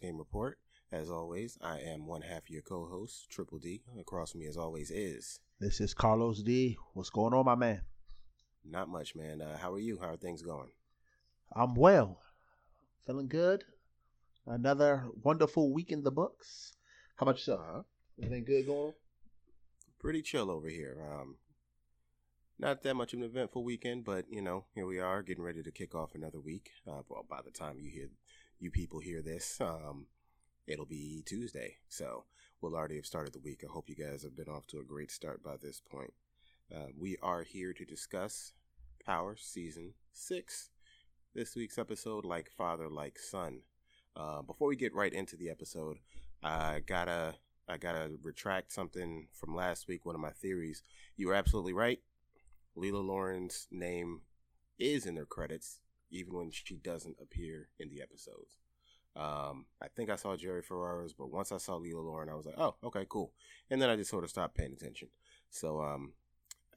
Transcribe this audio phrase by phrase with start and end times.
[0.00, 0.58] Post Game Report.
[0.92, 3.82] As always, I am one half of your co-host, Triple D.
[4.00, 6.76] Across from me, as always, is This is Carlos D.
[6.94, 7.82] What's going on, my man?
[8.64, 9.40] not much, man.
[9.40, 9.98] Uh, how are you?
[10.00, 10.70] How are things going?
[11.54, 12.20] I'm well.
[13.06, 13.64] Feeling good.
[14.46, 16.72] Another wonderful week in the books.
[17.16, 17.60] How about yourself?
[17.60, 17.82] Uh-huh.
[18.20, 18.94] Anything good going on?
[19.98, 20.96] Pretty chill over here.
[21.12, 21.36] Um,
[22.58, 25.62] not that much of an eventful weekend, but you know, here we are, getting ready
[25.62, 26.70] to kick off another week.
[26.86, 28.08] Uh, well, by the time you hear,
[28.60, 30.06] you people hear this, um,
[30.66, 32.24] it'll be Tuesday, so
[32.60, 33.64] we'll already have started the week.
[33.64, 36.12] I hope you guys have been off to a great start by this point.
[36.72, 38.52] Uh, we are here to discuss
[39.04, 40.68] Power Season 6.
[41.34, 43.62] This week's episode, Like Father, Like Son.
[44.14, 45.96] Uh, before we get right into the episode,
[46.42, 50.82] I gotta I gotta retract something from last week, one of my theories.
[51.16, 52.00] You were absolutely right.
[52.76, 54.22] Lela Loren's name
[54.78, 55.78] is in their credits,
[56.10, 58.56] even when she doesn't appear in the episodes.
[59.16, 62.46] Um, I think I saw Jerry Ferrara's, but once I saw Lela Loren, I was
[62.46, 63.32] like, oh, okay, cool.
[63.70, 65.08] And then I just sort of stopped paying attention.
[65.50, 66.12] So um,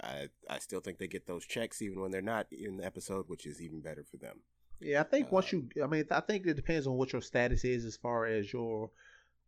[0.01, 3.25] I I still think they get those checks even when they're not in the episode,
[3.27, 4.39] which is even better for them.
[4.79, 7.63] Yeah, I think once you, I mean, I think it depends on what your status
[7.63, 8.89] is as far as your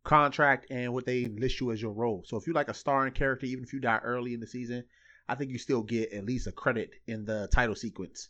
[0.04, 2.22] contract and what they list you as your role.
[2.24, 4.84] So if you're like a starring character, even if you die early in the season,
[5.28, 8.28] I think you still get at least a credit in the title sequence,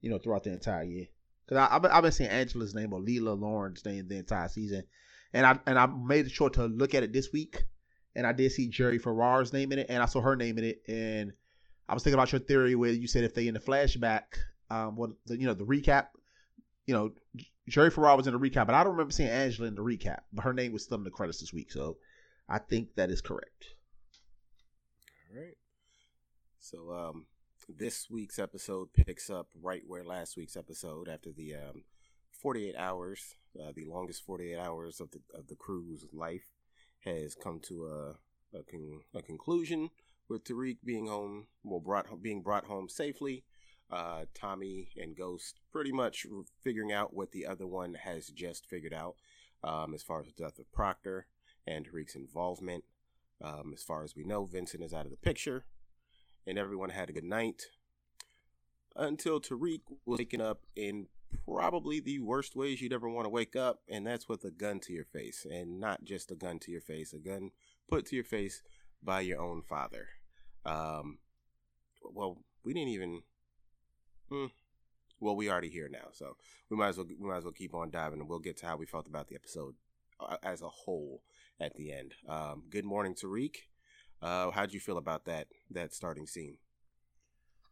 [0.00, 1.06] you know, throughout the entire year.
[1.46, 4.84] Because I've been, I've been seeing Angela's name or Lela Loren's name the entire season,
[5.32, 7.64] and I and I made sure to look at it this week,
[8.14, 10.64] and I did see Jerry Ferrara's name in it, and I saw her name in
[10.64, 11.32] it, and
[11.88, 14.22] I was thinking about your theory where you said if they in the flashback,
[14.70, 16.08] um, what the, you know the recap,
[16.86, 17.12] you know,
[17.68, 20.20] Jerry Ferrara was in the recap, but I don't remember seeing Angela in the recap,
[20.32, 21.98] but her name was still in the credits this week, so
[22.48, 23.66] I think that is correct.
[25.30, 25.56] All right.
[26.58, 27.26] So um,
[27.68, 31.84] this week's episode picks up right where last week's episode, after the um,
[32.30, 36.54] 48 hours, uh, the longest 48 hours of the of the crew's life,
[37.04, 39.90] has come to a a, con- a conclusion
[40.28, 43.44] with Tariq being home, well, brought being brought home safely.
[43.90, 46.26] Uh, Tommy and Ghost pretty much
[46.64, 49.14] figuring out what the other one has just figured out,
[49.62, 51.26] um, as far as the death of Proctor
[51.66, 52.84] and Tariq's involvement.
[53.42, 55.66] Um, as far as we know, Vincent is out of the picture,
[56.46, 57.62] and everyone had a good night
[58.94, 61.06] until Tariq was waking up in
[61.44, 64.80] probably the worst ways you'd ever want to wake up, and that's with a gun
[64.80, 67.50] to your face, and not just a gun to your face, a gun
[67.88, 68.62] put to your face
[69.02, 70.08] by your own father.
[70.64, 71.18] Um,
[72.02, 73.22] well, we didn't even.
[74.30, 74.46] Hmm.
[75.20, 76.36] Well, we already here now, so
[76.68, 78.66] we might as well we might as well keep on diving, and we'll get to
[78.66, 79.74] how we felt about the episode
[80.20, 81.22] uh, as a whole
[81.60, 82.14] at the end.
[82.28, 83.54] Um, good morning, Tariq.
[84.22, 86.58] Uh, how'd you feel about that that starting scene?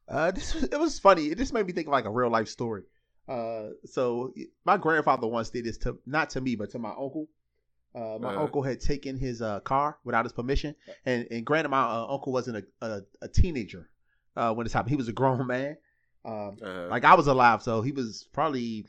[0.08, 1.26] Uh, this was, it was funny.
[1.26, 2.82] It just made me think of like a real life story.
[3.26, 4.34] Uh, so
[4.64, 7.28] my grandfather once did this to not to me, but to my uncle.
[7.94, 8.42] Uh, my Uh-huh.
[8.42, 10.74] uncle had taken his uh, car without his permission,
[11.06, 13.88] and and granted, my uh, uncle wasn't a, a, a teenager
[14.36, 14.90] uh, when this happened.
[14.90, 15.76] He was a grown man.
[16.24, 18.86] Um, Uh, like I was alive, so he was probably,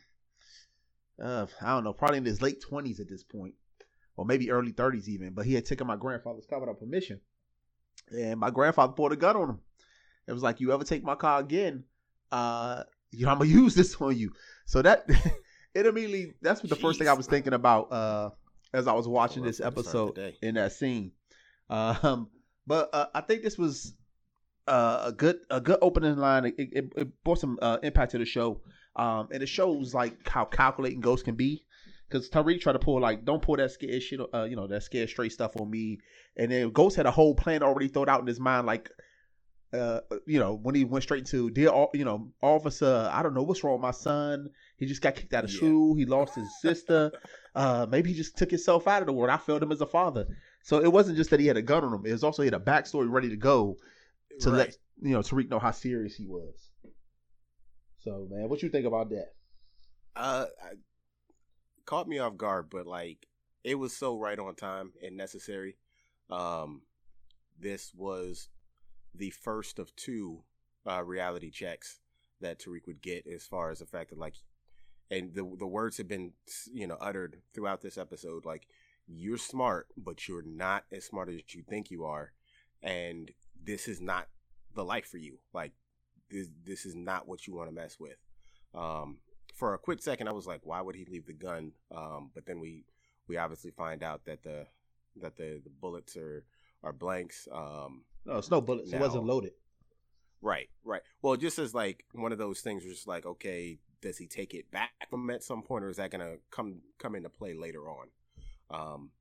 [1.22, 3.54] uh, I don't know, probably in his late twenties at this point,
[4.18, 5.34] or maybe early thirties even.
[5.34, 7.22] But he had taken my grandfather's car without permission,
[8.12, 9.60] and my grandfather pulled a gun on him.
[10.28, 11.84] It was like, "You ever take my car again,
[12.32, 14.34] uh, you know, I'm gonna use this on you."
[14.66, 15.06] So that
[15.74, 18.30] it immediately that's what the first thing I was thinking about uh,
[18.74, 20.38] as I was watching Well, this that's a good start episode to the day.
[20.42, 21.12] in that scene.
[21.70, 22.30] Um,
[22.68, 23.94] but uh, I think this was
[24.68, 26.46] uh, a good a good opening line.
[26.46, 28.62] It, it, it brought some uh, impact to the show,
[28.96, 31.65] um, and it shows like how calculating ghosts can be.
[32.16, 34.84] Because Tariq tried to pull like, don't pull that scared shit, uh, you know, that
[34.84, 36.00] scared straight stuff on me.
[36.38, 38.90] And then Ghost had a whole plan already thought out in his mind, like,
[39.74, 43.44] uh, you know, when he went straight to dear, you know, officer, I don't know
[43.44, 44.50] what's wrong with my son.
[44.78, 45.58] He just got kicked out of Yeah.
[45.58, 45.96] school.
[45.96, 47.12] He lost his sister.
[47.56, 49.30] uh, maybe he just took himself out of the world.
[49.30, 50.26] I failed him as a father.
[50.64, 52.06] So it wasn't just that he had a gun on him.
[52.06, 53.76] It was also he had a backstory ready to go
[54.40, 54.58] to right.
[54.58, 56.72] let you know Tariq know how serious he was.
[58.00, 59.28] So man, what you think about that?
[60.16, 60.76] uh I,
[61.86, 63.28] caught me off guard but like
[63.64, 65.78] it was so right on time and necessary.
[66.30, 66.82] Um
[67.60, 68.50] this was
[69.14, 70.44] the first of two
[70.88, 72.00] uh reality checks
[72.42, 74.36] that Tariq would get as far as the fact that like
[75.10, 76.34] and the the words have been
[76.72, 78.68] you know uttered throughout this episode like
[79.08, 82.32] you're smart but you're not as smart as you think you are
[82.82, 83.32] and
[83.64, 84.28] this is not
[84.76, 85.40] the life for you.
[85.54, 85.72] Like
[86.30, 88.18] this this is not what you want to mess with.
[88.74, 89.18] Um
[89.56, 91.72] for a quick second, I was like, why would he leave the gun?
[91.96, 92.84] Um, but then we
[93.28, 94.68] we obviously find out that the
[95.22, 96.44] that the, the bullets are
[96.84, 97.48] are blanks.
[97.52, 98.92] Um, No, it's no bullets.
[98.92, 99.54] It wasn't loaded.
[100.42, 101.02] right, right.
[101.22, 104.54] Well, just as like one of those things, where it's like, okay, does he take
[104.54, 107.90] it back from at some point, or is that gonna come come into play later
[107.90, 108.08] on?
[108.70, 109.12] Um,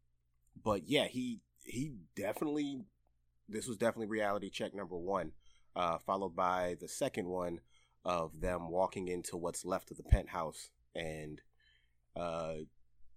[0.62, 2.82] but yeah, he he definitely
[3.48, 5.32] this was definitely reality check number one,
[5.76, 7.60] uh, followed by the second one
[8.04, 11.40] of them walking into what's left of the penthouse, and
[12.16, 12.54] uh,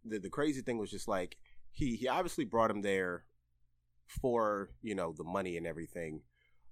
[0.05, 1.37] the the crazy thing was just like
[1.71, 3.25] he he obviously brought him there
[4.07, 6.21] for you know the money and everything,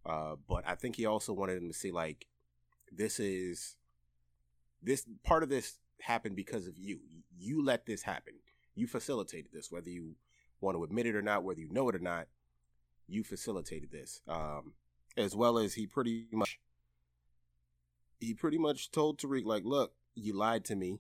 [0.05, 2.27] uh, but I think he also wanted him to see like
[2.91, 3.75] this is
[4.81, 6.99] this part of this happened because of you.
[7.37, 8.35] You let this happen.
[8.75, 10.15] You facilitated this, whether you
[10.61, 12.27] want to admit it or not, whether you know it or not.
[13.07, 14.73] You facilitated this, um,
[15.15, 16.59] as well as he pretty much
[18.25, 20.99] he pretty much told Tariq like, "Look, you lied to me,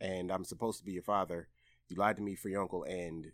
[0.00, 1.48] and I'm supposed to be your father.
[1.88, 3.32] You lied to me for your uncle, and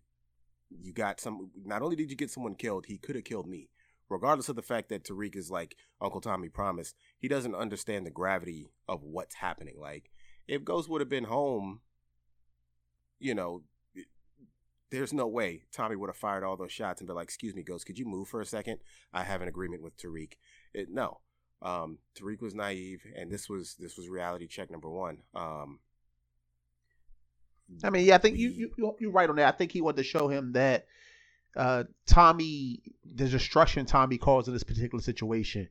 [0.70, 1.50] you got some.
[1.64, 3.68] Not only did you get someone killed, he could have killed me."
[4.12, 8.10] regardless of the fact that Tariq is like Uncle Tommy promised, he doesn't understand the
[8.10, 9.76] gravity of what's happening.
[9.80, 10.10] Like,
[10.46, 11.80] if Ghost would have been home,
[13.18, 13.62] you know,
[14.90, 17.62] there's no way Tommy would have fired all those shots and be like, "Excuse me,
[17.62, 18.80] Ghost, could you move for a second?
[19.12, 20.34] I have an agreement with Tariq."
[20.74, 21.20] It, no,
[21.62, 25.18] um, Tariq was naive, and this was this was reality check number one.
[25.34, 25.78] Um,
[27.84, 29.54] I mean, yeah, I think you you you're right on that.
[29.54, 30.86] I think he wanted to show him that
[31.56, 32.82] uh, Tommy,
[33.14, 35.68] the destruction Tommy caused in this particular situation,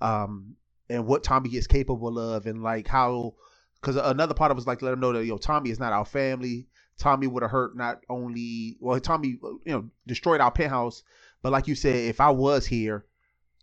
[0.00, 0.56] um,
[0.88, 3.34] and what Tommy is capable of, and like how,
[3.80, 5.92] because another part of it was like let him know that yo Tommy is not
[5.92, 6.66] our family.
[6.96, 11.02] Tommy would have hurt not only well Tommy you know destroyed our penthouse,
[11.42, 13.04] but like you said, if I was here,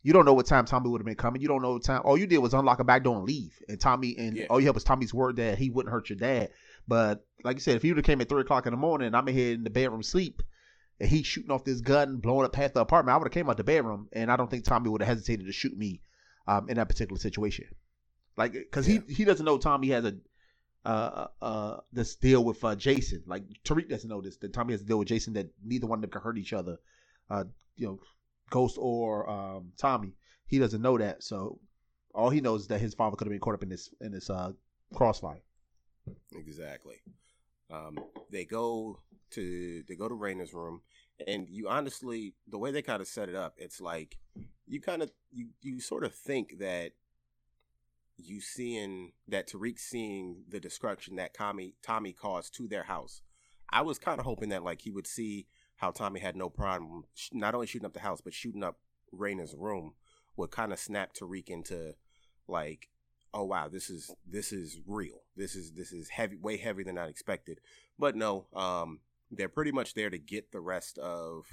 [0.03, 1.41] you don't know what time Tommy would have been coming.
[1.41, 2.01] You don't know what time.
[2.03, 3.57] All you did was unlock a back door and leave.
[3.67, 4.45] And Tommy and yeah.
[4.49, 6.49] all you had was Tommy's word that he wouldn't hurt your dad.
[6.87, 9.07] But like you said, if you would have came at three o'clock in the morning
[9.07, 10.41] and I'm in here in the bedroom sleep,
[10.99, 13.49] and he's shooting off this gun, blowing up half the apartment, I would have came
[13.49, 16.01] out the bedroom, and I don't think Tommy would have hesitated to shoot me
[16.47, 17.65] um, in that particular situation.
[18.37, 18.99] Like, because yeah.
[19.07, 20.15] he he doesn't know Tommy has a
[20.83, 23.23] uh uh this deal with uh, Jason.
[23.27, 25.97] Like Tariq doesn't know this that Tommy has a deal with Jason that neither one
[25.97, 26.77] of them can hurt each other.
[27.29, 27.45] Uh,
[27.75, 27.99] you know,
[28.51, 30.13] Ghost or um, Tommy.
[30.45, 31.59] He doesn't know that, so
[32.13, 34.11] all he knows is that his father could have been caught up in this in
[34.11, 34.51] this uh,
[34.93, 35.41] crossfire.
[36.35, 36.97] Exactly.
[37.71, 37.97] Um,
[38.29, 38.99] they go
[39.31, 40.81] to they go to Raina's room
[41.25, 44.17] and you honestly the way they kind of set it up it's like
[44.67, 46.91] you kind of you you sort of think that
[48.17, 53.21] you seeing that Tariq seeing the destruction that Tommy Tommy caused to their house.
[53.69, 55.47] I was kind of hoping that like he would see
[55.81, 58.77] how Tommy had no problem not only shooting up the house but shooting up
[59.13, 59.93] Raina's room
[60.37, 61.93] would kind of snap Tariq into
[62.47, 62.89] like
[63.33, 66.97] oh wow this is this is real this is this is heavy way heavier than
[66.97, 67.59] I expected
[67.99, 68.99] but no um
[69.31, 71.45] they're pretty much there to get the rest of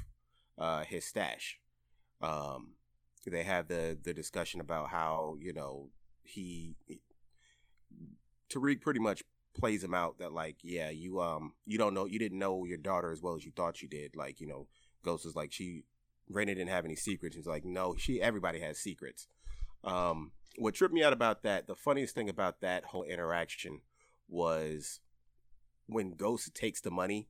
[0.59, 1.59] uh, his stash.
[2.21, 2.73] Um,
[3.27, 5.91] they have the the discussion about how you know
[6.23, 7.01] he, he
[8.51, 9.23] Tariq pretty much
[9.59, 12.79] plays him out that like yeah you um you don't know you didn't know your
[12.79, 14.67] daughter as well as you thought you did like you know
[15.05, 15.85] Ghost is like she
[16.33, 19.29] Raina didn't have any secrets he's like no she everybody has secrets
[19.85, 23.81] um what tripped me out about that the funniest thing about that whole interaction
[24.29, 25.01] was
[25.87, 27.29] when Ghost takes the money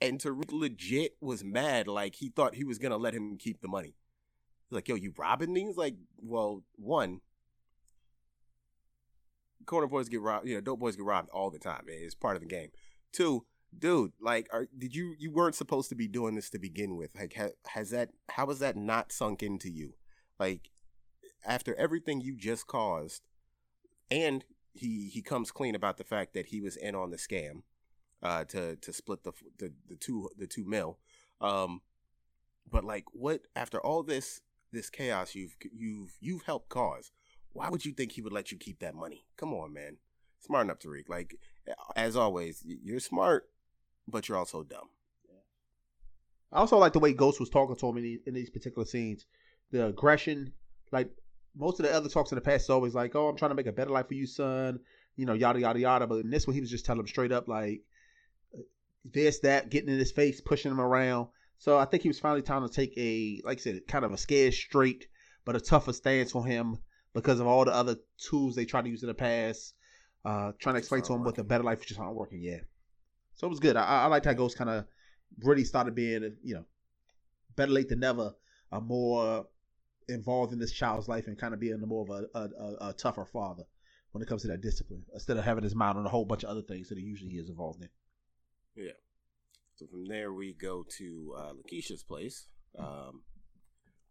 [0.00, 1.86] and Tariq legit was mad.
[1.86, 3.94] Like he thought he was gonna let him keep the money.
[4.68, 5.76] He's like, yo, you robbing these?
[5.76, 7.20] Like, well, one,
[9.66, 10.46] corner boys get robbed.
[10.46, 11.84] You know, dope boys get robbed all the time.
[11.86, 12.68] It's part of the game.
[13.12, 13.44] Two,
[13.76, 17.14] dude, like, are, did you you weren't supposed to be doing this to begin with?
[17.18, 19.94] Like, ha, has that how has that not sunk into you?
[20.38, 20.70] Like,
[21.44, 23.22] after everything you just caused,
[24.10, 27.62] and he he comes clean about the fact that he was in on the scam
[28.22, 30.98] uh, to to split the, the the two the two mil.
[31.40, 31.80] Um,
[32.70, 37.12] but like, what after all this this chaos you've you've you've helped cause?
[37.52, 39.24] Why would you think he would let you keep that money?
[39.36, 39.96] Come on, man.
[40.40, 41.08] Smart enough, Tariq.
[41.08, 41.36] Like
[41.96, 43.48] as always, you're smart,
[44.08, 44.88] but you're also dumb.
[46.52, 48.84] I also like the way Ghost was talking to him in these, in these particular
[48.84, 49.26] scenes.
[49.70, 50.52] The aggression,
[50.90, 51.10] like
[51.56, 53.54] most of the other talks in the past, is always like, "Oh, I'm trying to
[53.54, 54.80] make a better life for you, son."
[55.16, 56.06] You know, yada yada yada.
[56.06, 57.82] But in this one, he was just telling him straight up, like,
[58.56, 58.62] uh,
[59.04, 61.28] this, that, getting in his face, pushing him around.
[61.58, 64.12] So I think he was finally trying to take a, like I said, kind of
[64.12, 65.06] a scared straight,
[65.44, 66.78] but a tougher stance for him
[67.14, 69.74] because of all the other tools they tried to use in the past.
[70.22, 72.64] Uh, trying to explain to him what the better life just aren't working yet.
[73.36, 73.76] So it was good.
[73.76, 74.84] I, I liked how Ghost kind of
[75.42, 76.64] really started being, you know,
[77.56, 78.34] better late than never,
[78.70, 79.46] a more
[80.08, 83.24] involved in this child's life and kind of being more of a, a, a, tougher
[83.24, 83.64] father
[84.12, 86.42] when it comes to that discipline instead of having his mind on a whole bunch
[86.42, 87.88] of other things that he usually is involved in.
[88.76, 88.92] Yeah.
[89.76, 92.46] So from there we go to uh, Lakeisha's place,
[92.78, 93.22] um,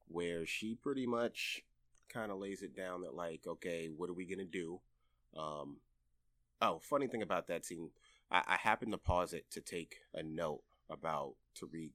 [0.08, 1.62] where she pretty much
[2.10, 4.80] kind of lays it down that like, okay, what are we gonna do?
[5.38, 5.78] Um,
[6.62, 7.90] Oh, funny thing about that scene,
[8.30, 11.92] I, I happened to pause it to take a note about Tariq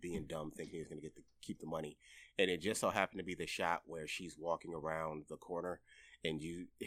[0.00, 1.98] being dumb, thinking he's to get to keep the money,
[2.38, 5.80] and it just so happened to be the shot where she's walking around the corner,
[6.24, 6.66] and you.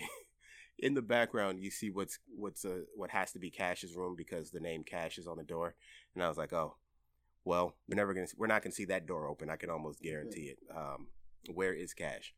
[0.79, 4.49] in the background, you see what's what's a, what has to be Cash's room because
[4.49, 5.75] the name Cash is on the door,
[6.15, 6.75] and I was like, oh,
[7.45, 9.49] well, we're never gonna we're not gonna see that door open.
[9.51, 10.57] I can almost guarantee it.
[10.75, 11.07] Um,
[11.53, 12.33] where is Cash?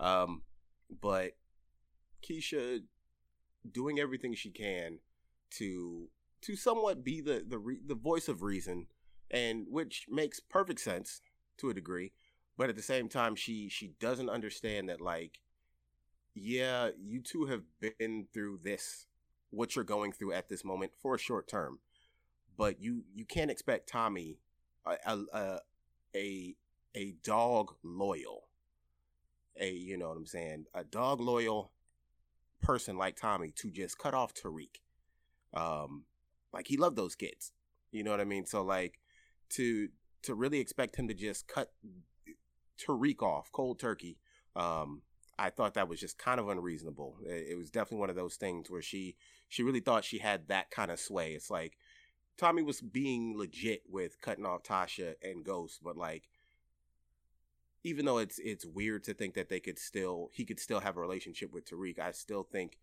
[0.00, 0.42] Um,
[1.02, 1.32] but
[2.22, 2.80] Keisha
[3.70, 4.98] doing everything she can
[5.50, 6.08] to
[6.42, 8.86] to somewhat be the the re, the voice of reason,
[9.30, 11.20] and which makes perfect sense
[11.58, 12.12] to a degree.
[12.56, 15.40] But at the same time, she she doesn't understand that like,
[16.34, 19.06] yeah, you two have been through this,
[19.50, 21.78] what you're going through at this moment for a short term,
[22.56, 24.38] but you you can't expect Tommy,
[24.86, 25.58] a a
[26.16, 26.56] a,
[26.96, 28.47] a dog loyal,
[29.60, 31.72] a you know what I'm saying, a dog loyal
[32.60, 34.80] person like Tommy to just cut off Tariq.
[35.54, 36.04] Um,
[36.52, 37.52] like he loved those kids.
[37.90, 38.46] You know what I mean?
[38.46, 39.00] So like
[39.50, 39.88] to
[40.22, 41.72] to really expect him to just cut
[42.78, 44.18] Tariq off cold turkey,
[44.56, 45.02] um,
[45.38, 47.16] I thought that was just kind of unreasonable.
[47.24, 49.16] It, it was definitely one of those things where she
[49.48, 51.32] she really thought she had that kind of sway.
[51.32, 51.78] It's like
[52.36, 56.28] Tommy was being legit with cutting off Tasha and Ghost, but like
[57.84, 60.96] even though it's it's weird to think that they could still he could still have
[60.96, 62.78] a relationship with Tariq, I still think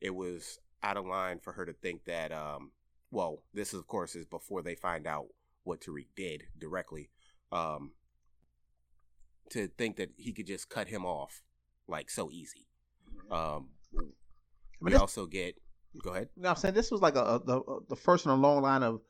[0.00, 2.70] it was out of line for her to think that um
[3.10, 5.26] well, this of course is before they find out
[5.64, 7.10] what Tariq did directly.
[7.52, 7.92] Um
[9.50, 11.42] to think that he could just cut him off
[11.86, 12.66] like so easy.
[13.30, 13.68] Um
[14.80, 15.60] we also get
[16.02, 16.28] go ahead.
[16.36, 18.82] No, I'm saying this was like a, a the the first in a long line
[18.82, 19.00] of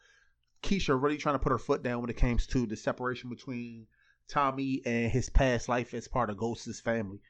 [0.62, 3.86] Keisha really trying to put her foot down when it came to the separation between
[4.28, 7.20] Tommy and his past life as part of Ghost's family.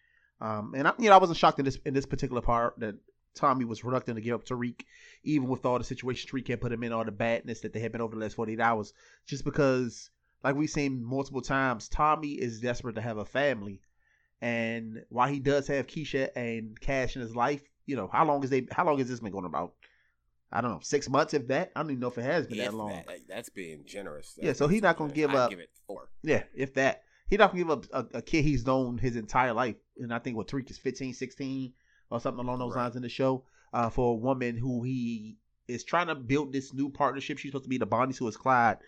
[0.40, 2.96] Um, and I, you know, I wasn't shocked in this in this particular part that
[3.34, 4.82] Tommy was reluctant to give up Tariq,
[5.22, 7.80] even with all the situations Tariq had put him in, all the badness that they
[7.80, 8.92] had been over the last 48 hours,
[9.26, 10.10] just because,
[10.42, 13.80] like we've seen multiple times, Tommy is desperate to have a family.
[14.40, 18.44] And while he does have Keisha and Cash in his life, you know, how long
[18.44, 19.74] is they how long has this been going about?
[20.50, 21.72] I don't know, six months if that.
[21.76, 22.90] I don't even know if it has been if that long.
[22.90, 24.34] That, that's being generous.
[24.34, 25.50] That's yeah, so he's not gonna give I'd up.
[25.50, 26.08] Give it four.
[26.22, 27.04] Yeah, if that.
[27.28, 30.18] He's not gonna give up a, a, kid he's known his entire life, and I
[30.18, 31.74] think what Tariq is 15, 16
[32.10, 32.84] or something along those right.
[32.84, 33.44] lines in the show.
[33.70, 35.36] Uh, for a woman who he
[35.68, 37.38] is trying to build this new partnership.
[37.38, 38.78] She's supposed to be the Bonnie to his Clyde,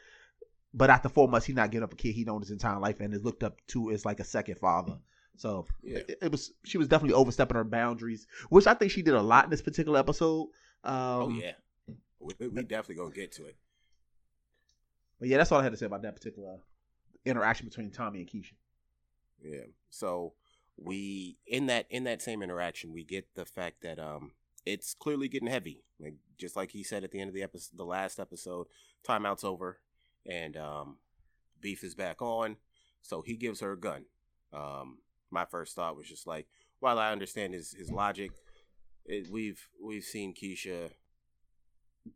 [0.73, 3.01] but after four months, he's not giving up a kid he known his entire life
[3.01, 4.99] and is looked up to as like a second father.
[5.37, 5.99] So yeah.
[5.99, 9.23] it, it, was she was definitely overstepping her boundaries, which I think she did a
[9.23, 10.49] lot in this particular episode.
[10.85, 11.53] Um, oh yeah,
[12.19, 13.57] we, we definitely gonna get to it.
[15.19, 16.59] But yeah, that's all I had to say about that particular
[17.25, 18.55] interaction between Tommy and Keisha.
[19.43, 19.67] Yeah.
[19.91, 20.33] So
[20.77, 24.33] we in that in that same interaction, we get the fact that um
[24.67, 25.83] it's clearly getting heavy.
[25.99, 28.67] Like just like he said at the end of the episode, the last episode,
[29.07, 29.79] timeout's over,
[30.27, 30.97] and um,
[31.61, 32.57] beef is back on.
[33.03, 34.05] So he gives her a gun.
[34.53, 34.99] Um,
[35.31, 36.47] my first thought was just like,
[36.81, 38.33] while I understand his his logic,
[39.11, 40.91] it, we've we've seen Keisha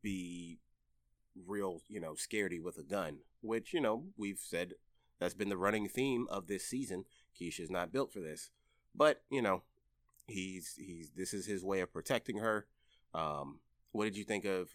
[0.02, 0.60] be
[1.46, 4.74] real, you know, scaredy with a gun, which, you know, we've said
[5.18, 7.04] that's been the running theme of this season.
[7.38, 8.50] Keisha's not built for this.
[8.94, 9.62] But, you know,
[10.26, 12.66] he's he's this is his way of protecting her.
[13.12, 13.58] Um
[13.92, 14.74] what did you think of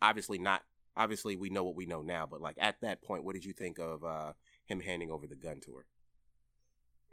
[0.00, 0.62] obviously not
[0.96, 3.52] obviously we know what we know now, but like at that point, what did you
[3.52, 4.32] think of uh
[4.66, 5.86] him handing over the gun to her?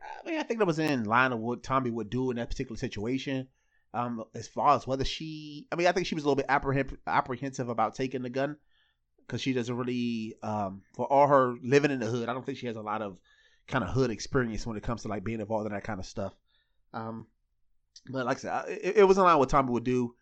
[0.03, 2.49] I mean, I think that was in line of what Tommy would do in that
[2.49, 3.47] particular situation.
[3.95, 6.47] Um, as far as whether she, I mean, I think she was a little bit
[6.47, 8.57] appreh- apprehensive about taking the gun
[9.25, 12.57] because she doesn't really, um, for all her living in the hood, I don't think
[12.57, 13.19] she has a lot of
[13.67, 16.05] kind of hood experience when it comes to like being involved in that kind of
[16.05, 16.33] stuff.
[16.93, 17.27] Um,
[18.09, 20.15] but like I said, it, it was in line with Tommy would do.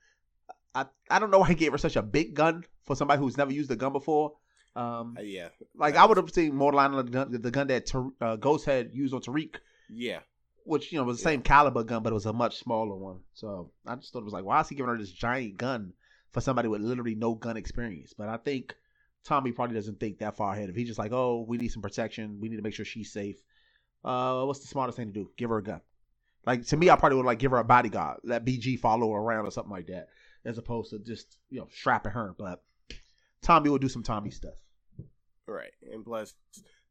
[0.75, 3.37] I I don't know why he gave her such a big gun for somebody who's
[3.37, 4.33] never used a gun before.
[4.75, 7.67] Um, uh, yeah, like I would have seen more line of the gun, the gun
[7.67, 9.55] that uh, Ghost had used on Tariq.
[9.89, 10.19] Yeah,
[10.65, 13.19] which you know was the same caliber gun, but it was a much smaller one.
[13.33, 15.93] So I just thought it was like, why is he giving her this giant gun
[16.31, 18.13] for somebody with literally no gun experience?
[18.17, 18.75] But I think
[19.23, 20.69] Tommy probably doesn't think that far ahead.
[20.69, 23.11] If he's just like, oh, we need some protection, we need to make sure she's
[23.11, 23.37] safe.
[24.03, 25.31] Uh, what's the smartest thing to do?
[25.37, 25.81] Give her a gun.
[26.45, 29.19] Like to me, I probably would like give her a bodyguard, let BG follow her
[29.19, 30.07] around or something like that,
[30.43, 32.35] as opposed to just you know strapping her.
[32.37, 32.61] But
[33.41, 34.55] Tommy will do some Tommy stuff.
[35.47, 36.33] Right, and plus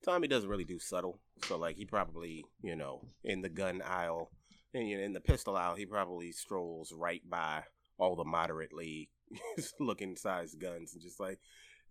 [0.04, 4.30] Tommy doesn't really do subtle, so like he probably, you know, in the gun aisle,
[4.75, 7.62] and you know, in the pistol aisle, he probably strolls right by
[7.99, 9.09] all the moderately
[9.80, 11.38] looking sized guns and just like,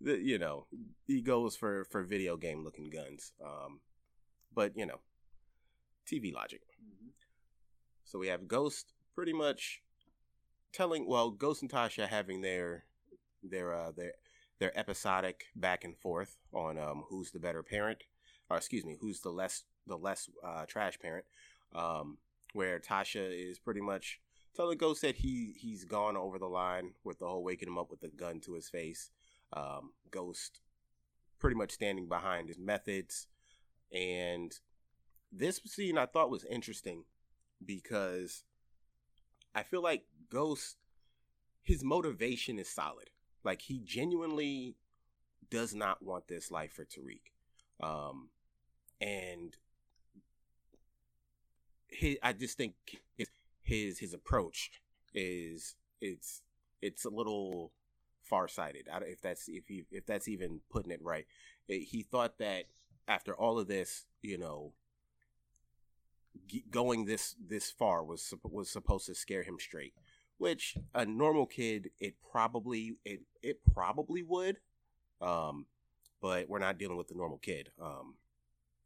[0.01, 0.67] the, you know,
[1.07, 3.31] he goes for for video game looking guns.
[3.43, 3.79] Um,
[4.53, 4.99] but you know,
[6.07, 6.61] TV logic.
[6.83, 7.09] Mm-hmm.
[8.03, 9.81] So we have Ghost pretty much
[10.73, 12.85] telling well, Ghost and Tasha having their
[13.43, 14.13] their uh their
[14.61, 18.03] their episodic back and forth on um who's the better parent,
[18.49, 21.25] or excuse me, who's the less the less uh, trash parent.
[21.73, 22.19] Um,
[22.53, 24.19] where Tasha is pretty much
[24.55, 27.89] telling Ghost that he he's gone over the line with the whole waking him up
[27.89, 29.09] with a gun to his face.
[29.51, 30.61] Um, Ghost
[31.39, 33.27] pretty much standing behind his methods,
[33.91, 34.53] and
[35.31, 37.05] this scene I thought was interesting
[37.65, 38.43] because
[39.55, 40.77] I feel like Ghost
[41.63, 43.09] his motivation is solid.
[43.43, 44.75] Like he genuinely
[45.49, 47.21] does not want this life for Tariq.
[47.81, 48.29] Um,
[48.99, 49.55] and
[51.87, 52.73] his, I just think
[53.17, 53.27] his,
[53.63, 54.71] his his approach
[55.13, 56.41] is it's
[56.81, 57.71] it's a little
[58.23, 58.87] farsighted.
[59.03, 61.25] If that's if if that's even putting it right,
[61.67, 62.65] he thought that
[63.07, 64.73] after all of this, you know,
[66.69, 69.93] going this this far was was supposed to scare him straight.
[70.41, 74.57] Which a normal kid, it probably it it probably would,
[75.21, 75.67] um,
[76.19, 77.69] but we're not dealing with the normal kid.
[77.79, 78.15] Um,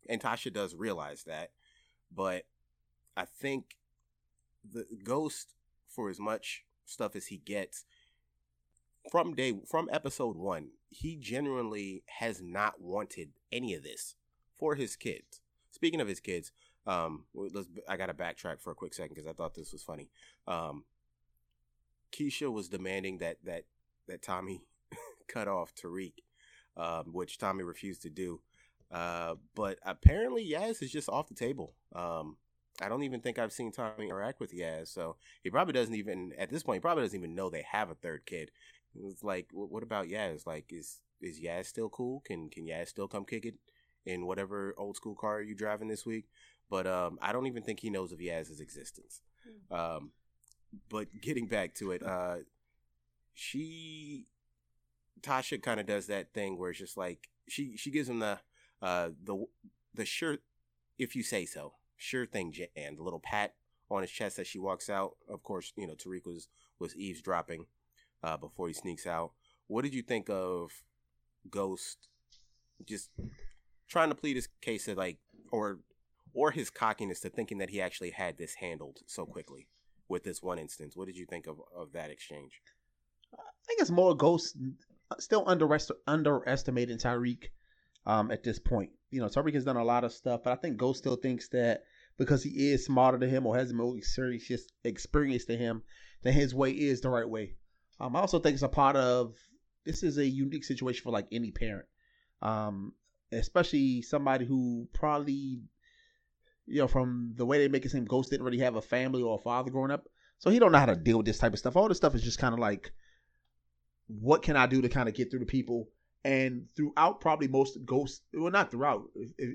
[0.09, 1.51] and Tasha does realize that,
[2.13, 2.43] but
[3.15, 3.77] I think
[4.69, 5.53] the Ghost,
[5.87, 7.85] for as much stuff as he gets
[9.09, 14.15] from day from episode one, he genuinely has not wanted any of this
[14.59, 15.39] for his kids.
[15.71, 16.51] Speaking of his kids,
[16.85, 19.83] um, let's I got to backtrack for a quick second because I thought this was
[19.83, 20.09] funny.
[20.49, 20.83] Um,
[22.15, 23.65] Keisha was demanding that that
[24.07, 24.61] that Tommy
[25.27, 26.13] cut off Tariq,
[26.77, 28.41] um, which Tommy refused to do.
[28.91, 31.73] Uh, but apparently, Yaz is just off the table.
[31.93, 32.37] Um,
[32.81, 36.33] I don't even think I've seen Tommy interact with Yaz, so he probably doesn't even
[36.37, 36.77] at this point.
[36.77, 38.51] He probably doesn't even know they have a third kid.
[39.03, 40.45] It's like, what about Yaz?
[40.45, 42.21] Like, is is Yaz still cool?
[42.25, 43.55] Can can Yaz still come kick it
[44.05, 46.25] in whatever old school car you're driving this week?
[46.69, 49.21] But um, I don't even think he knows of Yaz's existence.
[49.69, 49.75] Hmm.
[49.75, 50.11] Um,
[50.89, 52.37] but getting back to it, uh,
[53.33, 54.25] she
[55.21, 58.39] Tasha kind of does that thing where it's just like she she gives him the
[58.81, 59.45] uh the
[59.93, 60.37] the sure
[60.97, 63.53] if you say so sure thing and the little pat
[63.89, 65.13] on his chest as she walks out.
[65.29, 66.47] Of course, you know Tariq was
[66.79, 67.65] was eavesdropping
[68.23, 69.31] uh, before he sneaks out.
[69.67, 70.71] What did you think of
[71.49, 72.07] Ghost
[72.85, 73.09] just
[73.87, 75.17] trying to plead his case of like
[75.51, 75.79] or
[76.33, 79.67] or his cockiness to thinking that he actually had this handled so quickly
[80.07, 80.95] with this one instance?
[80.95, 82.61] What did you think of of that exchange?
[83.33, 84.57] I think it's more Ghost
[85.19, 87.45] still underest- underestimating Tariq
[88.05, 88.91] um, at this point.
[89.11, 91.49] You know, Tariq has done a lot of stuff, but I think Ghost still thinks
[91.49, 91.83] that
[92.17, 95.83] because he is smarter than him or has more experience, experience than him,
[96.23, 97.55] that his way is the right way.
[97.99, 99.35] Um, I also think it's a part of
[99.85, 101.87] this is a unique situation for like any parent,
[102.41, 102.93] um,
[103.31, 105.61] especially somebody who probably,
[106.67, 109.21] you know, from the way they make it seem, Ghost didn't really have a family
[109.21, 110.07] or a father growing up,
[110.39, 111.75] so he don't know how to deal with this type of stuff.
[111.75, 112.91] All this stuff is just kind of like,
[114.07, 115.89] what can I do to kind of get through to people?
[116.23, 119.03] And throughout, probably most Ghost, well, not throughout,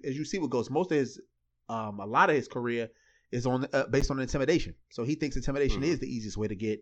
[0.04, 1.20] as you see with Ghost, most of his,
[1.68, 2.90] um, a lot of his career
[3.32, 4.74] is on uh, based on intimidation.
[4.90, 5.92] So he thinks intimidation mm-hmm.
[5.92, 6.80] is the easiest way to get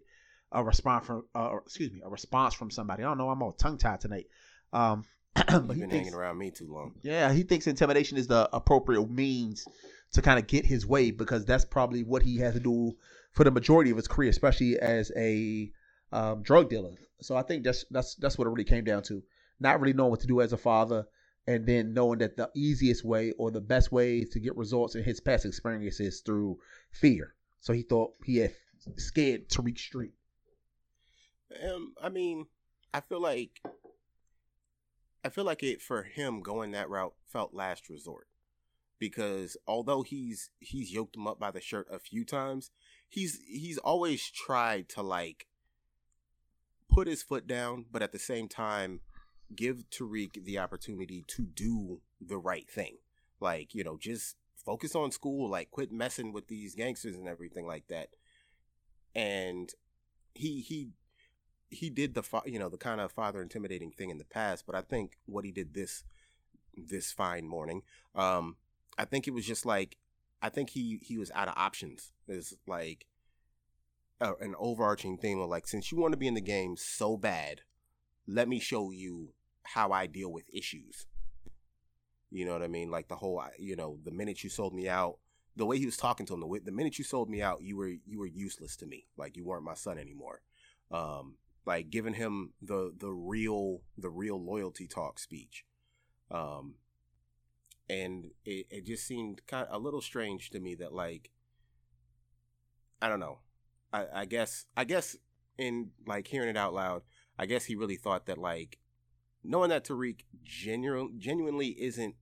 [0.52, 3.02] a response from, uh, excuse me, a response from somebody.
[3.02, 3.30] I don't know.
[3.30, 4.26] I'm all tongue tied tonight.
[4.72, 6.94] Um, but You've been thinks, hanging around me too long.
[7.02, 9.66] Yeah, he thinks intimidation is the appropriate means
[10.12, 12.96] to kind of get his way because that's probably what he has to do
[13.32, 15.70] for the majority of his career, especially as a
[16.12, 16.94] um, drug dealer.
[17.20, 19.22] So I think that's that's that's what it really came down to
[19.60, 21.06] not really knowing what to do as a father,
[21.46, 25.02] and then knowing that the easiest way or the best way to get results in
[25.02, 26.58] his past experiences through
[26.90, 27.34] fear.
[27.60, 28.54] So he thought he had
[28.96, 30.12] scared Tariq Street.
[31.64, 32.46] Um, I mean,
[32.94, 33.60] I feel like
[35.24, 38.28] I feel like it for him going that route felt last resort
[38.98, 42.70] because although he's he's yoked him up by the shirt a few times,
[43.08, 45.46] he's he's always tried to like
[46.90, 49.00] put his foot down, but at the same time
[49.54, 52.98] give Tariq the opportunity to do the right thing.
[53.40, 57.66] Like, you know, just focus on school, like quit messing with these gangsters and everything
[57.66, 58.10] like that.
[59.14, 59.70] And
[60.34, 60.90] he he
[61.70, 64.74] he did the you know the kind of father intimidating thing in the past, but
[64.74, 66.04] I think what he did this
[66.76, 67.82] this fine morning,
[68.14, 68.56] um,
[68.98, 69.96] I think it was just like
[70.42, 72.12] I think he he was out of options.
[72.26, 73.06] Is like
[74.20, 77.16] uh, an overarching theme of like since you want to be in the game so
[77.16, 77.62] bad,
[78.26, 79.32] let me show you
[79.62, 81.06] how I deal with issues.
[82.30, 82.90] You know what I mean?
[82.90, 85.18] Like the whole, you know, the minute you sold me out,
[85.56, 87.76] the way he was talking to him, the, the minute you sold me out, you
[87.76, 89.06] were you were useless to me.
[89.16, 90.42] Like you weren't my son anymore.
[90.90, 95.64] Um, like giving him the the real the real loyalty talk speech.
[96.30, 96.74] Um,
[97.88, 101.30] and it, it just seemed kind of a little strange to me that like
[103.00, 103.38] I don't know.
[103.92, 105.16] I, I guess I guess
[105.56, 107.02] in like hearing it out loud,
[107.38, 108.78] I guess he really thought that like
[109.44, 112.14] knowing that Tariq genuine, genuinely isn't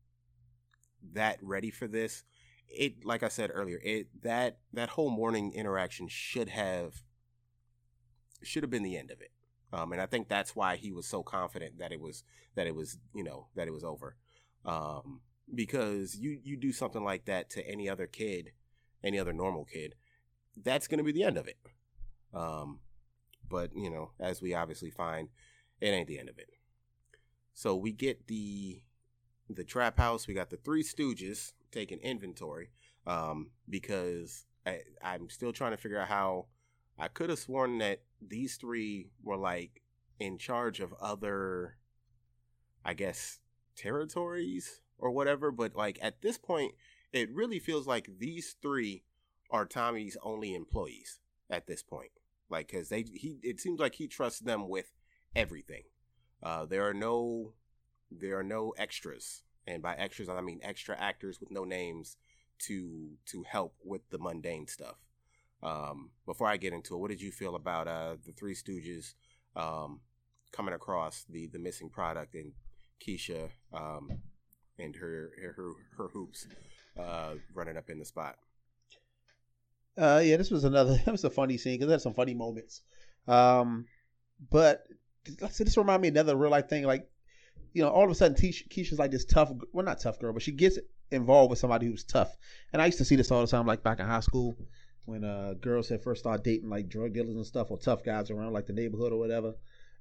[1.13, 2.25] that ready for this.
[2.69, 7.03] It like I said earlier, it that that whole morning interaction should have
[8.43, 9.31] should have been the end of it.
[9.73, 12.23] Um, and I think that's why he was so confident that it was
[12.55, 14.17] that it was you know that it was over.
[14.65, 15.21] Um,
[15.55, 18.53] because you you do something like that to any other kid,
[19.05, 19.95] any other normal kid,
[20.63, 21.59] that's going to be the end of it.
[22.35, 22.81] Um,
[23.49, 25.29] but you know, as we obviously find,
[25.81, 26.51] it ain't the end of it.
[27.55, 28.83] So we get the
[29.49, 30.27] the trap house.
[30.27, 32.71] We got the Three Stooges taking inventory
[33.07, 36.47] um, because I, I'm still trying to figure out how
[36.99, 39.83] I could have sworn that these three were like
[40.19, 41.77] in charge of other,
[42.85, 43.39] I guess,
[43.77, 45.51] territories or whatever.
[45.51, 46.75] But like at this point,
[47.13, 49.05] it really feels like these three
[49.51, 52.11] are Tommy's only employees at this point.
[52.49, 54.93] Like, cause they he it seems like he trusts them with
[55.35, 55.83] everything.
[56.43, 57.55] Uh, there are no
[58.11, 62.17] there are no extras, and by extras I mean extra actors with no names
[62.61, 64.97] to to help with the mundane stuff.
[65.63, 69.15] Um, before I get into it, what did you feel about uh, the Three Stooges
[69.57, 70.01] um,
[70.53, 72.53] coming across the the missing product and
[73.01, 74.11] Keisha um,
[74.79, 76.47] and her her her hoops
[76.99, 78.37] uh, running up in the spot?
[79.99, 80.99] Uh, yeah, this was another.
[81.05, 82.83] That was a funny scene because had some funny moments.
[83.27, 83.87] Um,
[84.51, 84.87] but
[85.41, 86.85] like I said, this reminded me of another real life thing.
[86.85, 87.09] Like,
[87.73, 89.53] you know, all of a sudden, Keisha, Keisha's like this tough.
[89.73, 90.79] Well, not tough girl, but she gets
[91.11, 92.37] involved with somebody who's tough.
[92.73, 94.57] And I used to see this all the time, like back in high school
[95.07, 98.29] when uh girls had first started dating like drug dealers and stuff or tough guys
[98.29, 99.55] around like the neighborhood or whatever.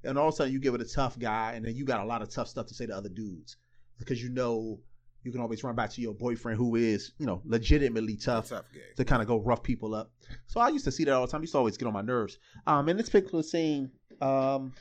[0.04, 2.02] And all of a sudden, you give it a tough guy, and then you got
[2.02, 3.58] a lot of tough stuff to say to other dudes
[3.98, 4.80] because you know
[5.24, 8.66] you can always run back to your boyfriend who is, you know, legitimately tough, tough
[8.96, 10.12] to kind of go rough people up.
[10.46, 11.42] So I used to see that all the time.
[11.42, 12.38] I used to always get on my nerves.
[12.68, 13.90] Um, in this particular scene,
[14.22, 14.74] um,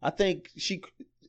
[0.00, 0.82] I think she,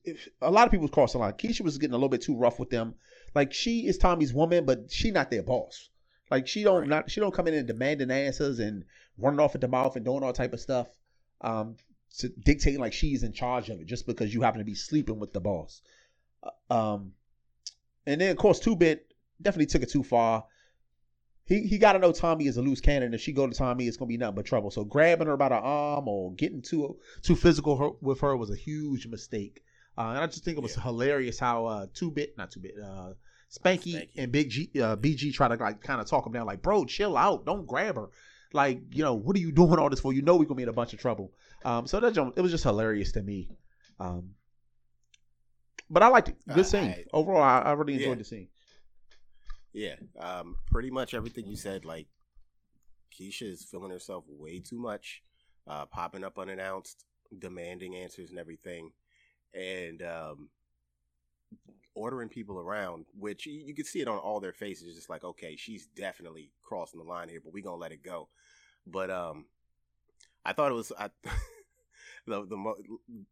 [0.05, 1.33] if, a lot of people cross the line.
[1.33, 2.95] Keisha was getting a little bit too rough with them.
[3.35, 5.89] Like she is Tommy's woman, but she not their boss.
[6.31, 6.89] Like she don't right.
[6.89, 8.85] not she don't come in and demanding answers and
[9.17, 10.87] running off at the mouth and doing all type of stuff.
[11.41, 11.75] Um,
[12.19, 15.19] to dictating like she's in charge of it just because you happen to be sleeping
[15.19, 15.81] with the boss.
[16.69, 17.13] Um,
[18.05, 20.45] and then of course Two Bit definitely took it too far.
[21.45, 23.13] He he got to know Tommy is a loose cannon.
[23.13, 24.71] If she go to Tommy, it's gonna be nothing but trouble.
[24.71, 28.49] So grabbing her by the arm or getting too too physical her, with her was
[28.49, 29.63] a huge mistake.
[29.97, 30.83] Uh, and I just think it was yeah.
[30.83, 33.13] hilarious how uh, Two Bit, not Two Bit, uh,
[33.49, 36.45] Spanky, Spanky, and Big G, uh, BG try to like kind of talk him down,
[36.45, 38.09] like, bro, chill out, don't grab her.
[38.51, 40.13] Like, you know, what are you doing all this for?
[40.13, 41.31] You know we're gonna be in a bunch of trouble.
[41.63, 43.49] Um, so that it was just hilarious to me.
[43.99, 44.31] Um,
[45.89, 46.37] but I liked it.
[46.53, 46.89] Good scene.
[46.89, 48.15] I, Overall, I, I, really enjoyed yeah.
[48.15, 48.47] the scene.
[49.73, 51.85] Yeah, um, pretty much everything you said.
[51.85, 52.07] Like
[53.13, 55.21] Keisha is feeling herself way too much,
[55.67, 57.05] uh, popping up unannounced,
[57.37, 58.91] demanding answers and everything,
[59.53, 60.49] and um,
[61.93, 63.05] ordering people around.
[63.17, 66.51] Which you, you can see it on all their faces, just like okay, she's definitely
[66.63, 68.29] crossing the line here, but we're gonna let it go.
[68.87, 69.45] But um,
[70.45, 70.91] I thought it was.
[70.97, 71.09] I,
[72.25, 72.75] the the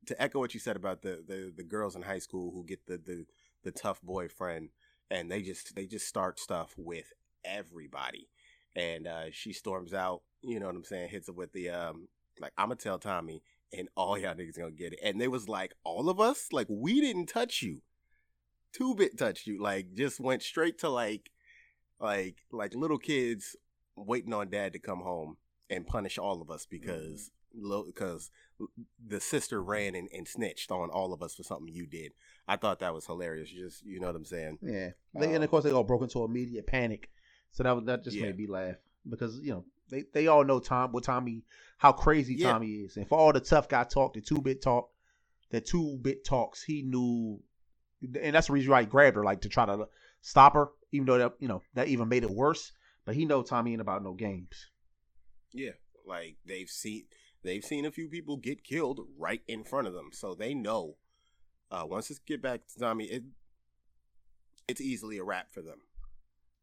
[0.06, 2.86] to echo what you said about the the the girls in high school who get
[2.86, 3.26] the the
[3.64, 4.70] the tough boyfriend
[5.10, 7.12] and they just they just start stuff with
[7.44, 8.30] everybody.
[8.76, 12.10] And uh, she storms out you know what i'm saying hits it with the um
[12.42, 13.42] like i'm gonna tell tommy
[13.74, 15.00] and all y'all niggas gonna get it.
[15.04, 16.48] And they was like all of us?
[16.52, 17.82] Like we didn't touch you.
[18.72, 19.62] Two bit touched you.
[19.62, 21.32] Like just went straight to like
[22.00, 23.56] like like little kids
[23.96, 25.38] waiting on dad to come home
[25.70, 27.32] and punish all of us because
[27.86, 28.32] because
[29.06, 32.14] the sister ran and, and, snitched on all of us for something you did.
[32.48, 33.50] I thought that was hilarious.
[33.50, 34.60] Just you know what I'm saying?
[34.62, 34.90] Yeah.
[35.14, 37.10] They, um, and of course they all broke into immediate panic.
[37.52, 38.24] So that that just yeah.
[38.24, 38.76] made me laugh
[39.08, 41.44] because you know they, they all know Tom what Tommy
[41.78, 42.52] how crazy yeah.
[42.52, 44.90] Tommy is, and for all the tough guy talk, the two bit talk,
[45.52, 47.40] the two bit talks, he knew,
[48.02, 49.88] and that's the reason why he grabbed her like to try to
[50.22, 52.72] stop her, even though that you know that even made it worse.
[53.06, 54.70] But he know Tommy ain't about no games.
[55.52, 55.72] Yeah,
[56.08, 57.04] like they've seen
[57.44, 60.98] they've seen a few people get killed right in front of them, so they know.
[61.72, 63.24] Uh, once it get back to Tommy, it
[64.68, 65.80] it's easily a wrap for them.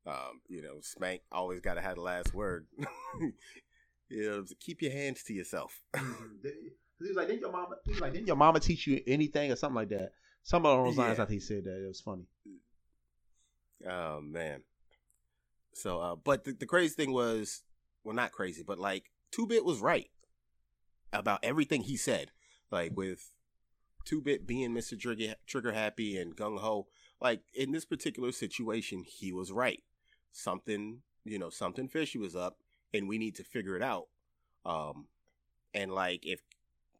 [0.07, 2.66] Um, you know, Spank always got to have the last word.
[4.09, 5.81] you know, keep your hands to yourself.
[5.95, 6.01] he
[7.01, 9.57] was like, "Didn't your mama?" He was like, "Didn't your mama teach you anything or
[9.57, 10.12] something like that?"
[10.43, 11.19] Some of those lines.
[11.19, 11.85] I think he said that.
[11.85, 12.25] It was funny.
[13.88, 14.62] Oh man.
[15.73, 17.62] So, uh, but the, the crazy thing was,
[18.05, 20.11] well, not crazy, but like Two Bit was right
[21.12, 22.31] about everything he said,
[22.70, 23.33] like with
[24.05, 26.87] Two Bit being Mister Trigger, Trigger Happy and Gung Ho.
[27.20, 29.83] Like in this particular situation, he was right.
[30.33, 32.59] Something, you know, something fishy was up,
[32.94, 34.07] and we need to figure it out.
[34.64, 35.07] Um,
[35.75, 36.40] And like if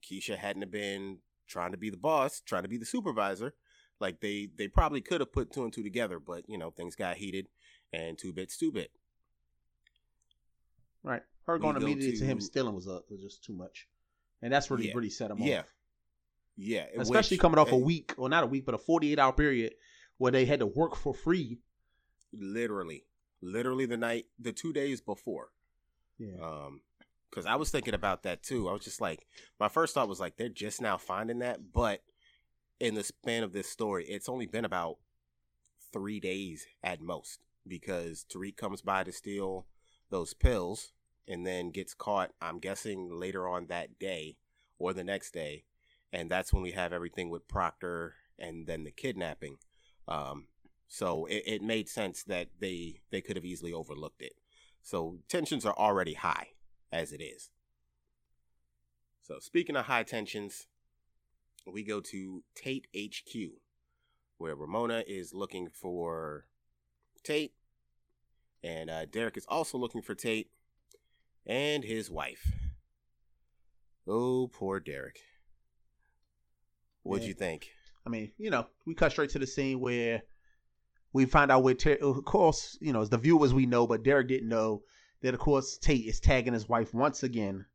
[0.03, 1.19] Keisha hadn't have been
[1.49, 3.55] trying to be the boss, trying to be the supervisor,
[3.99, 6.95] like they they probably could have put two and two together, but you know things
[6.95, 7.49] got heated,
[7.93, 8.93] and two bits two bit.
[11.03, 13.89] Right, her going go immediately to, him stealing was, uh, was just too much,
[14.43, 14.95] and that's really Yeah.
[14.95, 15.61] really set him Yeah.
[15.61, 15.67] off.
[16.57, 17.01] Yeah, yeah.
[17.01, 19.33] Especially which- coming off a week, or not a week, but a forty eight hour
[19.33, 19.75] period
[20.19, 21.59] where they had to work for free.
[22.33, 23.07] Literally,
[23.41, 25.53] literally the night, the two days before.
[26.19, 26.83] Yeah, Um,
[27.29, 28.69] because I was thinking about that too.
[28.69, 29.27] I was just like,
[29.59, 32.05] my first thought was like, they're just now finding that, but
[32.79, 34.99] in the span of this story, it's only been about
[35.93, 39.67] three days at most because Tariq comes by to steal
[40.11, 40.93] those pills
[41.31, 42.33] and then gets caught.
[42.43, 44.37] I'm guessing later on that day
[44.79, 45.65] or the next day,
[46.13, 49.59] and that's when we have everything with Proctor and then the kidnapping.
[50.09, 50.49] Um,
[50.89, 54.33] so it, it made sense that they they could have easily overlooked it.
[54.83, 56.49] So tensions are already high
[56.91, 57.51] as it is.
[59.23, 60.67] So speaking of high tensions,
[61.65, 63.53] we go to Tate HQ,
[64.39, 66.47] where Ramona is looking for
[67.23, 67.53] Tate,
[68.65, 70.51] and uh, Derek is also looking for Tate
[71.47, 72.53] and his wife.
[74.07, 75.21] Oh, poor Derek.
[77.03, 77.29] What'd Yeah.
[77.29, 77.71] you think?
[78.07, 80.23] I mean, you know, we cut straight to the scene where
[81.13, 84.03] we find out where, Ter- of course, you know, as the viewers we know, but
[84.03, 84.83] Derek didn't know
[85.23, 87.67] that, of course, Tate is tagging his wife once again,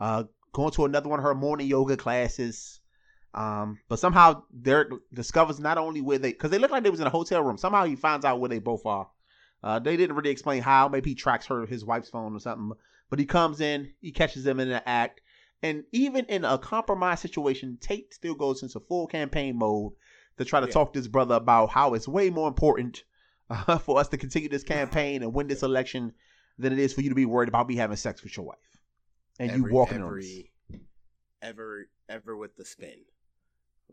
[0.00, 2.80] uh, going to another one of her morning yoga classes.
[3.32, 6.98] Um, but somehow Derek discovers not only where they, because they look like they was
[7.00, 7.58] in a hotel room.
[7.58, 9.08] Somehow he finds out where they both are.
[9.62, 10.88] Uh, they didn't really explain how.
[10.88, 12.72] Maybe he tracks her, his wife's phone or something.
[13.10, 15.20] But he comes in, he catches them in the act.
[15.62, 19.92] And even in a compromised situation, Tate still goes into full campaign mode
[20.38, 20.72] to try to Yeah.
[20.72, 23.04] talk to his brother about how it's way more important
[23.50, 26.12] uh, for us to continue this campaign and win this election
[26.58, 28.58] than it is for you to be worried about me having sex with your wife
[29.38, 30.52] and Every- you walking on every,
[31.42, 33.00] ever, ever with the spin.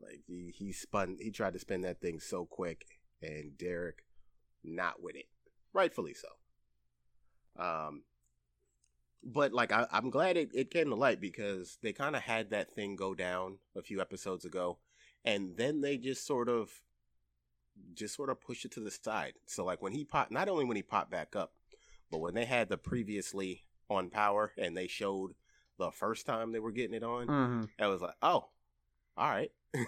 [0.01, 2.85] Like he, he spun, he tried to spin that thing so quick,
[3.21, 4.03] and Derek
[4.63, 5.25] not with it,
[5.73, 6.27] rightfully so.
[7.59, 8.03] Um,
[9.23, 12.49] but like I, I'm glad it, it came to light because they kind of had
[12.51, 14.79] that thing go down a few episodes ago,
[15.25, 16.69] and then they just sort of,
[17.93, 19.33] just sort of pushed it to the side.
[19.45, 21.53] So like when he popped, not only when he popped back up,
[22.11, 25.33] but when they had the previously on power and they showed
[25.77, 28.49] the first time they were getting it on, hmm I was like, oh,
[29.17, 29.51] all right.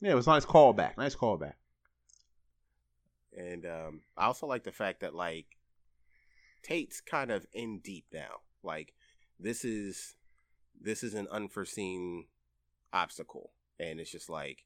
[0.00, 0.96] Yeah, it was a nice callback.
[0.98, 1.52] Nice callback.
[3.36, 5.46] And um, I also like the fact that like
[6.62, 8.40] Tate's kind of in deep now.
[8.62, 8.92] Like
[9.38, 10.14] this is
[10.80, 12.26] this is an unforeseen
[12.92, 14.64] obstacle, and it's just like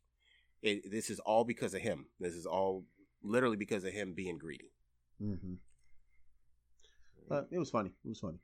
[0.62, 0.90] it.
[0.90, 2.06] This is all because of him.
[2.20, 2.84] This is all
[3.22, 4.72] literally because of him being greedy.
[5.18, 5.54] hmm
[7.28, 7.90] But it was funny.
[8.04, 8.38] It was funny.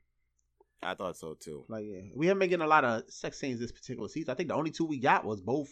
[0.81, 1.63] I thought so too.
[1.69, 4.31] Like, yeah, we haven't been getting a lot of sex scenes this particular season.
[4.31, 5.69] I think the only two we got was both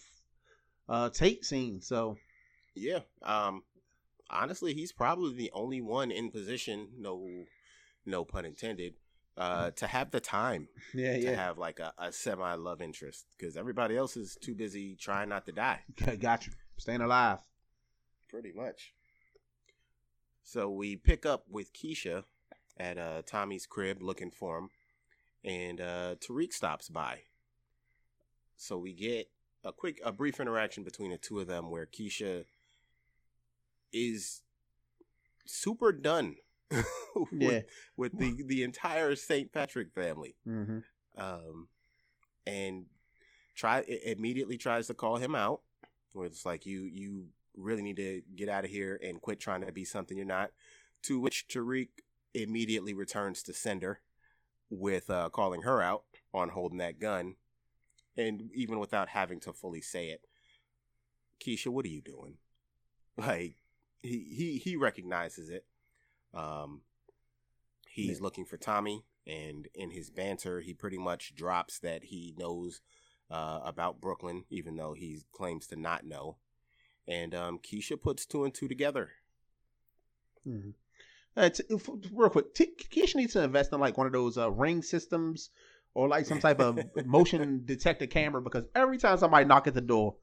[0.87, 1.87] uh Tate scenes.
[1.87, 2.17] So
[2.75, 2.99] Yeah.
[3.23, 3.63] Um.
[4.29, 6.87] Honestly, he's probably the only one in position.
[6.97, 7.27] No,
[8.05, 8.93] no pun intended.
[9.41, 13.57] Uh, to have the time yeah, to have like a, a semi love interest because
[13.57, 15.79] everybody else is too busy trying not to die.
[16.19, 16.53] got you.
[16.77, 17.39] Staying alive.
[18.29, 18.93] Pretty much.
[20.43, 22.23] So we pick up with Keisha
[22.77, 24.69] at uh, Tommy's crib looking for him,
[25.43, 27.21] and uh, Tariq stops by.
[28.57, 29.27] So we get
[29.63, 32.45] a quick, a brief interaction between the two of them where Keisha
[33.91, 34.43] is
[35.47, 36.35] super done
[37.15, 37.61] with, Yeah.
[37.97, 39.51] with the the entire St.
[39.51, 40.79] Patrick family Mm-hmm.
[41.17, 41.67] um,
[42.47, 42.85] and
[43.55, 45.61] try immediately tries to call him out.
[46.13, 49.61] Where it's like you you really need to get out of here and quit trying
[49.65, 50.51] to be something you're not.
[51.03, 51.89] To which Tariq
[52.33, 53.99] immediately returns to sender
[54.69, 56.03] with uh, calling her out
[56.33, 57.35] on holding that gun,
[58.15, 60.21] and even without having to fully say it,
[61.43, 62.37] Keisha, what are you doing?
[63.17, 63.55] Like
[64.01, 65.65] he he he recognizes it.
[66.33, 66.81] Um,
[67.87, 68.23] he's Yeah.
[68.23, 72.81] looking for Tommy, and in his banter, he pretty much drops that he knows
[73.29, 76.37] uh, about Brooklyn, even though he claims to not know.
[77.07, 79.11] And um, Keisha puts two and two together.
[80.47, 80.71] Mm-hmm.
[81.37, 81.63] Uh, t-
[82.11, 85.49] real quick, T- Keisha needs to invest in like one of those uh, ring systems
[85.93, 89.81] or like some type of motion detector camera because every time somebody knock at the
[89.81, 90.15] door,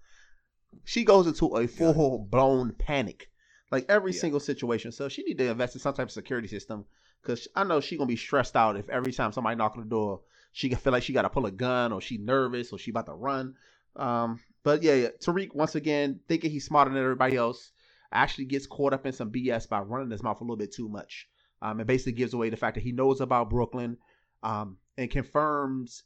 [0.85, 3.31] she goes into a full blown panic,
[3.71, 4.21] like every Yeah.
[4.21, 4.93] single situation.
[4.93, 6.85] So she need to invest in some type of security system
[7.23, 9.89] because I know she gonna be stressed out if every time somebody knock on the
[9.89, 12.79] door, she can feel like she got to pull a gun or she nervous or
[12.79, 13.55] she about to run.
[13.97, 17.73] Um, but yeah, yeah, Tariq once again thinking he's smarter than everybody else
[18.13, 20.89] actually gets caught up in some BS by running his mouth a little bit too
[20.89, 21.29] much.
[21.61, 23.99] Um, and basically gives away the fact that he knows about Brooklyn,
[24.45, 26.05] um, and confirms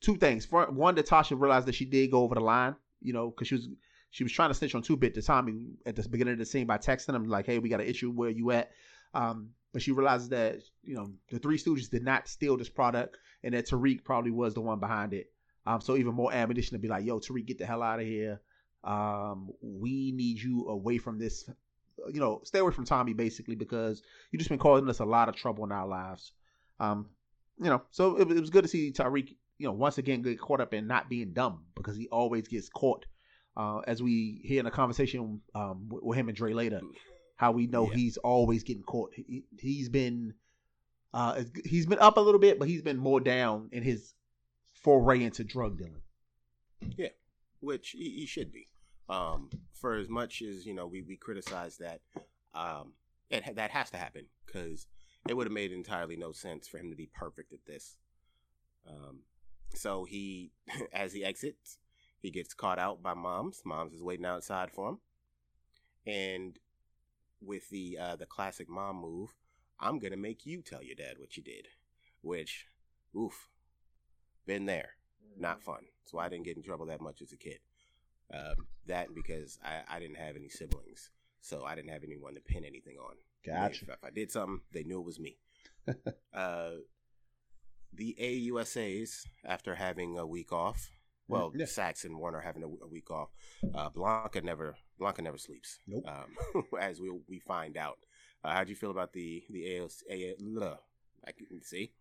[0.00, 0.50] two things.
[0.50, 3.68] One, Natasha realized that she did go over the line, you know, because she was
[4.10, 6.46] she was trying to snitch on two bit to Tommy at the beginning of the
[6.46, 8.10] scene by texting him like, "Hey, we got an issue.
[8.10, 8.70] Where you at?"
[9.14, 13.18] Um, but she realizes that you know the Three Stooges did not steal this product,
[13.42, 15.30] and that Tariq probably was the one behind it.
[15.66, 18.06] Um, so even more ammunition to be like, "Yo, Tariq, get the hell out of
[18.06, 18.40] here.
[18.84, 21.48] Um, we need you away from this.
[22.12, 25.28] You know, stay away from Tommy basically because you just been causing us a lot
[25.28, 26.32] of trouble in our lives."
[26.78, 27.08] Um,
[27.58, 30.38] you know, so it, it was good to see Tariq you know, once again get
[30.38, 33.06] caught up in not being dumb because he always gets caught.
[33.56, 36.80] Uh, as we hear in a conversation um, with, him and Dre later,
[37.36, 37.96] how we know yeah.
[37.96, 39.12] he's always getting caught.
[39.14, 39.44] He,
[39.78, 40.34] has been
[41.14, 44.12] uh, he's been up a little bit, but he's been more down in his
[44.74, 46.02] foray into drug dealing.
[46.96, 47.08] Yeah,
[47.60, 48.68] which he, he should be.
[49.08, 52.00] Um, for as much as you know, we we criticize that,
[52.54, 52.92] um,
[53.30, 54.86] it that has to happen because
[55.28, 57.96] it would have made entirely no sense for him to be perfect at this.
[58.88, 59.20] Um,
[59.74, 60.52] so he,
[60.92, 61.78] as he exits,
[62.26, 63.62] he gets caught out by Moms.
[63.64, 64.98] Moms is waiting outside for him,
[66.04, 66.58] and
[67.40, 69.32] with the uh, the classic mom move,
[69.78, 71.68] I'm gonna make you tell your dad what you did,
[72.22, 72.66] which,
[73.16, 73.48] oof,
[74.44, 74.96] been there,
[75.38, 75.84] not fun.
[76.04, 77.60] So I didn't get in trouble that much as a kid.
[78.34, 81.10] Um, that because I, I didn't have any siblings,
[81.40, 83.14] so I didn't have anyone to pin anything on.
[83.46, 83.84] Gotcha.
[83.84, 85.38] If, if I did something, they knew it was me.
[86.34, 86.70] uh,
[87.94, 90.90] the AUSAs, after having a week off,
[91.28, 91.66] well, yeah.
[91.66, 93.30] Saxe and Warner having a, a week off,
[93.74, 95.78] uh, Blanca never Blanca never sleeps.
[95.86, 96.04] Nope.
[96.06, 97.98] Um, as we we find out.
[98.44, 100.34] Uh, how do you feel about the the AOS, A,
[101.26, 101.92] I can see.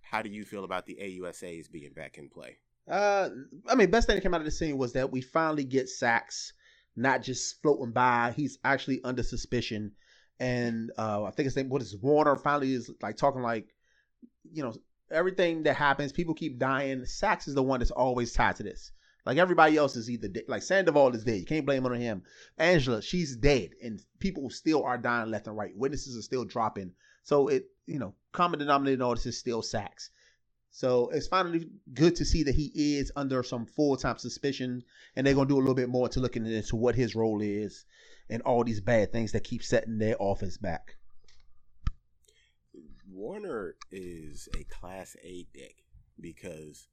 [0.00, 2.58] How do you feel about the AUSAs being back in play?
[2.88, 3.30] Uh,
[3.68, 5.88] I mean, best thing that came out of the scene was that we finally get
[5.88, 6.52] Saxe
[6.96, 8.32] not just floating by.
[8.36, 9.92] He's actually under suspicion,
[10.40, 13.68] and uh, I think his name what is Warner finally is like talking like
[14.50, 14.72] you know,
[15.12, 17.04] everything that happens, people keep dying.
[17.06, 18.92] Saxe is the one that's always tied to this.
[19.24, 20.44] Like everybody else is either dead.
[20.48, 21.38] Like Sandoval is dead.
[21.38, 22.24] You can't blame it on him.
[22.58, 25.76] Angela, she's dead, and people still are dying left and right.
[25.76, 26.92] Witnesses are still dropping.
[27.22, 30.10] So it, you know, common denominator in all this is still Saxe.
[30.70, 34.82] So it's finally good to see that he is under some full time suspicion,
[35.14, 37.84] and they're gonna do a little bit more to looking into what his role is
[38.28, 40.96] and all these bad things that keep setting their office back.
[43.12, 45.84] Warner is a class A dick
[46.18, 46.88] because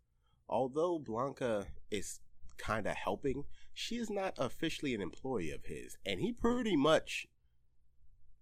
[0.48, 2.20] although Blanca is
[2.58, 7.28] kind of helping, she is not officially an employee of his, and he pretty much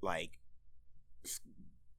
[0.02, 0.40] like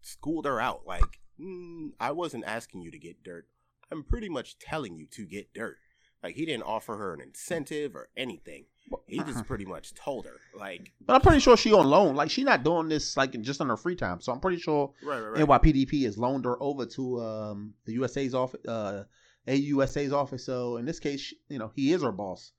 [0.01, 0.87] schooled her out.
[0.87, 3.47] Like, mm, I wasn't asking you to get dirt.
[3.91, 5.77] I'm pretty much telling you to get dirt.
[6.23, 8.65] Like, he didn't offer her an incentive or anything.
[9.07, 10.93] He just pretty much told her, like.
[11.05, 12.15] But I'm pretty sure she on loan.
[12.15, 14.21] Like she not doing this like just on her free time.
[14.21, 15.63] So I'm pretty sure right, right, right.
[15.63, 19.05] NYPDP has loaned her over to um, the USA's office, uh,
[19.47, 20.45] AUSA's office.
[20.45, 22.53] So in this case, you know, he is her boss.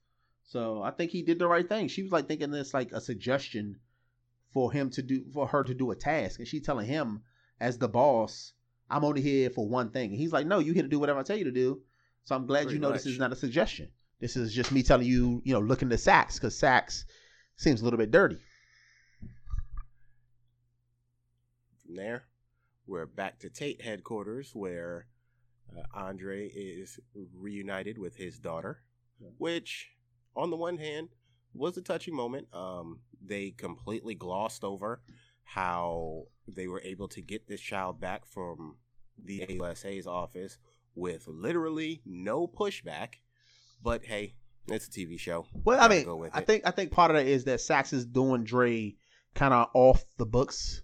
[0.46, 1.88] So I think he did the right thing.
[1.88, 3.78] She was like thinking this like a suggestion
[4.52, 7.22] for him to do for her to do a task, and she telling him
[7.60, 8.54] as the boss,
[8.90, 10.10] I'm only here for one thing.
[10.12, 11.82] And he's like, No, you here to do whatever I tell you to do.
[12.26, 13.04] So I'm glad Pretty you know much.
[13.04, 13.90] this is not a suggestion.
[14.20, 17.06] This is just me telling you, you know, look into Saxe because Saxe
[17.56, 18.38] seems a little bit dirty.
[21.86, 22.26] From there,
[22.86, 25.08] we're back to Tate headquarters where
[25.76, 27.00] uh, Andre is
[27.34, 28.82] reunited with his daughter,
[29.38, 29.92] which,
[30.36, 31.10] on the one hand,
[31.54, 32.48] was a touching moment.
[32.54, 35.02] Um, they completely glossed over
[35.44, 38.76] how they were able to get this child back from
[39.24, 40.58] the AUSA's office
[40.94, 43.16] with literally no pushback
[43.84, 44.36] but hey,
[44.68, 45.46] it's a TV show.
[45.64, 48.44] Well, I mean, I think I think part of that is that Saxe is doing
[48.44, 48.96] Dre
[49.36, 50.82] kind of off the books.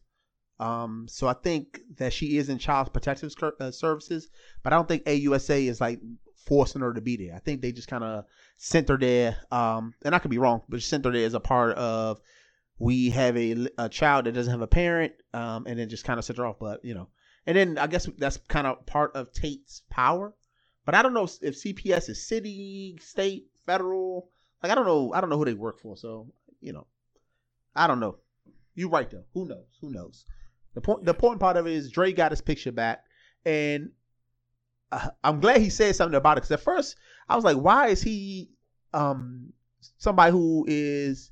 [0.60, 4.30] Um, so I think that she is in child protective uh, services,
[4.64, 6.00] but I don't think AUSA is like
[6.46, 7.36] forcing her to be there.
[7.36, 8.26] I think they just kind of
[8.58, 9.38] sent her there.
[9.52, 12.22] Um, and I could be wrong, but sent her there as a part of
[12.80, 16.20] we have a, a child that doesn't have a parent, um, and then just kind
[16.20, 16.60] of sent her off.
[16.60, 17.10] But you know,
[17.46, 20.34] and then I guess that's kind of part of Tate's power
[20.86, 24.30] but I don't know if CPS is city, state, federal.
[24.62, 25.14] Like I don't know.
[25.14, 25.98] I don't know who they work for.
[25.98, 26.28] So
[26.62, 26.88] you know,
[27.76, 28.18] I don't know.
[28.76, 29.24] You right though.
[29.34, 29.66] Who knows?
[29.82, 30.26] Who knows?
[30.74, 31.06] The point.
[31.06, 33.04] The important part of it is Dre got his picture back,
[33.46, 33.90] and
[34.92, 36.42] uh, I'm glad he said something about it.
[36.42, 36.96] Because at first
[37.28, 38.52] I was like, why is he
[38.94, 39.54] um
[39.98, 41.32] somebody who is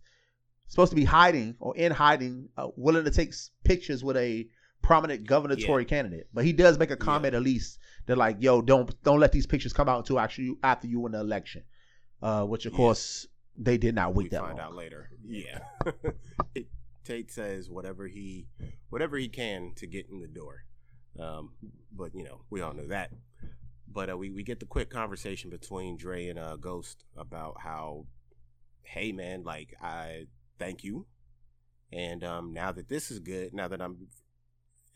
[0.67, 3.33] supposed to be hiding or in hiding, uh, willing to take
[3.63, 4.47] pictures with a
[4.83, 5.89] prominent gubernatorial yeah.
[5.89, 6.27] candidate?
[6.33, 7.39] But he does make a comment yeah.
[7.39, 10.87] at least they're like, yo, don't don't let these pictures come out until actually after
[10.87, 11.63] you win the election.
[12.21, 13.27] Uh, which of course
[13.57, 14.67] they did not wait we that find long.
[14.67, 15.09] out later.
[15.25, 15.59] Yeah.
[17.03, 18.47] Tate says whatever he
[18.89, 20.63] whatever he can to get in the door.
[21.19, 21.51] Um,
[21.91, 23.11] but you know, we all know that.
[23.87, 28.05] But uh, we we get the quick conversation between Dre and uh, Ghost about how,
[28.81, 30.25] hey man, like I
[30.57, 31.05] thank you,
[31.91, 34.07] and um, now that this is good, now that I'm,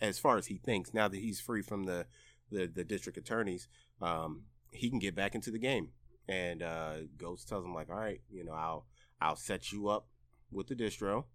[0.02, 2.06] as far as he thinks, now that he's free from the
[2.50, 3.68] the, the district attorneys,
[4.02, 5.89] um, he can get back into the game.
[6.30, 8.86] And uh, Ghost tells him like, all right, you know, I'll
[9.22, 10.08] I'll set you up
[10.52, 11.26] with the distro,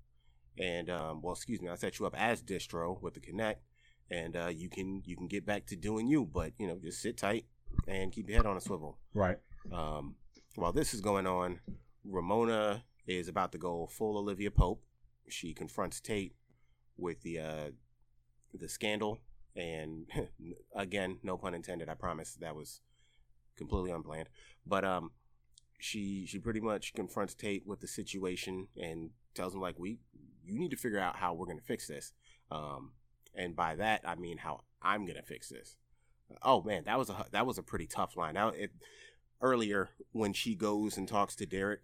[0.59, 3.63] and um, well, excuse me, I'll set you up as distro with the Connect,
[4.11, 7.01] and uh, you can you can get back to doing you, but you know, just
[7.01, 7.47] sit tight
[7.89, 8.99] and keep your head on a swivel.
[9.15, 9.39] Right.
[9.73, 10.17] Um,
[10.57, 11.61] while this is going on,
[12.05, 14.83] Ramona is about to go full Olivia Pope.
[15.29, 16.35] She confronts Tate
[16.97, 17.71] with the uh,
[18.55, 19.21] the scandal,
[19.57, 20.07] and
[20.77, 21.89] again, no pun intended.
[21.89, 22.81] I promise that was
[23.57, 24.29] completely unplanned.
[24.67, 25.11] But um,
[25.79, 29.99] she she pretty much confronts Tate with the situation and tells him like, we
[30.45, 32.13] you need to figure out how we're gonna fix this.
[32.51, 32.93] Um,
[33.35, 35.77] and by that I mean how I'm gonna fix this.
[36.43, 38.35] Oh man, that was a that was a pretty tough line.
[38.35, 38.71] Now it
[39.41, 41.81] earlier when she goes and talks to Derek,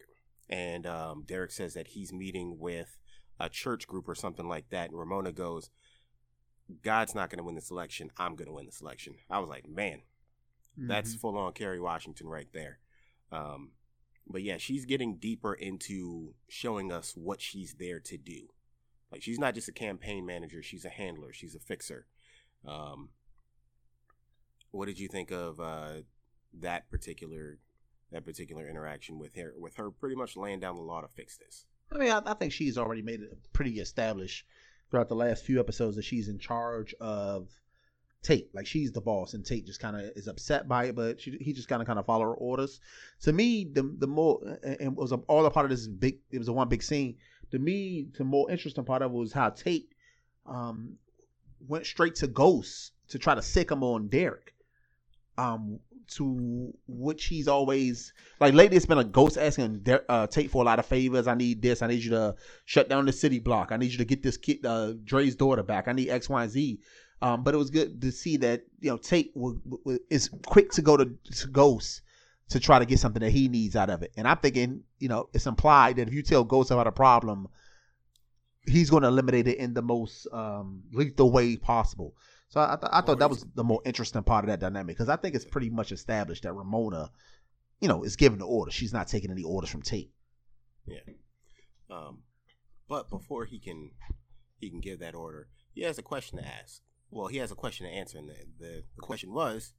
[0.48, 2.96] and um, Derek says that he's meeting with
[3.40, 5.70] a church group or something like that, and Ramona goes,
[6.82, 8.10] "God's not going to win this election.
[8.16, 10.02] I'm going to win this election." I was like, man,
[10.76, 11.20] that's Mhm.
[11.20, 12.78] full on Kerry Washington right there.
[13.32, 13.72] Um,
[14.26, 18.48] but yeah, she's getting deeper into showing us what she's there to do.
[19.10, 21.32] Like she's not just a campaign manager; she's a handler.
[21.32, 22.06] She's a fixer.
[22.64, 23.10] Um,
[24.70, 26.02] what did you think of uh,
[26.52, 27.58] that particular
[28.10, 29.54] that particular interaction with her?
[29.56, 31.66] With her pretty much laying down the law to fix this.
[31.90, 34.44] I mean, I, I think she's already made it pretty established
[34.91, 37.49] throughout the last few episodes that she's in charge of
[38.22, 38.55] Tate.
[38.55, 41.36] Like she's the boss, and Tate just kind of is upset by it, but she,
[41.41, 42.80] he just kind of kind of follow her orders.
[43.22, 46.18] To me, the the more and was all a part of this big.
[46.30, 47.16] It was a one big scene.
[47.53, 49.89] To me, the more interesting part of it was how Tate
[50.47, 50.97] um,
[51.66, 54.55] went straight to Ghost to try to sick him on Derek.
[55.39, 55.78] Um,
[56.09, 60.66] to which he's always like lately it's been a ghost asking uh, Tate for a
[60.66, 61.26] lot of favors.
[61.26, 61.82] I need this.
[61.82, 62.34] I need you to
[62.64, 63.72] shut down the city block.
[63.72, 65.88] I need you to get this kid, uh, Dre's daughter back.
[65.88, 66.80] I need X, Y, and Z.
[67.20, 70.70] Um, but it was good to see that you know Tate w- w- is quick
[70.72, 72.02] to go to, to Ghost
[72.50, 74.12] to try to get something that he needs out of it.
[74.16, 77.48] And I'm thinking, you know, it's implied that if you tell Ghost about a problem,
[78.66, 82.14] he's going to eliminate it in the most um, lethal way possible.
[82.51, 85.11] So I, th- I thought that was the more interesting part of that dynamic because
[85.11, 87.11] I think it's pretty much established that Ramona,
[87.80, 88.70] you know, is giving the order.
[88.70, 90.11] She's not taking any orders from Tate.
[90.86, 91.01] Yeah.
[91.90, 92.20] Um,
[92.88, 93.90] but before he can
[94.59, 96.80] he can give that order, he has a question to ask.
[97.11, 99.74] Well, he has a question to answer, and the the, the question was,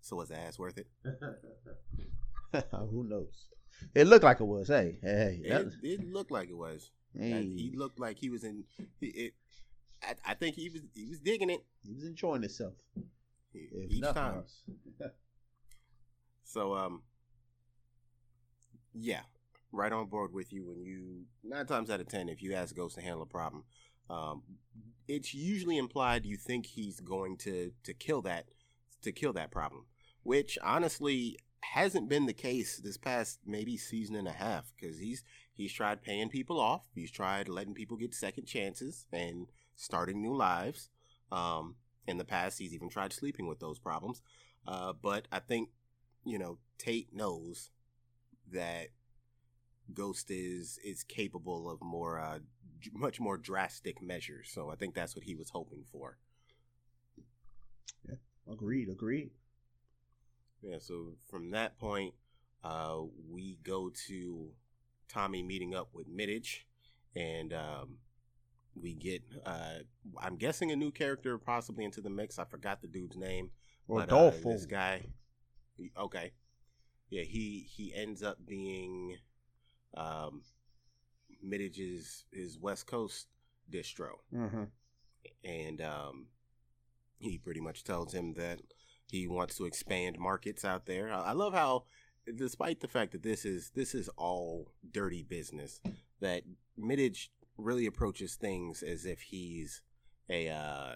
[0.00, 0.88] "So was the ass worth it?"
[2.90, 3.46] Who knows?
[3.94, 4.68] It looked like it was.
[4.68, 5.50] Hey, hey, hey.
[5.54, 6.90] It, it looked like it was.
[7.16, 7.42] hey.
[7.42, 8.64] He looked like he was in.
[9.00, 9.34] It.
[10.08, 12.74] I, I think he was he was digging it he was enjoying himself.
[13.52, 14.42] If each time.
[16.46, 17.02] So um,
[18.92, 19.22] yeah,
[19.72, 20.64] right on board with you.
[20.64, 23.64] When you nine times out of ten, if you ask Ghost to handle a problem,
[24.08, 24.42] um,
[25.08, 28.46] it's usually implied you think he's going to to kill that
[29.02, 29.86] to kill that problem,
[30.22, 31.38] which honestly
[31.72, 35.24] hasn't been the case this past maybe season and a half because he's
[35.54, 40.34] he's tried paying people off, he's tried letting people get second chances and starting new
[40.34, 40.88] lives.
[41.32, 44.22] Um, in the past, he's even tried sleeping with those problems.
[44.66, 45.70] Uh, but I think
[46.24, 47.70] you know Tate knows
[48.52, 48.88] that
[49.92, 52.38] Ghost is is capable of more uh,
[52.80, 54.50] d- much more drastic measures.
[54.52, 56.18] So I think that's what he was hoping for.
[58.08, 58.16] Yeah,
[58.50, 59.30] agreed, agreed.
[60.62, 60.78] Yeah.
[60.80, 62.14] So from that point,
[62.62, 63.00] uh,
[63.30, 64.48] we go to
[65.08, 66.64] Tommy meeting up with Middage,
[67.14, 67.98] and um,
[68.80, 69.78] we get uh,
[70.18, 72.38] I'm guessing a new character possibly into the mix.
[72.38, 73.50] I forgot the dude's name.
[73.88, 75.02] But, uh, this guy,
[75.98, 76.32] okay,
[77.10, 79.18] yeah, he he ends up being
[79.96, 80.42] um,
[81.44, 83.28] Middage's his West Coast
[83.70, 84.68] distro, Mhm.
[85.44, 86.26] and um,
[87.18, 88.60] he pretty much tells him that
[89.10, 91.12] he wants to expand markets out there.
[91.12, 91.84] I, I love how,
[92.34, 95.80] despite the fact that this is this is all dirty business,
[96.20, 96.42] that
[96.78, 99.82] Middage really approaches things as if he's
[100.28, 100.94] a uh,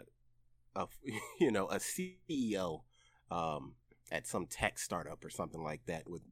[0.77, 0.87] a
[1.41, 2.83] you know a CEO
[3.31, 3.75] um,
[4.11, 6.23] at some tech startup or something like that with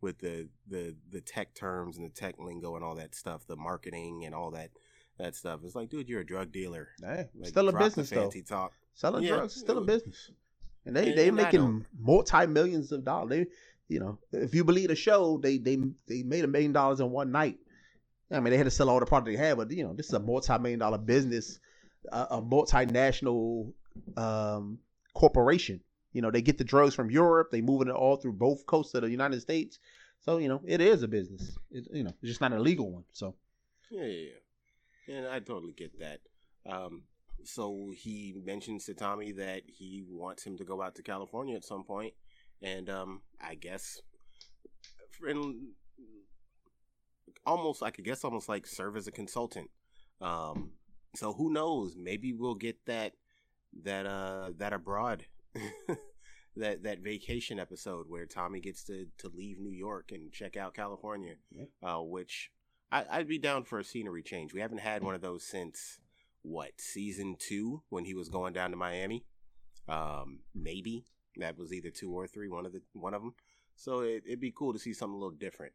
[0.00, 3.56] with the the the tech terms and the tech lingo and all that stuff, the
[3.56, 4.70] marketing and all that
[5.18, 5.60] that stuff.
[5.64, 6.88] It's like, dude, you're a drug dealer.
[7.02, 8.30] Hey, Like, still a business though.
[8.46, 8.72] talk.
[8.94, 9.36] Selling Yeah.
[9.36, 10.30] drugs still a business,
[10.84, 13.30] and they they making multi millions of dollars.
[13.30, 13.46] They,
[13.88, 17.10] you know, if you believe the show, they they they made a million dollars in
[17.10, 17.58] one night.
[18.30, 20.06] I mean, they had to sell all the product they had, but you know, this
[20.06, 21.60] is a multi million dollar business,
[22.10, 23.72] a, a multinational
[24.16, 24.78] um,
[25.14, 25.80] corporation.
[26.12, 28.94] You know, they get the drugs from Europe, they moving it all through both coasts
[28.94, 29.78] of the United States.
[30.20, 31.56] So you know, it is a business.
[31.70, 33.04] It's you know, it's just not a legal one.
[33.12, 33.34] So
[33.90, 34.28] yeah, yeah,
[35.06, 35.16] yeah.
[35.16, 36.20] and I totally get that.
[36.68, 37.02] Um,
[37.44, 41.64] so he mentions to Tommy that he wants him to go out to California at
[41.64, 42.14] some point,
[42.60, 44.00] and um, I guess,
[45.28, 45.70] in
[47.46, 49.70] almost, I could guess, almost like serve as a consultant.
[50.20, 50.72] Um,
[51.14, 51.94] so who knows?
[51.96, 53.14] Maybe we'll get that
[53.82, 55.26] that uh that abroad
[56.56, 60.74] that that vacation episode where Tommy gets to to leave New York and check out
[60.74, 61.64] California, yeah.
[61.82, 62.50] uh, which
[62.92, 64.54] I, would be down for a scenery change.
[64.54, 65.98] We haven't had one of those since
[66.42, 69.24] what season two when he was going down to Miami.
[69.88, 71.04] Um, maybe
[71.36, 73.34] that was either two or three, one of the one of them.
[73.74, 75.72] So it, would be cool to see something a little different.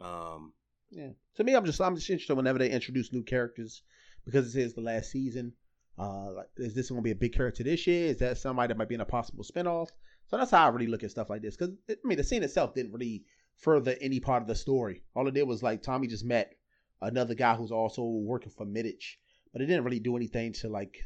[0.00, 0.52] Um,
[0.90, 1.10] yeah.
[1.36, 3.82] To me, I'm just I'm just interested whenever they introduce new characters
[4.24, 5.52] because it is the last season.
[5.98, 8.06] Uh, is this going to be a big character this year?
[8.06, 9.88] Is that somebody that might be in a possible spinoff?
[10.28, 11.56] So that's how I really look at stuff like this.
[11.56, 13.24] Because I mean, the scene itself didn't really
[13.56, 15.02] further any part of the story.
[15.14, 16.54] All it did was like Tommy just met
[17.00, 19.16] another guy who's also working for Middich,
[19.52, 20.98] but it didn't really do anything to like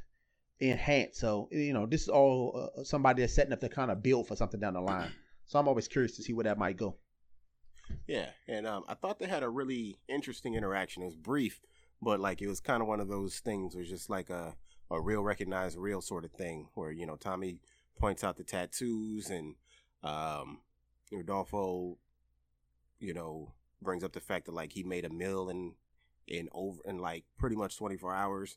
[0.60, 1.18] enhance.
[1.18, 4.28] So you know, this is all uh, somebody that's setting up the kind of build
[4.28, 5.12] for something down the line.
[5.46, 6.96] So I'm always curious to see where that might go.
[8.06, 11.02] Yeah, and um, I thought they had a really interesting interaction.
[11.02, 11.60] It was brief,
[12.00, 13.74] but like it was kind of one of those things.
[13.74, 14.54] It was just like a
[14.90, 17.60] a real recognized real sort of thing where you know Tommy
[17.98, 19.54] points out the tattoos and
[20.02, 20.58] um,
[21.10, 21.98] Rodolfo,
[22.98, 25.74] you know, brings up the fact that like he made a mill in
[26.28, 28.56] in over in like pretty much 24 hours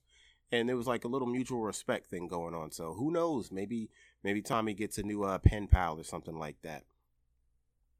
[0.52, 3.90] and there was like a little mutual respect thing going on so who knows maybe
[4.24, 6.84] maybe tommy gets a new uh, pen pal or something like that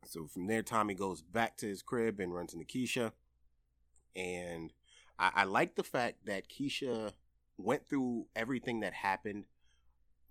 [0.08, 3.12] so from there tommy goes back to his crib and runs into keisha.
[4.16, 4.72] And
[5.20, 7.12] I, I like the fact that keisha
[7.58, 9.46] went through everything that happened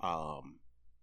[0.00, 0.56] um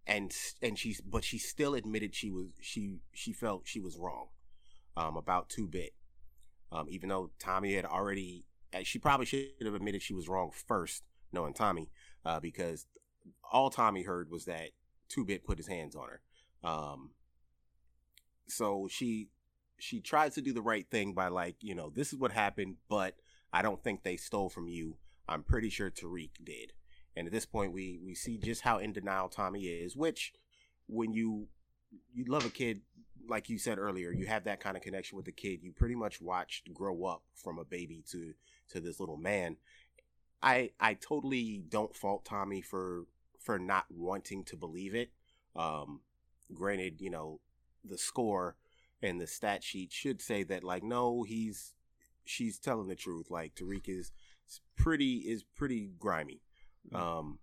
[0.05, 4.27] and and she's but she still admitted she was she she felt she was wrong
[4.97, 5.93] um about two bit
[6.71, 8.45] um even though tommy had already
[8.83, 11.89] she probably should have admitted she was wrong first knowing tommy
[12.25, 12.85] uh because
[13.51, 14.69] all tommy heard was that
[15.11, 16.21] two bit put his hands on her.
[16.67, 17.11] Um
[18.51, 19.29] so she
[19.79, 22.75] she tries to do the right thing by like you know this is what happened
[22.89, 23.15] but
[23.51, 24.95] i don't think they stole from you
[25.31, 26.73] I'm pretty sure Tariq did.
[27.15, 29.95] And at this point, we we see just how in denial Tommy is.
[29.95, 30.33] Which,
[30.87, 31.47] when you
[32.13, 32.81] you love a kid,
[33.27, 35.59] like you said earlier, you have that kind of connection with the kid.
[35.61, 38.33] You pretty much watched grow up from a baby to
[38.69, 39.57] to this little man.
[40.41, 43.05] I I totally don't fault Tommy for
[43.39, 45.11] for not wanting to believe it.
[45.55, 46.01] Um,
[46.53, 47.39] granted, you know
[47.83, 48.55] the score
[49.01, 51.73] and the stat sheet should say that like no, he's
[52.25, 53.29] she's telling the truth.
[53.29, 54.11] Like Tariq is
[54.75, 56.41] pretty is pretty grimy.
[56.91, 56.99] Mm.
[56.99, 57.39] Um,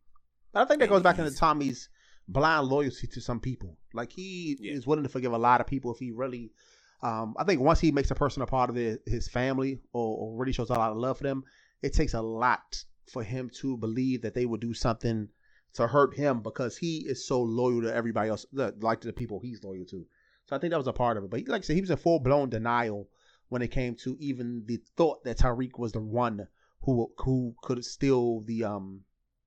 [0.52, 1.88] but I think that goes back into Tommy's
[2.26, 3.76] blind loyalty to some people.
[3.94, 4.72] Like he yeah.
[4.72, 6.52] is willing to forgive a lot of people if he really.
[7.00, 10.16] Um, I think once he makes a person a part of the, his family or,
[10.18, 11.44] or, really shows a lot of love for them,
[11.80, 15.28] it takes a lot for him to believe that they would do something
[15.74, 18.46] to hurt him because he is so loyal to everybody else,
[18.80, 20.04] like to the people he's loyal to.
[20.48, 21.30] So I think that was a part of it.
[21.30, 23.08] But like I said, he was in full blown denial
[23.50, 26.48] when it came to even the thought that Tariq was the one
[26.82, 29.02] who who could steal the um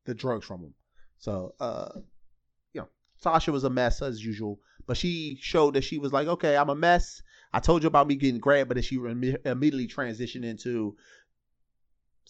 [0.05, 0.73] the drugs from him.
[1.17, 1.89] So uh
[2.73, 2.87] you know,
[3.17, 6.69] Sasha was a mess as usual, but she showed that she was like, okay, I'm
[6.69, 7.23] a mess.
[7.51, 10.95] I told you about me getting grabbed, but then she immediately transitioned into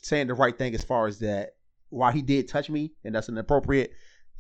[0.02, 1.56] saying the right thing as far as that.
[1.90, 3.92] While he did touch me, and that's inappropriate,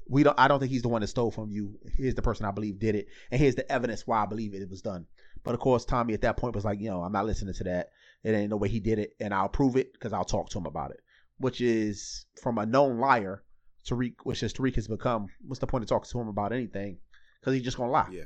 [0.07, 0.39] we don't.
[0.39, 1.79] I don't think he's the one that stole from you.
[1.95, 4.61] Here's the person I believe did it, and here's the evidence why I believe it,
[4.61, 5.05] it was done.
[5.43, 7.63] But of course, Tommy at that point was like, you know, I'm not listening to
[7.65, 7.91] that.
[8.23, 10.57] It ain't no way he did it, and I'll prove it because I'll talk to
[10.57, 10.99] him about it.
[11.37, 13.43] Which is from a known liar,
[13.87, 15.27] Tariq, which is Tariq has become.
[15.47, 16.97] What's the point of talking to him about anything?
[17.39, 18.09] Because he's just gonna lie.
[18.11, 18.23] Yeah,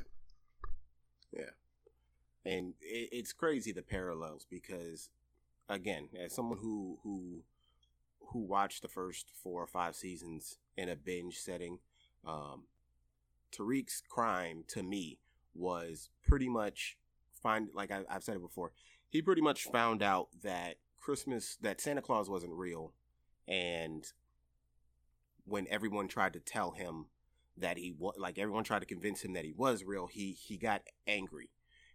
[1.32, 5.08] yeah, and it, it's crazy the parallels because,
[5.68, 7.42] again, as someone who who
[8.32, 11.78] who watched the first four or five seasons in a binge setting,
[12.26, 12.64] um,
[13.52, 15.18] Tariq's crime to me
[15.54, 16.96] was pretty much
[17.42, 18.72] find like I, I've said it before
[19.08, 22.92] he pretty much found out that Christmas, that Santa Claus wasn't real.
[23.46, 24.04] And
[25.44, 27.06] when everyone tried to tell him
[27.56, 30.56] that he was, like everyone tried to convince him that he was real, he, he
[30.56, 31.50] got angry.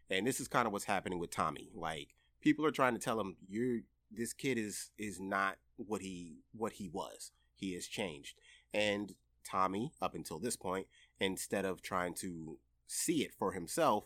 [0.09, 1.69] And this is kind of what's happening with Tommy.
[1.75, 3.81] Like people are trying to tell him, you're,
[4.11, 7.31] this kid is, is not what he, what he was.
[7.55, 8.35] He has changed.
[8.73, 9.15] And
[9.49, 10.87] Tommy, up until this point,
[11.19, 12.57] instead of trying to
[12.87, 14.05] see it for himself,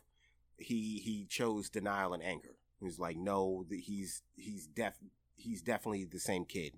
[0.58, 4.96] he, he chose denial and anger He's like, no, he's he's def
[5.36, 6.74] he's definitely the same kid.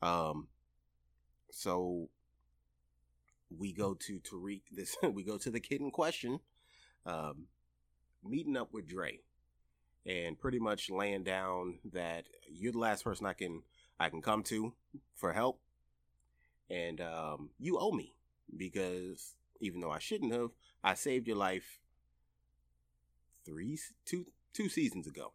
[0.00, 0.48] Um,
[1.50, 2.08] so
[3.50, 4.62] we go to Tariq.
[4.70, 6.40] This we go to the kid in question,
[7.06, 7.46] um,
[8.24, 9.20] meeting up with Dre,
[10.06, 13.62] and pretty much laying down that you're the last person I can
[14.00, 14.74] I can come to
[15.14, 15.60] for help,
[16.70, 18.14] and um, you owe me
[18.56, 20.50] because even though I shouldn't have,
[20.82, 21.80] I saved your life
[23.44, 25.32] three two two seasons ago.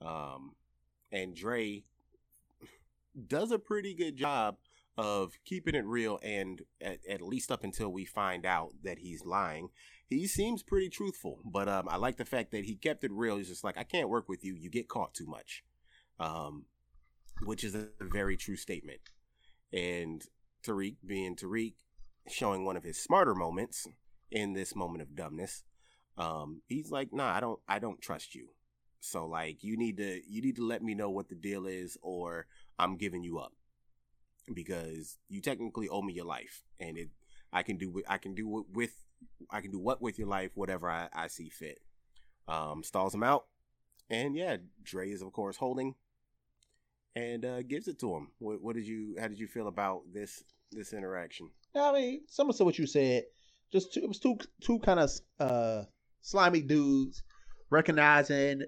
[0.00, 0.54] Um,
[1.12, 1.84] and Dre
[3.28, 4.56] does a pretty good job
[4.98, 9.24] of keeping it real and at, at, least up until we find out that he's
[9.24, 9.68] lying
[10.08, 13.36] he seems pretty truthful but um, i like the fact that he kept it real.
[13.36, 14.54] He's just like i can't work with you.
[14.54, 15.64] You get caught too much.
[16.18, 16.64] Um,
[17.42, 19.00] which is a very true statement.
[19.72, 20.22] And
[20.64, 21.74] tariq being tariq
[22.28, 23.86] showing one of his smarter moments
[24.30, 25.62] in this moment of dumbness
[26.18, 28.48] um, he's like nah i don't i don't trust you.
[29.00, 31.96] So like you need to you need to let me know what the deal is
[32.02, 32.46] or
[32.78, 33.52] i'm giving you up
[34.52, 37.10] because you technically owe me your life, and it
[37.52, 39.04] I can do I can do with
[39.50, 41.78] I can do what with your life, whatever I, I see fit.
[42.48, 43.46] Um, stalls him out,
[44.08, 45.94] and yeah, Dre is of course holding,
[47.16, 48.28] and uh, gives it to him.
[48.38, 49.16] What, what did you?
[49.20, 51.50] How did you feel about this this interaction?
[51.74, 53.24] I mean, some of what you said.
[53.72, 55.10] Just two, it was two two kind of
[55.40, 55.82] uh,
[56.20, 57.24] slimy dudes
[57.70, 58.62] recognizing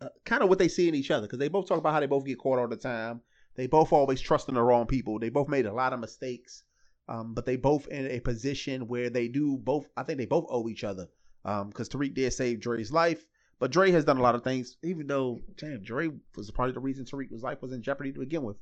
[0.00, 2.00] uh, kind of what they see in each other because they both talk about how
[2.00, 3.20] they both get caught all the time.
[3.56, 5.18] They both always trusting the wrong people.
[5.18, 6.62] They both made a lot of mistakes,
[7.10, 9.86] um, but they both in a position where they do both.
[9.96, 11.08] I think they both owe each other
[11.42, 13.24] because um, Tariq did save Dre's life,
[13.58, 14.76] but Dre has done a lot of things.
[14.84, 18.20] Even though, damn, Dre was part of the reason Tariq's life was in jeopardy to
[18.20, 18.56] begin with.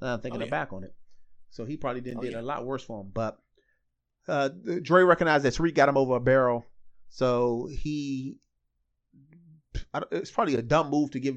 [0.00, 0.50] Now I'm thinking oh, yeah.
[0.50, 0.92] back on it,
[1.50, 2.40] so he probably didn't oh, did yeah.
[2.40, 3.12] a lot worse for him.
[3.14, 3.38] But
[4.26, 4.48] uh,
[4.82, 6.66] Dre recognized that Tariq got him over a barrel,
[7.08, 8.38] so he.
[10.10, 11.36] It's probably a dumb move to give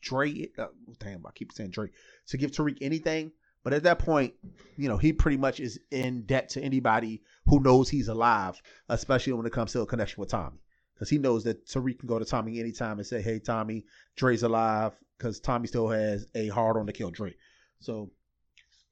[0.00, 0.48] Dre.
[0.56, 0.68] Uh,
[1.00, 1.90] damn, I keep saying Dre
[2.28, 3.32] to give Tariq anything.
[3.64, 4.34] But at that point,
[4.76, 9.32] you know, he pretty much is in debt to anybody who knows he's alive, especially
[9.34, 10.58] when it comes to a connection with Tommy.
[10.94, 13.84] Because he knows that Tariq can go to Tommy anytime and say, hey, Tommy,
[14.16, 17.34] Dre's alive, because Tommy still has a hard on to kill Dre.
[17.78, 18.10] So,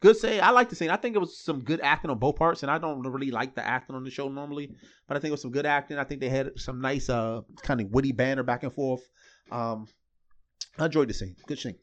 [0.00, 0.40] good say.
[0.40, 0.90] I like the scene.
[0.90, 3.54] I think it was some good acting on both parts, and I don't really like
[3.54, 4.72] the acting on the show normally,
[5.06, 5.98] but I think it was some good acting.
[5.98, 9.02] I think they had some nice, uh, kind of witty banter back and forth.
[9.50, 9.88] Um,
[10.78, 11.36] I enjoyed the scene.
[11.46, 11.76] Good scene.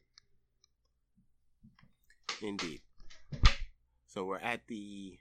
[2.42, 2.80] Indeed.
[4.06, 5.18] So we're at the.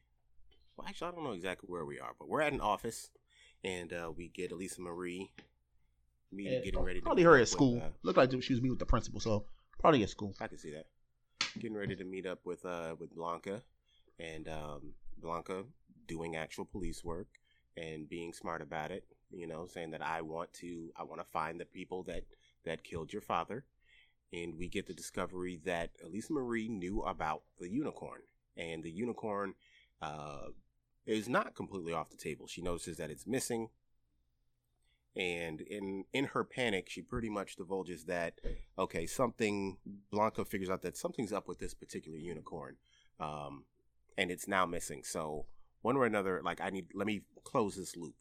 [0.75, 3.09] Well, actually, I don't know exactly where we are, but we're at an office,
[3.63, 5.31] and uh, we get Elisa Marie
[6.31, 7.01] meeting, getting ready.
[7.01, 7.75] Probably her at school.
[7.75, 9.45] With, uh, Looked like she was meeting with the principal, so
[9.79, 10.35] probably at school.
[10.39, 10.85] I can see that.
[11.59, 13.61] Getting ready to meet up with uh with Blanca,
[14.19, 15.63] and um, Blanca
[16.07, 17.27] doing actual police work
[17.75, 19.03] and being smart about it.
[19.31, 22.23] You know, saying that I want to I want to find the people that
[22.65, 23.65] that killed your father
[24.33, 28.21] and we get the discovery that Elisa Marie knew about the unicorn,
[28.55, 29.53] and the unicorn
[30.01, 30.47] uh,
[31.05, 32.47] is not completely off the table.
[32.47, 33.69] She notices that it's missing,
[35.15, 38.39] and in in her panic, she pretty much divulges that
[38.77, 39.77] okay, something.
[40.11, 42.75] Blanca figures out that something's up with this particular unicorn,
[43.19, 43.63] um,
[44.17, 45.03] and it's now missing.
[45.03, 45.45] So
[45.81, 48.15] one or another, like I need, let me close this loop.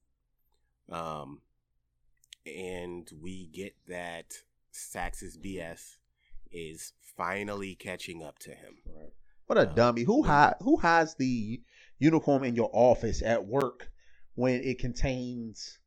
[0.91, 1.41] Um,
[2.47, 4.43] and we get that
[4.77, 5.97] Saxe's BS
[6.53, 8.77] is finally catching up to him.
[8.87, 9.13] Right.
[9.47, 10.03] What a um, dummy!
[10.03, 11.63] Who has who has the
[11.99, 13.89] uniform in your office at work
[14.35, 15.79] when it contains,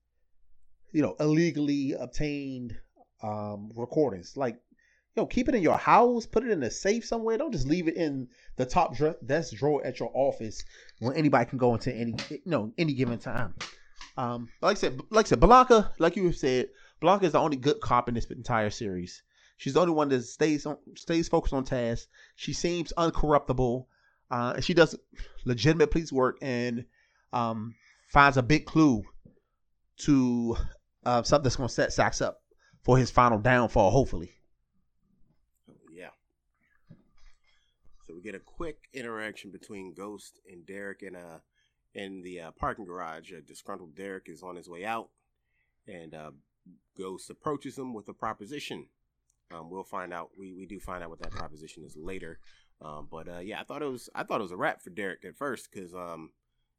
[0.91, 2.77] you know, illegally obtained
[3.21, 4.37] um, recordings?
[4.37, 7.37] Like, you know, keep it in your house, put it in a safe somewhere.
[7.37, 10.63] Don't just leave it in the top desk drawer at your office
[10.99, 13.53] when anybody can go into any, you know, any given time.
[14.17, 16.69] Um, like I said, like I said, Blanca, like you have said,
[16.99, 19.23] Blanca is the only good cop in this entire series.
[19.57, 22.07] She's the only one that stays on, stays focused on task.
[22.35, 23.85] She seems uncorruptible.
[24.31, 24.95] Uh, she does
[25.45, 26.85] legitimate police work and
[27.33, 27.75] um,
[28.07, 29.03] finds a big clue
[29.97, 30.55] to
[31.05, 32.41] uh, something that's going to set Saxe up
[32.83, 34.31] for his final downfall, hopefully.
[35.91, 36.09] Yeah.
[38.07, 41.41] So we get a quick interaction between Ghost and Derek in a
[41.93, 43.31] in the uh, parking garage.
[43.31, 45.09] A disgruntled Derek is on his way out,
[45.87, 46.31] and uh,
[46.97, 48.87] Ghost approaches him with a proposition.
[49.53, 50.31] Um, we'll find out.
[50.37, 52.39] We, we do find out what that proposition is later.
[52.81, 54.89] Um, but uh, yeah, I thought it was I thought it was a wrap for
[54.89, 56.31] Derek at first because um,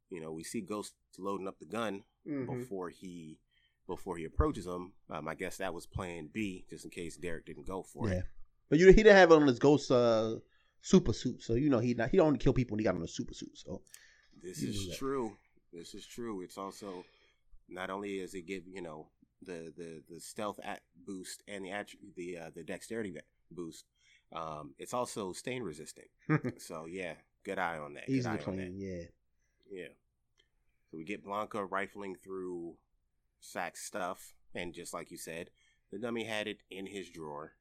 [0.08, 2.58] you know we see Ghost loading up the gun mm-hmm.
[2.58, 3.38] before he
[3.86, 4.92] before he approaches him.
[5.10, 8.18] Um, I guess that was Plan B, just in case Derek didn't go for yeah.
[8.18, 8.24] it.
[8.70, 10.36] But you, he didn't have it on his Ghost uh,
[10.80, 12.94] super suit, so you know he not, he don't only kill people when he got
[12.94, 13.58] on a super suit.
[13.58, 13.82] So
[14.42, 15.36] this is true.
[15.72, 16.40] This is true.
[16.42, 17.04] It's also
[17.68, 19.08] not only does it give you know
[19.42, 21.86] the the the stealth at boost and the
[22.16, 23.16] the uh, the dexterity
[23.50, 23.84] boost.
[24.32, 26.08] Um, it's also stain resistant.
[26.58, 27.14] so yeah,
[27.44, 28.08] good eye on that.
[28.08, 29.04] Easily clean, yeah.
[29.70, 29.88] Yeah.
[30.90, 32.74] So we get Blanca rifling through
[33.40, 35.50] Saxe's stuff, and just like you said,
[35.90, 37.52] the dummy had it in his drawer.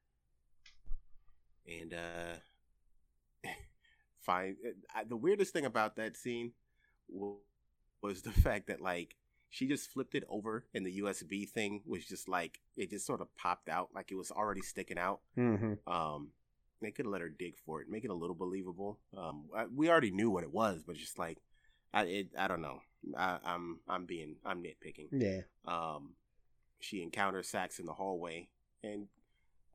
[1.66, 3.48] And uh
[4.20, 4.56] fine.
[5.08, 6.52] The weirdest thing about that scene
[7.08, 9.16] was the fact that like
[9.50, 13.20] she just flipped it over and the USB thing was just like it just sort
[13.20, 15.20] of popped out like it was already sticking out.
[15.36, 15.92] Mm-hmm.
[15.92, 16.30] Um,
[16.80, 18.98] they could have let her dig for it, make it a little believable.
[19.16, 21.38] Um, I, we already knew what it was, but just like
[21.92, 22.80] I, it, I don't know.
[23.16, 25.08] I, I'm, I'm being, I'm nitpicking.
[25.12, 25.40] Yeah.
[25.66, 26.14] Um,
[26.78, 28.48] she encounters Saxe in the hallway
[28.82, 29.08] and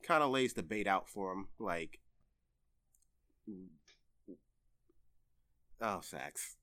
[0.03, 1.99] kind of lays the bait out for him, like,
[5.81, 6.55] oh, Saxe.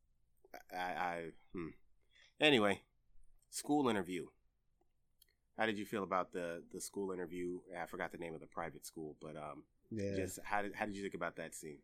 [0.72, 1.68] I, I, hmm.
[2.40, 2.80] Anyway,
[3.52, 4.26] school interview.
[5.56, 7.60] How did you feel about the the school interview?
[7.80, 10.16] I forgot the name of the private school, but um, yeah.
[10.16, 11.78] Just how did how did you think about that scene?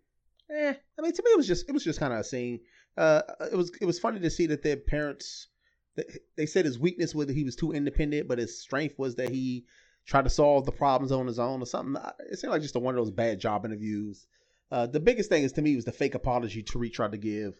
[0.51, 2.61] Eh, I mean, to me, it was just it was just kind of a scene.
[2.97, 5.49] Uh, it was it was funny to see that their parents.
[6.37, 9.31] They said his weakness was that he was too independent, but his strength was that
[9.31, 9.65] he
[10.07, 12.01] tried to solve the problems on his own or something.
[12.31, 14.29] It seemed like just a one of those bad job interviews.
[14.71, 17.55] Uh, the biggest thing is to me was the fake apology Tariq tried to give.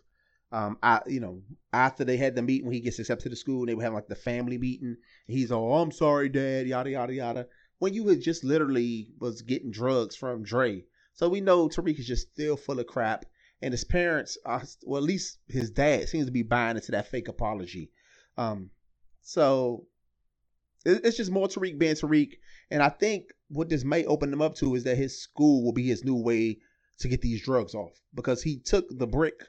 [0.51, 1.43] Um, I you know
[1.73, 4.09] after they had the meeting when he gets accepted to school, they were having like
[4.09, 4.97] the family meeting.
[5.27, 7.47] he's all, "I'm sorry, Dad," yada yada yada
[7.79, 10.85] when you had just literally was getting drugs from Dre.
[11.15, 13.25] So we know Tariq is just still full of crap.
[13.61, 17.11] And his parents, are, well, at least his dad seems to be buying into that
[17.11, 17.91] fake apology.
[18.37, 18.71] Um,
[19.23, 19.87] so
[20.85, 22.35] it, it's just more Tariq being Tariq.
[22.71, 25.73] And I think what this may open him up to is that his school will
[25.73, 26.59] be his new way
[27.01, 29.41] to get these drugs off because he took the brick.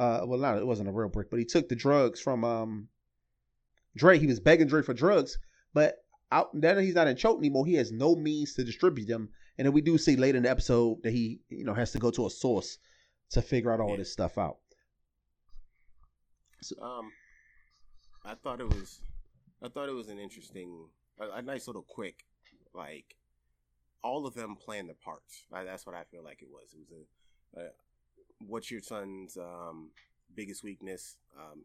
[0.00, 2.88] Uh, well, not it wasn't a real brick, but he took the drugs from um,
[3.94, 4.18] Dre.
[4.18, 5.38] He was begging Dre for drugs,
[5.74, 5.96] but
[6.32, 9.28] out now that he's not in Choate anymore, he has no means to distribute them.
[9.58, 11.98] And then we do see later in the episode that he, you know, has to
[11.98, 12.78] go to a source
[13.32, 13.96] to figure out all yeah.
[13.96, 14.56] this stuff out.
[16.62, 17.12] So, um,
[18.24, 19.02] I thought it was,
[19.62, 20.86] I thought it was an interesting,
[21.20, 22.24] a, a nice little quick,
[22.74, 23.16] like,
[24.02, 25.44] all of them playing the parts.
[25.52, 26.72] that's what I feel like it was.
[26.72, 26.90] It was
[27.58, 27.70] a, a
[28.46, 29.90] what's your son's um,
[30.34, 31.16] biggest weakness?
[31.38, 31.64] Um,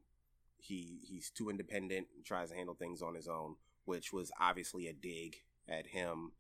[0.57, 3.55] he he's too independent and tries to handle things on his own
[3.85, 5.37] which was obviously a dig
[5.69, 6.31] at him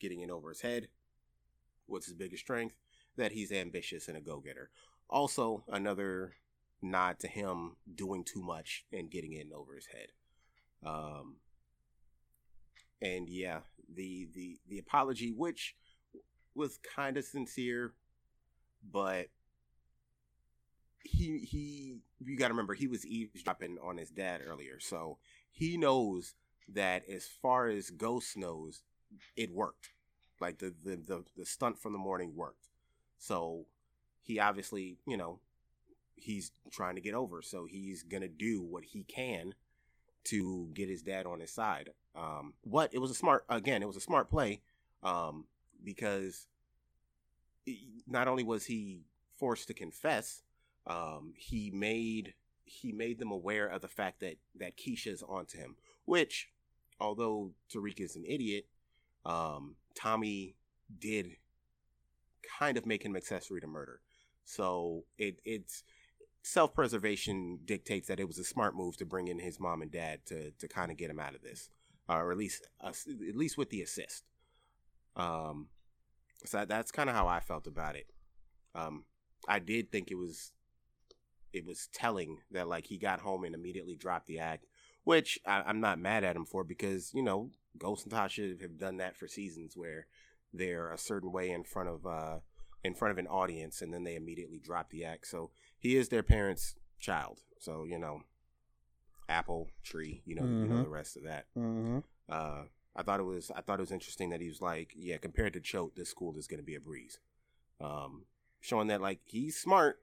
[0.00, 0.88] getting in over his head.
[1.86, 2.76] What's his biggest strength?
[3.16, 4.70] That he's ambitious and a go getter.
[5.08, 6.34] Also, another
[6.82, 10.08] nod to him doing too much and getting in over his head.
[10.84, 11.36] Um,
[13.00, 13.60] and yeah,
[13.94, 15.76] the the the apology, which
[16.54, 17.92] was kind of sincere,
[18.90, 19.28] but
[21.04, 25.18] he he you got to remember he was eavesdropping on his dad earlier, so
[25.50, 26.34] he knows
[26.68, 28.82] that as far as Ghost knows,
[29.36, 29.90] it worked.
[30.40, 32.68] Like the, the the the stunt from the morning worked.
[33.18, 33.66] So
[34.22, 35.40] he obviously, you know,
[36.16, 37.42] he's trying to get over.
[37.42, 39.54] So he's gonna do what he can
[40.24, 41.90] to get his dad on his side.
[42.16, 44.62] Um, what it was a smart again, it was a smart play
[45.02, 45.44] um,
[45.84, 46.46] because
[48.06, 49.02] not only was he
[49.38, 50.42] forced to confess,
[50.86, 52.34] um, he made
[52.66, 56.48] he made them aware of the fact that that Keisha's onto him, which
[57.00, 58.66] although Tariq is an idiot,
[59.24, 60.56] um, Tommy
[60.98, 61.36] did
[62.58, 64.00] kind of make him accessory to murder.
[64.44, 65.84] So it it's
[66.42, 69.90] self preservation dictates that it was a smart move to bring in his mom and
[69.90, 71.70] dad to to kind of get him out of this,
[72.08, 72.92] uh, or at least uh,
[73.28, 74.24] at least with the assist.
[75.16, 75.68] Um,
[76.44, 78.06] so that's kind of how I felt about it.
[78.74, 79.04] Um,
[79.48, 80.52] I did think it was
[81.54, 84.66] it was telling that like he got home and immediately dropped the act
[85.04, 88.78] which I, am not mad at him for because you know Ghost and Tasha have
[88.78, 90.06] done that for seasons where
[90.52, 92.38] they're a certain way in front of uh
[92.82, 95.26] in front of an audience and then they immediately drop the act.
[95.26, 97.40] So he is their parents' child.
[97.58, 98.22] So you know,
[99.28, 100.22] apple tree.
[100.26, 100.62] You know, mm-hmm.
[100.62, 100.84] you know mm-hmm.
[100.84, 101.46] the rest of that.
[101.56, 101.98] Mm-hmm.
[102.28, 102.62] Uh,
[102.96, 105.54] I thought it was I thought it was interesting that he was like, yeah, compared
[105.54, 107.18] to Choate, this school is going to be a breeze.
[107.80, 108.24] Um,
[108.60, 109.98] showing that like he's smart,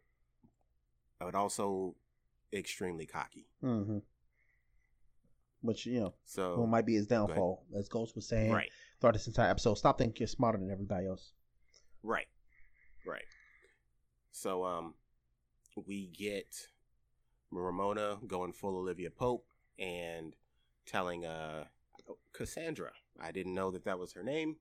[1.26, 1.96] but also
[2.54, 3.48] extremely cocky.
[3.64, 4.00] Mm-hmm
[5.62, 8.70] which you know, so what might be his downfall, as Ghost was saying right.
[9.00, 9.76] throughout this entire episode.
[9.76, 11.32] Stop thinking you're smarter than everybody else.
[12.04, 12.28] Right,
[13.06, 13.24] right.
[14.32, 14.96] So, um,
[15.88, 16.68] we get
[17.52, 19.46] Ramona going full Olivia Pope
[19.78, 20.36] and
[20.86, 21.66] telling uh
[22.34, 22.92] Cassandra.
[23.22, 24.58] I didn't know that that was her name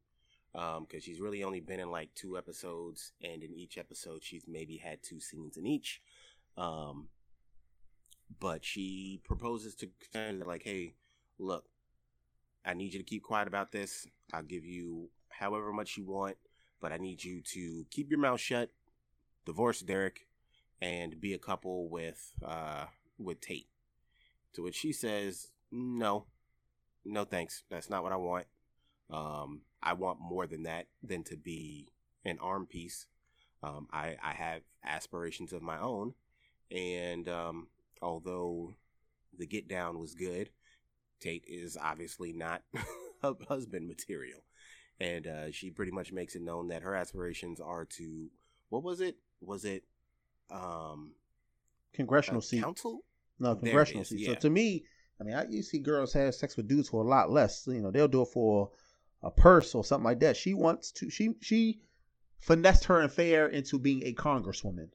[0.55, 4.45] um because she's really only been in like two episodes and in each episode she's
[4.49, 6.01] maybe had two scenes in each
[6.57, 7.09] um
[8.39, 10.95] but she proposes to Cassandra like, "Hey,
[11.39, 11.69] look,
[12.65, 14.07] I need you to keep quiet about this.
[14.33, 16.37] I'll give you however much you want,
[16.81, 18.71] but I need you to keep your mouth shut,
[19.45, 20.27] divorce Derek,
[20.81, 22.87] and be a couple with uh,
[23.19, 23.69] with Tate.
[24.55, 26.27] To which she says, "No,
[27.05, 27.65] no thanks.
[27.71, 28.47] That's not what I want.
[29.11, 31.89] Um, I want more than that than to be
[32.25, 33.07] an arm piece.
[33.63, 36.15] Um, I I have aspirations of my own,
[36.71, 37.69] and um,
[38.03, 38.75] although
[39.37, 40.51] the get down was good,
[41.21, 42.63] Tate is obviously not
[43.49, 44.41] husband material."
[44.99, 48.29] And uh, she pretty much makes it known that her aspirations are to
[48.69, 49.17] what was it?
[49.41, 49.85] Was it
[50.51, 51.13] um
[51.95, 52.63] congressional seat?
[52.63, 53.01] Council?
[53.39, 54.21] No, congressional seat.
[54.21, 54.35] yeah.
[54.35, 54.85] So to me,
[55.21, 57.67] I mean, I, you see girls have sex with dudes for a lot less.
[57.67, 58.71] You know, they'll do it for
[59.23, 60.37] a purse or something like that.
[60.37, 61.11] She wants to.
[61.11, 61.81] She she
[62.41, 64.89] finessed her affair into being a congresswoman.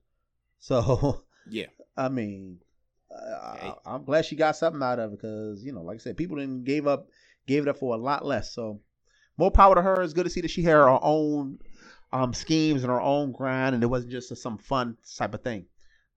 [0.60, 1.68] So Yeah.
[1.98, 2.60] I mean,
[3.12, 6.18] I, I'm glad she got something out of it because you know, like I said,
[6.18, 7.08] people didn't gave up
[7.48, 8.54] gave it up for a lot less.
[8.54, 8.82] So
[9.38, 10.02] more power to her.
[10.02, 11.60] It's good to see that she had her own
[12.12, 15.43] um, schemes and her own grind, and it wasn't just a, some fun type of
[15.43, 15.66] thing.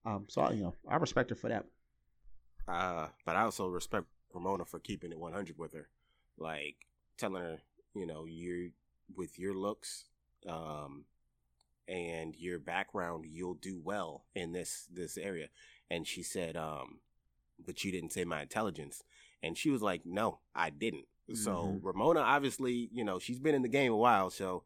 [0.05, 1.65] Um, so I, you know, I respect her for that.
[2.67, 5.89] Uh, but I also respect Ramona for keeping it 100 with her,
[6.37, 6.77] like
[7.17, 7.59] telling her,
[7.95, 8.71] you know, you
[9.17, 10.05] with your looks,
[10.47, 11.05] um,
[11.89, 15.49] and your background, you'll do well in this this area.
[15.91, 17.01] And she said, um,
[17.65, 19.03] but you didn't say my intelligence.
[19.43, 21.07] And she was like, no, I didn't.
[21.35, 21.85] So Mhm.
[21.85, 24.31] Ramona, obviously, you know, she's been in the game a while.
[24.31, 24.65] So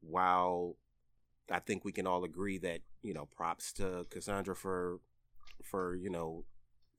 [0.00, 0.76] while
[1.50, 5.00] I think we can all agree that you know, props to Cassandra for
[5.62, 6.44] for you know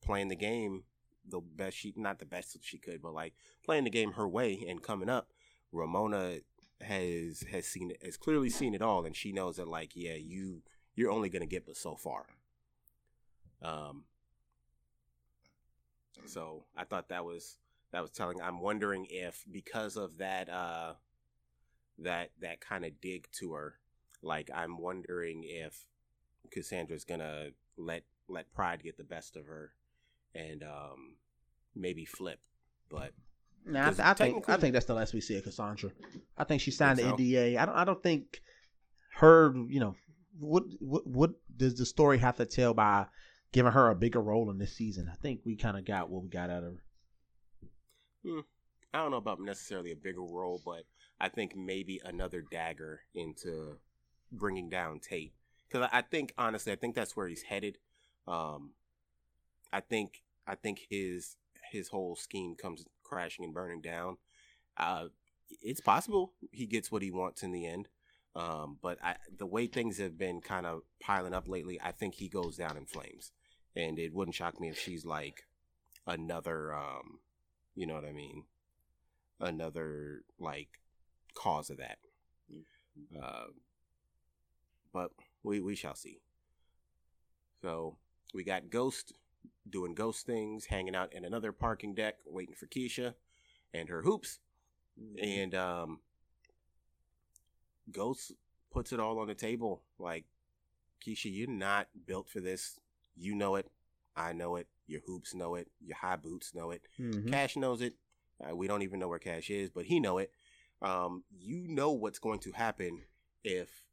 [0.04, 0.84] playing the game
[1.28, 3.34] the best she not the best she could, but like
[3.64, 5.28] playing the game her way and coming up.
[5.70, 6.40] Ramona
[6.82, 10.14] has has seen it has clearly seen it all, and she knows that like yeah,
[10.14, 10.62] you
[10.94, 12.26] you're only gonna get but so far.
[13.62, 14.04] Um.
[16.26, 17.56] So I thought that was
[17.92, 18.40] that was telling.
[18.40, 20.94] I'm wondering if because of that uh
[21.98, 23.74] that that kind of dig to her,
[24.22, 25.86] like I'm wondering if
[26.50, 29.72] Cassandra's gonna let let pride get the best of her
[30.34, 31.16] and um
[31.74, 32.40] maybe flip.
[32.88, 33.12] But
[33.64, 35.90] Nah, I, th- I think I think that's the last we see of Cassandra.
[36.36, 37.40] I think she signed Think the so?
[37.40, 37.56] NDA.
[37.58, 38.40] I don't I don't think
[39.16, 39.54] her.
[39.68, 39.94] You know
[40.38, 43.06] what what what does the story have to tell by
[43.52, 45.08] giving her a bigger role in this season?
[45.10, 46.74] I think we kind of got what we got out of
[48.24, 48.42] her.
[48.94, 50.84] I don't know about necessarily a bigger role, but
[51.20, 53.76] I think maybe another dagger into
[54.30, 55.34] bringing down Tate.
[55.68, 57.78] Because I I think honestly, I think that's where he's headed.
[58.26, 58.72] Um,
[59.72, 61.36] I think I think his
[61.70, 64.16] his whole scheme comes crashing and burning down.
[64.76, 65.06] Uh,
[65.60, 67.88] it's possible he gets what he wants in the end.
[68.34, 72.14] Um, but I, the way things have been kind of piling up lately, I think
[72.14, 73.32] he goes down in flames.
[73.76, 75.44] And it wouldn't shock me if she's like
[76.06, 77.20] another, um,
[77.74, 78.44] you know what I mean?
[79.38, 80.68] Another like
[81.34, 81.98] cause of that.
[83.22, 83.46] Uh,
[84.92, 85.10] but
[85.42, 86.20] we we shall see.
[87.62, 87.96] So
[88.34, 89.14] we got Ghost
[89.68, 93.14] doing ghost things, hanging out in another parking deck, waiting for Keisha
[93.72, 94.38] and her hoops.
[95.20, 96.00] And um
[97.90, 98.32] Ghost
[98.70, 99.82] puts it all on the table.
[99.98, 100.24] Like,
[101.04, 102.78] Keisha, you're not built for this.
[103.16, 103.70] You know it.
[104.16, 104.68] I know it.
[104.86, 105.68] Your hoops know it.
[105.80, 106.82] Your high boots know it.
[106.98, 107.28] Mhm.
[107.30, 107.94] Cash knows it.
[108.40, 110.32] Uh, we don't even know where Cash is, but he know it.
[110.80, 113.04] Um, you know what's going to happen
[113.44, 113.84] if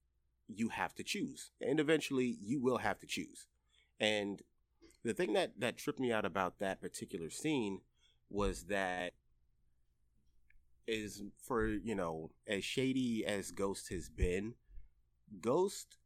[0.47, 3.47] you have to choose, and eventually you will have to choose.
[3.99, 4.41] And
[5.03, 7.81] the thing that that tripped me out about that particular scene
[8.29, 9.13] was that
[10.87, 14.55] is for you know as shady as Ghost has been,
[15.39, 15.97] Ghost,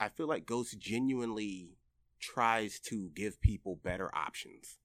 [0.00, 1.76] I feel like Ghost genuinely
[2.18, 4.78] tries to give people better options.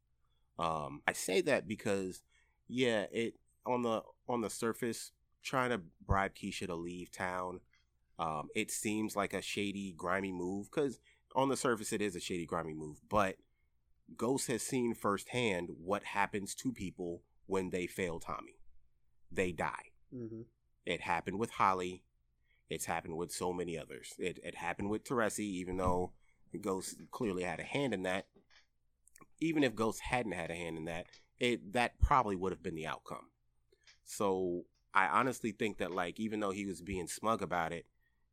[0.59, 2.23] Um, I say that because,
[2.67, 5.11] yeah, it on the on the surface,
[5.43, 7.61] trying to bribe Keisha to leave town,
[8.19, 10.69] um, it seems like a shady, grimy move.
[10.69, 10.99] Because
[11.37, 12.99] on the surface, it is a shady, grimy move.
[13.07, 13.37] But
[14.17, 18.59] Ghost has seen firsthand what happens to people when they fail Tommy.
[19.31, 19.91] They die.
[20.13, 20.45] Mhm.
[20.85, 22.03] It happened with Holly.
[22.69, 24.13] It's happened with so many others.
[24.17, 26.13] It it happened with Teresi, even though
[26.59, 28.27] Ghost clearly had a hand in that.
[29.39, 31.07] Even if Ghost hadn't had a hand in that,
[31.39, 33.29] it that probably would have been the outcome.
[34.03, 37.85] So I honestly think that like even though he was being smug about it,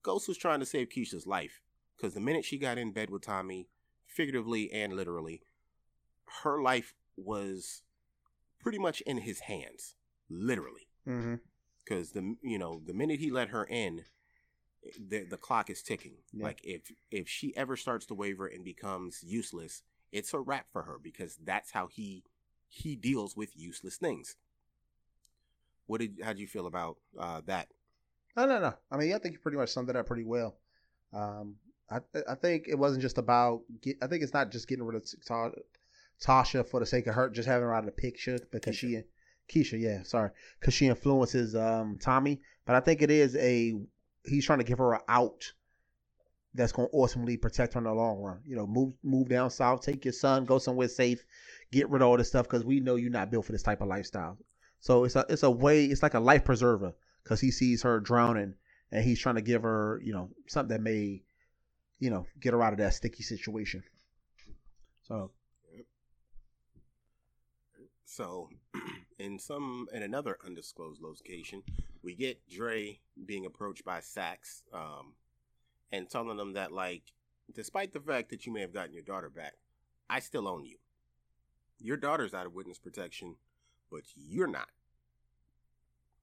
[0.03, 1.61] Ghost was trying to save Keisha's life.
[1.97, 3.69] Because the minute she got in bed with Tommy,
[4.07, 5.43] figuratively and literally,
[6.43, 7.83] her life was
[8.61, 9.95] pretty much in his hands,
[10.29, 10.89] literally
[11.85, 14.05] because the you know the minute he let her in
[14.99, 16.47] the the clock is ticking Yeah.
[16.47, 20.85] like if if she ever starts to waver and becomes useless it's a wrap for
[20.85, 22.25] her because that's how he
[22.69, 24.37] he deals with useless things
[25.87, 27.69] what did how would you feel about uh that
[28.35, 28.75] No, no, no.
[28.91, 30.57] I mean, I think you pretty much summed it up pretty well.
[31.13, 31.57] Um,
[31.91, 33.63] I I think it wasn't just about.
[33.83, 35.51] Get, I think it's not just getting rid of Ta-
[36.23, 39.03] Tasha for the sake of her just having her out of the picture because she
[39.49, 42.41] Keisha, yeah, sorry, because she influences um, Tommy.
[42.65, 43.75] But I think it is a
[44.25, 45.53] he's trying to give her an out
[46.55, 48.41] that's going to ultimately protect her in the long run.
[48.47, 51.25] You know, move move down south, take your son, go somewhere safe,
[51.73, 53.81] get rid of all this stuff because we know you're not built for this type
[53.81, 54.39] of lifestyle.
[54.81, 58.01] So it's a it's a way it's like a life preserver because he sees her
[58.01, 58.55] drowning
[58.93, 61.23] and he's trying to give her you know something that may
[62.05, 63.83] you know get her out of that sticky situation.
[65.09, 65.31] So.
[68.05, 68.51] So,
[69.19, 71.63] in some in another undisclosed location,
[72.03, 75.15] we get Dre being approached by Saxe, um,
[75.91, 77.03] and telling them that like,
[77.55, 79.55] despite the fact that you may have gotten your daughter back,
[80.09, 80.77] I still own you.
[81.81, 83.35] Your daughter's out of witness protection,
[83.91, 84.69] but you're not.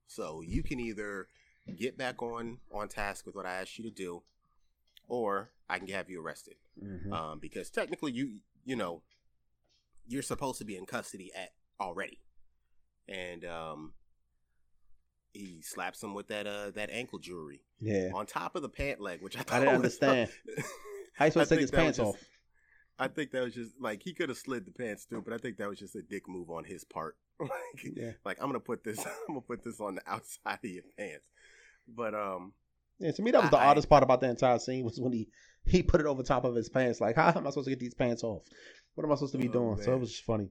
[0.07, 1.27] So you can either
[1.75, 4.21] get back on on task with what I asked you to do,
[5.09, 6.55] or I can have you arrested.
[6.83, 7.13] Mm-hmm.
[7.13, 9.01] Um, because technically, you you know,
[10.07, 12.19] you're supposed to be in custody at already,
[13.07, 13.93] and um,
[15.33, 17.61] he slaps him with that uh that ankle jewelry.
[17.79, 18.09] Yeah.
[18.13, 20.29] On top of the pant leg, which I, I didn't understand.
[21.15, 22.23] How you supposed to take his pants just, off?
[22.99, 25.37] I think that was just like he could have slid the pants through, but I
[25.37, 27.15] think that was just a dick move on his part.
[27.39, 27.49] like,
[27.95, 28.11] yeah.
[28.25, 31.25] like I'm gonna put this, I'm gonna put this on the outside of your pants.
[31.87, 32.53] But um,
[33.01, 35.11] yeah, to me that was the I, oddest part about the entire scene was when
[35.11, 35.27] he
[35.65, 37.01] he put it over top of his pants.
[37.01, 38.43] Like, how am I supposed to get these pants off?
[38.95, 39.75] What am I supposed to be oh, doing?
[39.75, 39.83] Man.
[39.83, 40.49] So it was just funny.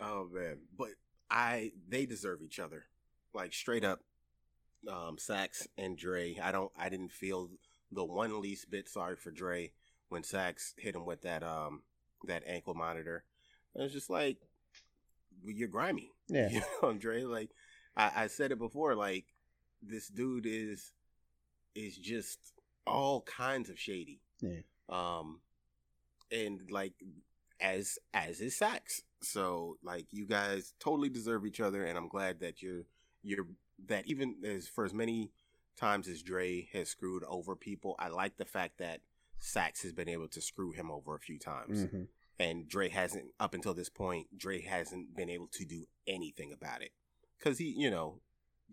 [0.00, 0.90] Oh man, but
[1.30, 2.84] I they deserve each other,
[3.34, 4.00] like straight up.
[4.90, 6.38] Um, Saxe and Dre.
[6.42, 6.72] I don't.
[6.78, 7.50] I didn't feel
[7.92, 9.72] the one least bit sorry for Dre
[10.08, 11.82] when Saxe hit him with that um
[12.26, 13.24] that ankle monitor.
[13.74, 14.38] It was just like
[15.44, 16.10] you're grimy.
[16.28, 17.22] Yeah, you know, Dre.
[17.22, 17.50] Like
[17.96, 18.94] I, I said it before.
[18.94, 19.26] Like
[19.86, 20.92] this dude is
[21.74, 22.38] is just
[22.86, 24.20] all kinds of shady.
[24.40, 24.60] Yeah.
[24.88, 25.40] Um,
[26.30, 26.92] and like
[27.60, 29.02] as as is Saxe.
[29.22, 32.84] So like you guys totally deserve each other, and I'm glad that you're
[33.22, 33.46] you're
[33.86, 35.30] that even as for as many
[35.76, 39.00] times as Dre has screwed over people, I like the fact that
[39.40, 41.84] Saxe has been able to screw him over a few times.
[41.84, 42.02] Mm-hmm.
[42.38, 46.82] And Dre hasn't, up until this point, Dre hasn't been able to do anything about
[46.82, 46.90] it.
[47.38, 48.20] Because he, you know,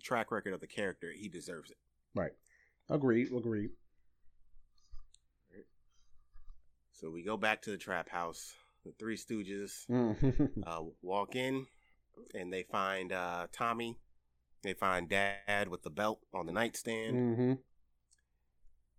[0.01, 1.77] track record of the character, he deserves it.
[2.15, 2.31] Right.
[2.89, 3.31] Agreed.
[3.31, 3.71] Agreed.
[6.93, 8.53] So we go back to the trap house.
[8.85, 10.61] The Three Stooges mm-hmm.
[10.67, 11.65] uh, walk in,
[12.33, 13.97] and they find uh, Tommy.
[14.63, 17.15] They find Dad with the belt on the nightstand.
[17.15, 17.53] Mm-hmm.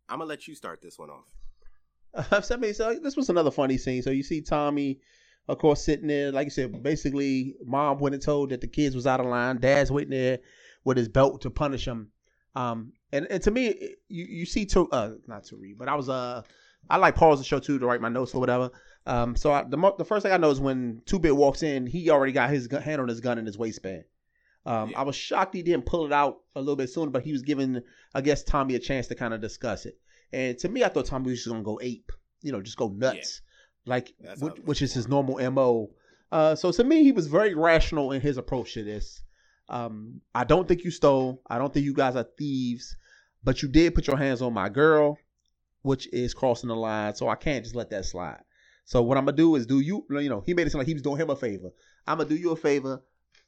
[0.09, 2.30] I'm gonna let you start this one off.
[2.32, 4.03] Uh, so, I mean, so this was another funny scene.
[4.03, 5.01] So you see Tommy,
[5.49, 6.30] of course, sitting there.
[6.32, 9.59] Like you said, basically, mom went and told that the kids was out of line.
[9.59, 10.38] Dad's waiting there
[10.84, 12.10] with his belt to punish him.
[12.54, 15.94] Um, and, and to me, you you see to uh not to read, but I
[15.94, 16.42] was uh
[16.90, 18.70] I like pause the show too to write my notes or whatever.
[19.06, 21.86] Um, so I, the the first thing I know is when Two Bit walks in,
[21.86, 24.04] he already got his gun, hand on his gun in his waistband.
[24.64, 25.00] Um, yeah.
[25.00, 27.42] I was shocked he didn't pull it out a little bit sooner, but he was
[27.42, 27.82] giving,
[28.14, 29.98] I guess, Tommy a chance to kind of discuss it.
[30.32, 32.12] And to me, I thought Tommy was just gonna go ape,
[32.42, 33.42] you know, just go nuts,
[33.84, 33.90] yeah.
[33.90, 35.90] like which, which is his normal mo.
[36.30, 39.22] Uh, so to me, he was very rational in his approach to this.
[39.68, 41.42] Um, I don't think you stole.
[41.48, 42.96] I don't think you guys are thieves,
[43.42, 45.18] but you did put your hands on my girl,
[45.82, 47.14] which is crossing the line.
[47.14, 48.42] So I can't just let that slide.
[48.84, 50.88] So what I'm gonna do is do you, you know, he made it sound like
[50.88, 51.70] he was doing him a favor.
[52.06, 53.02] I'm gonna do you a favor.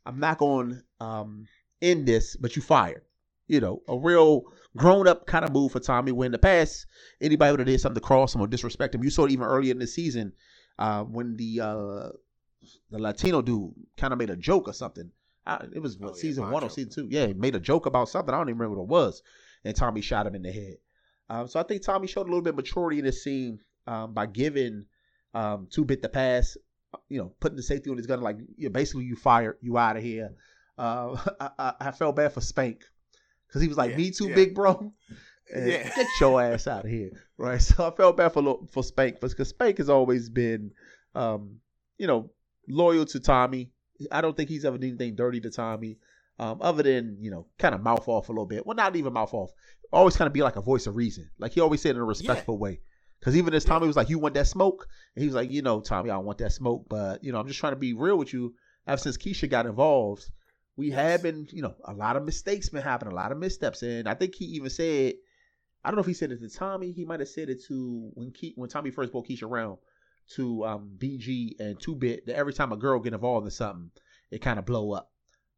[0.07, 1.47] I'm not to um,
[1.83, 3.03] end this, but you fired.
[3.47, 4.45] You know, a real
[4.77, 6.12] grown up kind of move for Tommy.
[6.12, 6.87] When in the past,
[7.21, 9.05] anybody would have did something to cross him or disrespect him.
[9.05, 10.33] You saw it even earlier in the season
[10.79, 12.09] uh, when the uh,
[12.91, 15.11] the Latino dude kind of made a joke or something.
[15.47, 17.09] I, it was what, oh, season one or season two.
[17.11, 18.33] Yeah, he made a joke about something.
[18.35, 19.23] I don't even remember what it was.
[19.65, 20.77] And Tommy shot him in the head.
[21.29, 24.13] Um, so I think Tommy showed a little bit of maturity in this scene um,
[24.13, 24.85] by giving
[25.33, 26.57] um, two bit the pass,
[27.09, 29.77] you know, putting the safety on his gun, like you know, basically you fire, you
[29.79, 30.31] out of here.
[30.79, 32.83] Uh, I, I, I, felt bad for Spank
[33.47, 34.35] because he was like, yeah, "Me too, yeah.
[34.35, 34.93] big bro."
[35.55, 35.95] Yeah.
[35.95, 37.61] Get your ass out of here, right?
[37.61, 40.71] So I felt bad for for Spank because Spank has always been,
[41.15, 41.57] um,
[41.99, 42.31] you know,
[42.67, 43.71] loyal to Tommy.
[44.11, 45.99] I don't think he's ever done anything dirty to Tommy,
[46.39, 48.67] um, other than you know, kind of mouth off a little bit.
[48.67, 49.51] Well, not even mouth off.
[49.93, 51.31] Always kind of be like a voice of reason.
[51.39, 52.81] Like he always said in a respectful way.
[53.21, 55.63] Because even as Tommy was like, "You want that smoke?" and he was like, "You
[55.63, 57.95] know, Tommy, I don't want that smoke, but you know, I'm just trying to be
[57.95, 58.55] real with you."
[58.87, 60.31] Ever since Keisha got involved,
[60.77, 60.97] we yes.
[60.99, 64.07] have been, you know, a lot of mistakes been happening, a lot of missteps, and
[64.07, 65.15] I think he even said,
[65.83, 68.11] I don't know if he said it to Tommy, he might have said it to
[68.15, 69.79] when Ke- when Tommy first brought Keisha around
[70.31, 73.91] to um, BG and Two Bit that every time a girl get involved in something,
[74.31, 75.11] it kind of blow up.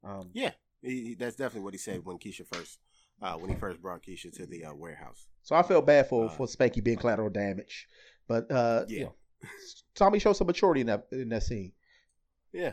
[0.05, 0.53] Um, yeah,
[0.83, 2.79] he, that's definitely what he said when Keisha first
[3.23, 5.27] uh, when he first brought Keisha to the uh, warehouse.
[5.43, 7.87] So I felt bad for Uh, for Spanky being collateral damage,
[8.29, 8.99] but uh, Yeah.
[8.99, 9.15] you know,
[9.95, 11.73] Tommy showed some maturity in that in that scene.
[12.53, 12.73] Yeah.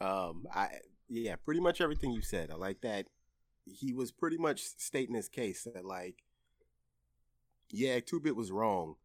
[0.00, 0.68] Um I
[1.08, 2.50] yeah, pretty much everything you said.
[2.50, 3.06] I like that
[3.66, 6.22] he was pretty much stating his case that like
[7.70, 8.96] yeah, Two Bit was wrong,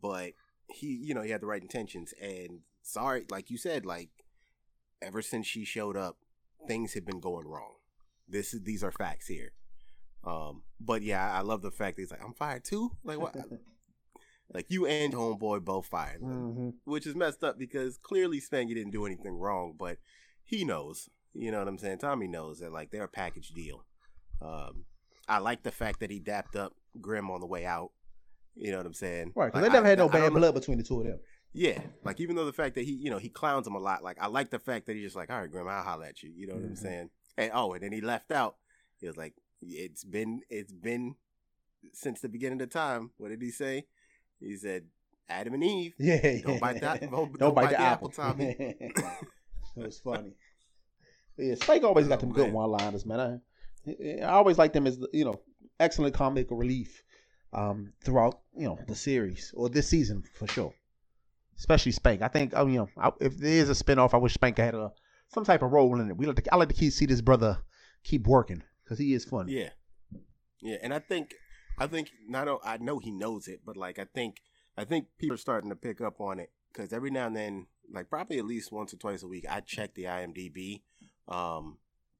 [0.00, 0.32] but
[0.68, 4.10] he you know, he had the right intentions and sorry, like you said, like
[5.02, 6.16] ever since she showed up,
[6.66, 7.74] things have been going wrong.
[8.28, 9.52] This is these are facts here.
[10.24, 12.92] Um but yeah, I love the fact that he's like, I'm fired too?
[13.04, 13.36] Like what
[14.52, 16.20] like you and homeboy both fired.
[16.20, 19.98] hmm which is messed up because clearly Spanky didn't do anything wrong, but
[20.42, 21.08] he knows.
[21.32, 21.98] You know what I'm saying?
[21.98, 23.84] Tommy knows that like they're a package deal.
[24.40, 24.84] Um,
[25.28, 27.90] I like the fact that he dapped up Grim on the way out.
[28.56, 29.32] You know what I'm saying?
[29.34, 31.18] Right, because Like, they never I- had no bad blood between the two of them.
[31.52, 34.02] Yeah, like even though the fact that he, you know, he clowns him a lot.
[34.02, 36.20] Like I like the fact that he's just like, all right, Grim, I'll holler at
[36.22, 36.32] you.
[36.34, 36.78] You know what I'm Mhm.
[36.78, 37.10] saying?
[37.36, 38.56] And oh, and then he left out.
[39.00, 41.14] He was like, it's been, it's been
[41.92, 43.10] since the beginning of time.
[43.18, 43.86] What did he say?
[44.40, 44.86] He said,
[45.28, 45.94] Adam and Eve.
[45.98, 48.56] Yeah, Don't bite that- don't- Don't, bite, the apple, Tommy.
[48.58, 48.92] it
[49.76, 50.32] was funny.
[51.38, 53.40] Yeah, Spike always got Oh, them good one-liners, man.
[53.88, 55.40] I, I always like them as you know
[55.78, 57.03] excellent comic relief
[57.54, 60.74] um, throughout you know the series or this season for sure.
[61.56, 62.22] Especially Spank.
[62.22, 64.74] I think oh, you know I, if there is a spinoff, I wish Spank had
[64.74, 64.92] a
[65.28, 66.16] some type of role in it.
[66.16, 67.58] We like to, I like to keep see this brother
[68.02, 69.54] keep working because he is funny.
[69.54, 69.70] Yeah,
[70.60, 71.34] yeah, and I think
[71.78, 72.48] I think not.
[72.64, 74.40] I know he knows it, but like I think
[74.76, 77.66] I think people are starting to pick up on it because every now and then,
[77.92, 80.82] like probably at least once or twice a week, I check the IMDb.
[81.28, 81.78] Um,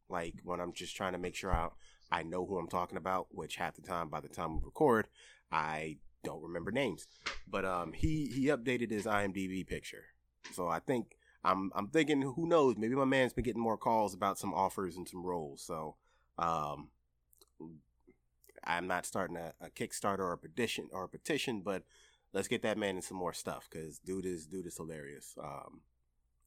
[0.09, 1.69] like when I'm just trying to make sure I
[2.15, 5.09] I know who I'm talking about, which half the time by the time we record,
[5.51, 7.07] I don't remember names.
[7.49, 10.05] But um, he he updated his IMDb picture,
[10.53, 11.17] so I think.
[11.47, 14.97] I'm I'm thinking who knows maybe my man's been getting more calls about some offers
[14.97, 15.97] and some roles so
[16.39, 16.89] um
[18.67, 21.83] I'm not starting a, a Kickstarter or a petition or a petition, but
[22.33, 25.37] let's get that man in some more stuff because dude is dude is hilarious.
[25.43, 25.83] Um,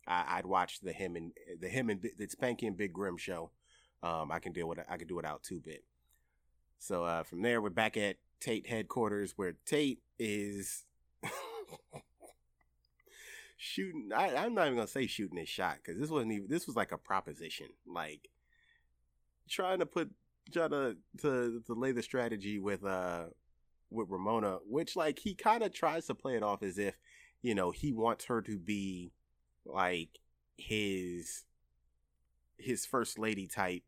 [0.08, 3.52] I, I'd watch the him and the him and the Spanky and Big Grim show.
[4.04, 4.86] Um, I can deal with it.
[4.90, 5.84] I can do it out two bit.
[6.80, 10.86] So uh, from there, we're back at Tate headquarters where Tate is
[13.58, 14.12] shooting.
[14.16, 16.48] I, I'm not even gonna say shooting his shot because this wasn't even.
[16.48, 18.30] This was like a proposition, like
[19.50, 20.12] trying to put
[20.52, 23.26] trying to to to lay the strategy with uh
[23.90, 26.96] with Ramona, which like he kind of tries to play it off as if
[27.42, 29.12] you know he wants her to be
[29.66, 30.20] like
[30.58, 31.44] his
[32.58, 33.84] his first lady type,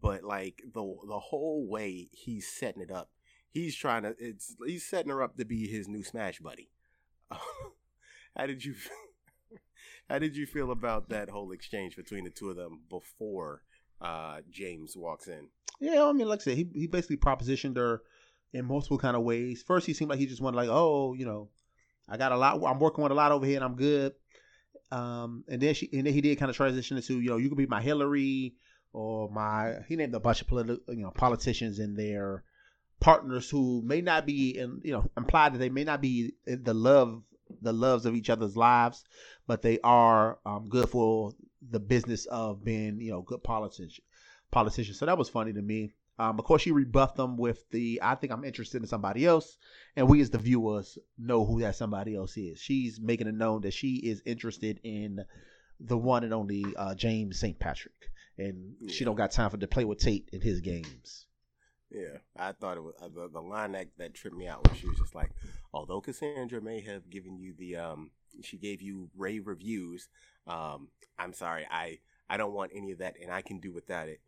[0.00, 3.10] but like the the whole way he's setting it up,
[3.50, 6.70] he's trying to it's he's setting her up to be his new smash buddy.
[7.30, 8.74] how did you
[10.08, 13.62] how did you feel about that whole exchange between the two of them before
[14.00, 15.48] uh James walks in?
[15.80, 18.02] Yeah, I mean, like I said, he he basically propositioned her
[18.52, 19.62] in multiple kind of ways.
[19.66, 21.48] First, he seemed like he just wanted like, oh, you know,
[22.08, 22.62] I got a lot.
[22.64, 24.12] I'm working with a lot over here, and I'm good.
[24.90, 27.48] Um, and then she and then he did kind of transition into, you know, you
[27.48, 28.54] could be my Hillary
[28.92, 29.76] or my.
[29.88, 32.44] He named a bunch of political, you know, politicians and their
[33.00, 36.74] partners who may not be, in, you know, implied that they may not be the
[36.74, 37.22] love
[37.60, 39.04] the loves of each other's lives,
[39.46, 41.32] but they are um, good for
[41.70, 44.00] the business of being, you know, good politicians
[44.52, 44.94] politician.
[44.94, 45.94] So that was funny to me.
[46.18, 49.56] Um, of course, she rebuffed them with the "I think I'm interested in somebody else,"
[49.96, 52.60] and we as the viewers know who that somebody else is.
[52.60, 55.24] She's making it known that she is interested in
[55.80, 57.58] the one and only uh, James St.
[57.58, 58.10] Patrick,
[58.42, 61.26] and she don't got time for to play with Tate in his games.
[61.90, 64.76] Yeah, I thought it was uh, the, the line that, that tripped me out when
[64.78, 65.30] she was just like,
[65.74, 68.10] although Cassandra may have given you the um,
[68.42, 70.08] she gave you rave reviews.
[70.46, 70.88] Um,
[71.18, 71.98] I'm sorry, I
[72.30, 74.20] I don't want any of that, and I can do without it,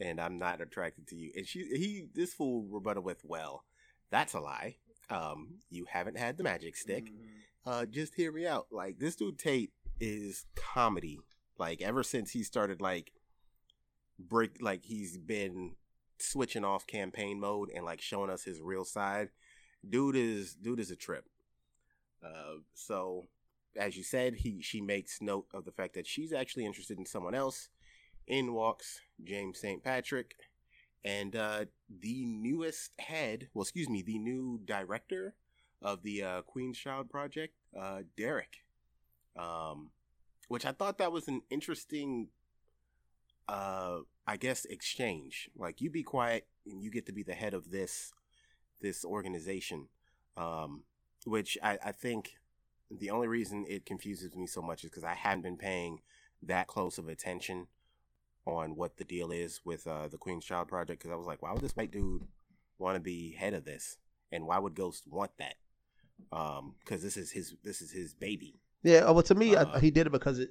[0.00, 1.30] and I'm not attracted to you.
[1.36, 3.64] And she he this fool rebutted with, well,
[4.10, 4.76] that's a lie.
[5.08, 7.12] Um, you haven't had the magic stick.
[7.64, 8.66] Uh, just hear me out.
[8.72, 9.70] Like this dude Tate
[10.00, 11.20] is comedy.
[11.56, 13.12] Like ever since he started like
[14.28, 15.72] break, like he's been
[16.18, 19.30] switching off campaign mode and like showing us his real side.
[19.88, 21.28] Dude is dude is a trip.
[22.24, 23.26] Uh, so
[23.76, 27.06] as you said, he she makes note of the fact that she's actually interested in
[27.06, 27.68] someone else.
[28.28, 29.82] In walks James St.
[29.82, 30.36] Patrick,
[31.04, 35.34] and uh, the newest head, well, excuse me, the new director
[35.82, 38.58] of the uh, Queen's Child Project, uh, Derek.
[39.36, 39.90] Um,
[40.48, 42.28] which I thought that was an interesting,
[43.48, 45.50] uh, I guess, exchange.
[45.56, 48.12] Like you be quiet and you get to be the head of this
[48.80, 49.88] this organization.
[50.36, 50.84] Um,
[51.24, 52.32] which I, I think
[52.90, 56.00] the only reason it confuses me so much is because I haven't been paying
[56.42, 57.68] that close of attention
[58.44, 61.00] on what the deal is with uh, the Queen's Child Project.
[61.00, 62.26] Because I was like, why would this white dude
[62.78, 63.98] want to be head of this?
[64.32, 65.54] and why would Ghost want that?
[66.32, 68.54] Um, because this is his this is his baby.
[68.82, 70.50] Yeah, well, to me, Uh, I, he did it because it,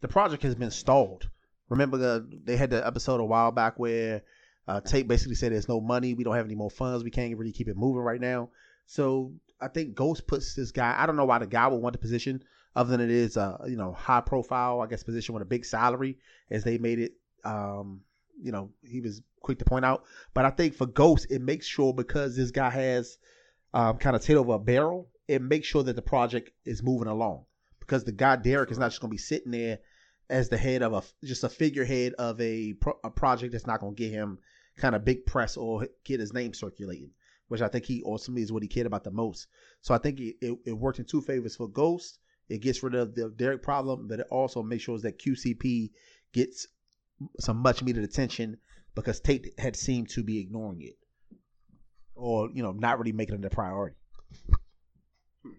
[0.00, 1.28] the project has been stalled.
[1.68, 4.22] Remember, the, they had the episode a while back where
[4.68, 6.14] uh, Tate basically said, "There's no money.
[6.14, 7.04] We don't have any more funds.
[7.04, 8.50] We can't really keep it moving right now."
[8.86, 10.94] So I think Ghost puts this guy.
[10.96, 12.42] I don't know why the guy would want the position,
[12.74, 15.64] other than it is a you know high profile, I guess, position with a big
[15.64, 16.18] salary,
[16.50, 17.12] as they made it.
[17.44, 18.02] Um,
[18.40, 20.04] you know, he was quick to point out.
[20.34, 23.18] But I think for Ghost, it makes sure because this guy has
[23.72, 27.08] um, kind of tail over a barrel, it makes sure that the project is moving
[27.08, 27.44] along.
[27.80, 29.78] Because the guy Derek is not just going to be sitting there
[30.28, 33.80] as the head of a just a figurehead of a pro- a project that's not
[33.80, 34.38] going to get him
[34.76, 37.10] kind of big press or get his name circulating,
[37.48, 39.46] which I think he ultimately is what he cared about the most.
[39.80, 42.18] So I think it, it, it worked in two favors for Ghost.
[42.48, 45.90] It gets rid of the Derek problem, but it also makes sure that QCP
[46.32, 46.66] gets
[47.40, 48.58] some much needed attention
[48.94, 50.96] because Tate had seemed to be ignoring it
[52.16, 53.96] or you know not really making it a priority.
[55.42, 55.50] Hmm.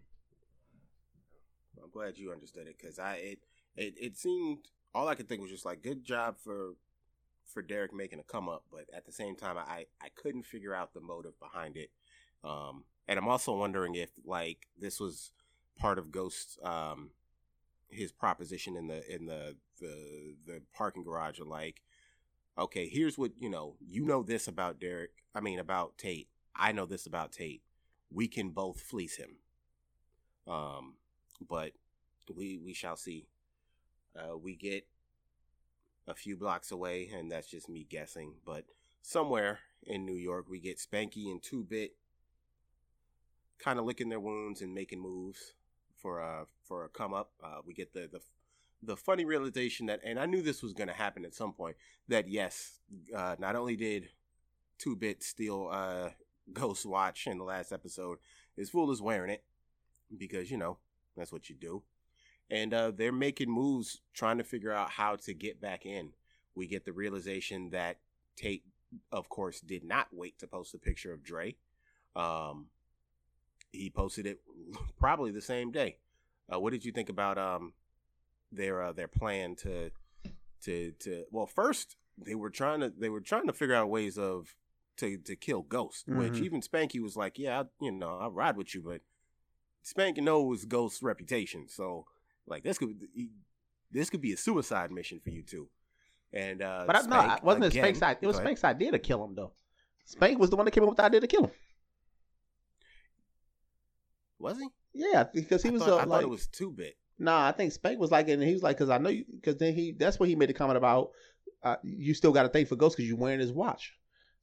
[1.83, 3.39] I'm glad you understood it because I it,
[3.77, 4.59] it it seemed
[4.93, 6.75] all I could think was just like good job for
[7.45, 10.75] for Derek making a come up, but at the same time I I couldn't figure
[10.75, 11.91] out the motive behind it.
[12.43, 15.31] Um, and I'm also wondering if like this was
[15.77, 17.11] part of Ghost's um
[17.89, 21.81] his proposition in the in the the the parking garage of like
[22.57, 26.71] okay here's what you know you know this about Derek I mean about Tate I
[26.73, 27.61] know this about Tate
[28.11, 29.37] we can both fleece him
[30.47, 30.95] um
[31.47, 31.71] but
[32.35, 33.27] we we shall see.
[34.17, 34.87] Uh, we get
[36.07, 38.65] a few blocks away, and that's just me guessing, but
[39.01, 41.95] somewhere in New York, we get Spanky and Two Bit
[43.59, 45.53] kind of licking their wounds and making moves
[45.95, 47.31] for a for a come up.
[47.43, 48.19] Uh, we get the the
[48.83, 51.75] the funny realization that, and I knew this was going to happen at some point.
[52.07, 52.79] That yes,
[53.15, 54.09] uh, not only did
[54.77, 56.09] Two Bit steal uh,
[56.53, 58.19] Ghost Watch in the last episode,
[58.55, 59.43] this fool is wearing it
[60.15, 60.77] because you know
[61.15, 61.83] that's what you do.
[62.49, 66.13] And uh, they're making moves trying to figure out how to get back in.
[66.55, 67.97] We get the realization that
[68.35, 68.63] Tate,
[69.11, 71.55] of course, did not wait to post a picture of Dre.
[72.15, 72.67] Um,
[73.71, 74.39] he posted it
[74.99, 75.97] probably the same day.
[76.51, 77.73] Uh, what did you think about um,
[78.51, 79.91] their uh, their plan to
[80.63, 81.25] to to?
[81.31, 84.55] Well, first they were trying to they were trying to figure out ways of
[84.97, 86.41] to to kill Ghost, which Mhm.
[86.43, 89.01] even Spanky was like, "Yeah, I, you know, I'll ride with you," but
[89.83, 92.07] Spanky knows Ghost's reputation, so
[92.47, 92.95] like this could
[93.91, 95.67] this could be a suicide mission for you two.
[96.33, 98.19] And uh, But I, no, Spank, it wasn't it again- Spank's idea.
[98.21, 99.53] It was Spank's idea to kill him, though.
[100.05, 101.51] Spank was the one that came up with the idea to kill him.
[104.39, 104.67] Was he?
[104.93, 106.97] Yeah, because he I was thought, uh, I thought like, it was two bit.
[107.17, 107.47] nah.
[107.47, 109.73] I think Spank was like, and he was like, because I know you, because then
[109.73, 111.11] he, that's what he made the comment about.
[111.63, 113.93] Uh, you still got to thank for Ghost because you're wearing his watch.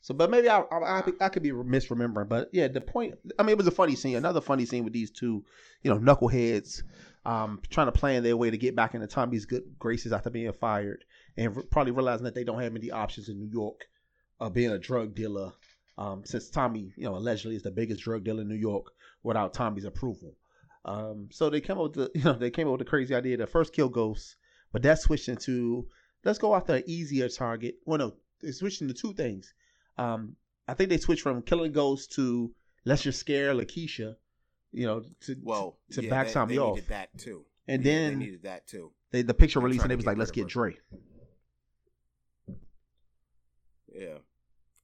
[0.01, 2.28] So, but maybe I, I, I, I could be misremembering.
[2.28, 3.14] But yeah, the point.
[3.39, 4.16] I mean, it was a funny scene.
[4.16, 5.44] Another funny scene with these two,
[5.82, 6.82] you know, knuckleheads,
[7.25, 10.53] um, trying to plan their way to get back into Tommy's good graces after being
[10.53, 11.05] fired,
[11.37, 13.87] and re- probably realizing that they don't have many options in New York,
[14.41, 15.53] of being a drug dealer.
[15.97, 18.87] Um, since Tommy, you know, allegedly is the biggest drug dealer in New York
[19.23, 20.35] without Tommy's approval.
[20.85, 23.15] Um, so they came up with the, you know, they came up with the crazy
[23.15, 24.37] idea to first kill ghosts,
[24.73, 25.87] but that switched into
[26.25, 27.77] let's go after an easier target.
[27.85, 29.53] Well, no, they switched into two things.
[29.97, 30.37] Um,
[30.67, 32.53] I think they switched from killing ghosts to
[32.85, 34.17] let's just scare Lakeisha,
[34.75, 36.75] you know, to Well, to yeah, back they, Tommy they off.
[36.77, 37.45] needed that too.
[37.69, 38.93] and Yeah, then they needed that too.
[39.13, 40.77] they, the picture They're release and they was like, let's get Dre.
[43.93, 44.19] Yeah,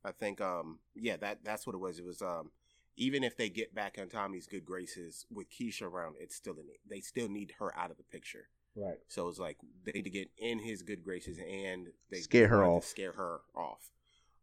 [0.04, 1.98] I think um yeah that that's what it was.
[1.98, 2.50] It was um
[2.96, 6.68] even if they get back on Tommy's good graces with Keisha around, it's still in
[6.68, 6.80] it.
[6.88, 8.48] They still need her out of the picture.
[8.76, 8.98] Right.
[9.08, 12.64] So it's like they need to get in his good graces and they Scare her
[12.64, 12.84] off.
[12.84, 13.90] Scare her off.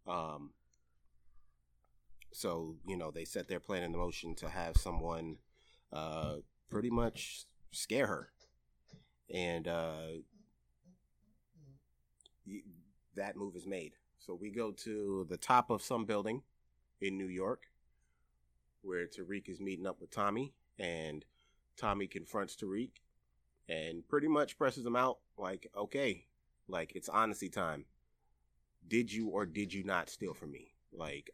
[0.07, 0.52] Um.
[2.38, 5.38] So you know they set their plan in motion to have someone,
[5.91, 6.35] uh,
[6.69, 8.30] pretty much scare her,
[9.34, 10.07] and uh,
[13.15, 13.93] that move is made.
[14.19, 16.43] So we go to the top of some building
[17.01, 17.64] in New York,
[18.84, 21.26] where Tariq is meeting up with Tommy, and
[21.76, 22.91] Tommy confronts Tariq
[23.68, 26.27] and pretty much presses him out like, okay,
[26.68, 27.85] like it's honesty time.
[28.88, 30.73] Did you or did you not steal from me?
[30.93, 31.31] Like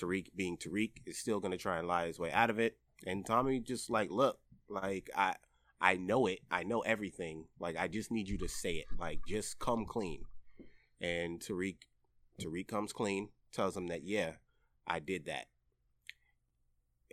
[0.00, 2.76] Tariq being Tariq is still gonna try and lie his way out of it.
[3.06, 5.34] And Tommy just like, look, like I
[5.80, 6.40] I know it.
[6.50, 7.46] I know everything.
[7.58, 8.86] Like I just need you to say it.
[8.98, 10.24] Like just come clean.
[11.00, 11.76] And Tariq
[12.40, 14.32] Tariq comes clean, tells him that yeah,
[14.86, 15.46] I did that.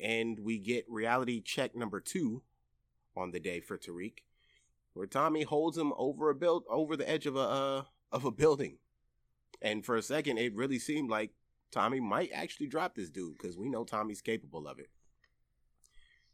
[0.02, 2.44] And we get reality check number two
[3.16, 4.20] on the day for Tariq,
[4.94, 7.82] where Tommy holds him over a build over the edge of a uh,
[8.12, 8.78] of a building,
[9.62, 11.32] and for a second it really seemed like
[11.72, 14.90] Tommy might actually drop this dude because we know Tommy's capable of it.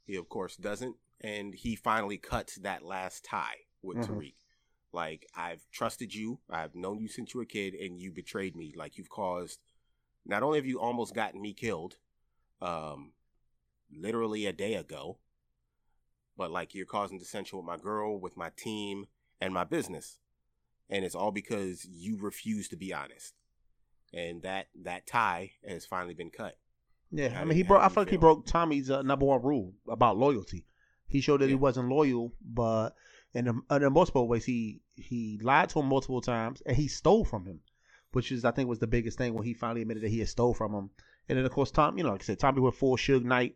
[0.06, 0.98] He, of course, doesn't.
[1.22, 4.08] And he finally cuts that last tie with Mhm.
[4.08, 4.36] Tariq.
[4.92, 6.40] Like, I've trusted you.
[6.50, 8.74] I've known you since you were a kid, and you betrayed me.
[8.76, 9.60] Like, you've caused.
[10.26, 11.98] Not only have you almost gotten me killed,
[12.62, 13.14] um,
[13.92, 15.20] literally a day ago,
[16.36, 19.08] but like you're causing dissension with my girl, with my team,
[19.40, 20.20] and my business.
[20.90, 23.34] And it's all because you refuse to be honest.
[24.14, 26.58] And that that tie has finally been cut.
[27.12, 27.82] Yeah, How I did- mean, he broke.
[27.82, 30.66] I feel like he broke Tommy's uh, number one rule about loyalty.
[31.08, 32.92] He showed that he wasn't loyal, but
[33.34, 37.46] in, in multiple ways, he he lied to him multiple times, and he stole from
[37.46, 37.60] him,
[38.14, 40.30] which is I think was the biggest thing when he finally admitted that he had
[40.30, 40.90] stole from him.
[41.30, 43.56] And then of course, Tom, you know, like I said, Tommy went full Suge Knight,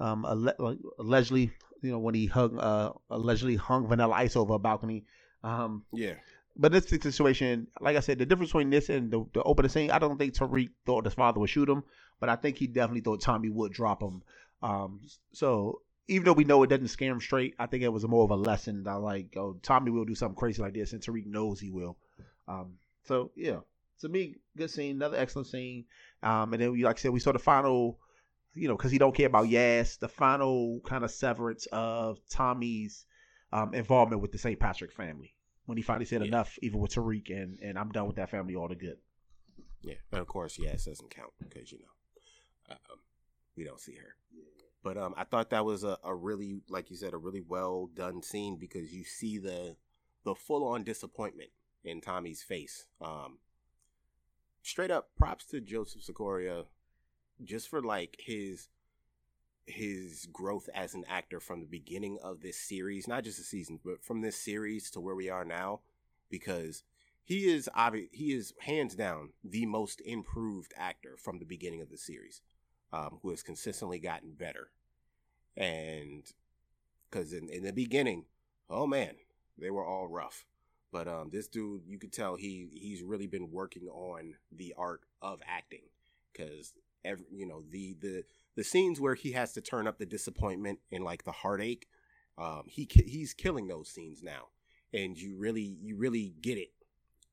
[0.00, 1.52] um, alle- allegedly,
[1.82, 5.04] you know, when he hung, uh, allegedly hung Vanilla Ice over a balcony.
[5.42, 6.14] Um, Yeah.
[6.56, 9.90] But this situation, like I said, the difference between this and the, the opening scene,
[9.90, 11.84] I don't think Tariq thought his father would shoot him,
[12.18, 14.22] but I think he definitely thought Tommy would drop him.
[14.62, 15.00] Um,
[15.32, 18.24] so even though we know it doesn't scare him straight, I think it was more
[18.24, 21.26] of a lesson that like, oh, Tommy will do something crazy like this, and Tariq
[21.26, 21.96] knows he will.
[22.48, 22.74] Um,
[23.04, 23.60] so yeah,
[24.00, 25.84] to me, good scene, another excellent scene.
[26.22, 27.98] Um, and then we, like I said, we saw the final,
[28.54, 33.06] you know, because he don't care about Yas, the final kind of severance of Tommy's
[33.52, 34.58] um, involvement with the St.
[34.58, 35.34] Patrick family
[35.70, 36.26] when he finally said Yeah.
[36.28, 38.98] enough, even with Tariq, and and I'm done with that family all the good.
[39.82, 39.94] Yeah.
[40.10, 42.98] And of course, yes, it doesn't count because, you know, um,
[43.56, 44.16] we don't see her.
[44.82, 47.86] But um, I thought that was a, a really, like you said, a really well
[47.94, 49.76] done scene because you see the
[50.24, 51.50] the full on disappointment
[51.84, 52.86] in Tommy's face.
[53.00, 53.38] Um,
[54.62, 56.64] straight up, props to Joseph Sikora
[57.42, 58.68] just for like his
[59.70, 63.80] his growth as an actor from the beginning of this series, not just the season,
[63.84, 65.80] but from this series to where we are now,
[66.28, 66.82] because
[67.24, 71.90] he is obvi- he is hands down the most improved actor from the beginning of
[71.90, 72.42] the series,
[72.92, 74.70] um, who has consistently gotten better,
[75.56, 76.32] and
[77.08, 78.24] because in, in the beginning,
[78.68, 79.14] oh man,
[79.58, 80.44] they were all rough,
[80.92, 85.02] but um, this dude, you could tell he he's really been working on the art
[85.22, 85.82] of acting,
[86.32, 86.72] because
[87.04, 88.24] every you know the the
[88.60, 91.88] the scenes where he has to turn up the disappointment and like the heartache,
[92.36, 94.48] um, he he's killing those scenes now,
[94.92, 96.68] and you really you really get it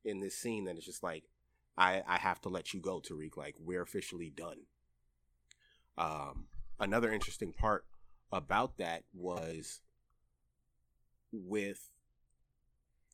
[0.06, 1.24] in this scene that it's just like
[1.76, 3.36] I I have to let you go, Tariq.
[3.36, 4.60] Like we're officially done.
[5.98, 6.46] Um,
[6.80, 7.84] another interesting part
[8.32, 9.82] about that was
[11.30, 11.90] with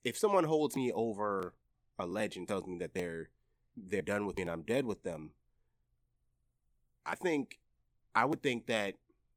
[0.04, 1.54] if someone holds me over
[1.98, 3.30] a ledge and tells me that they're
[3.76, 5.32] they're done with me and I'm dead with them,
[7.04, 7.58] I think
[8.14, 8.94] I would think that,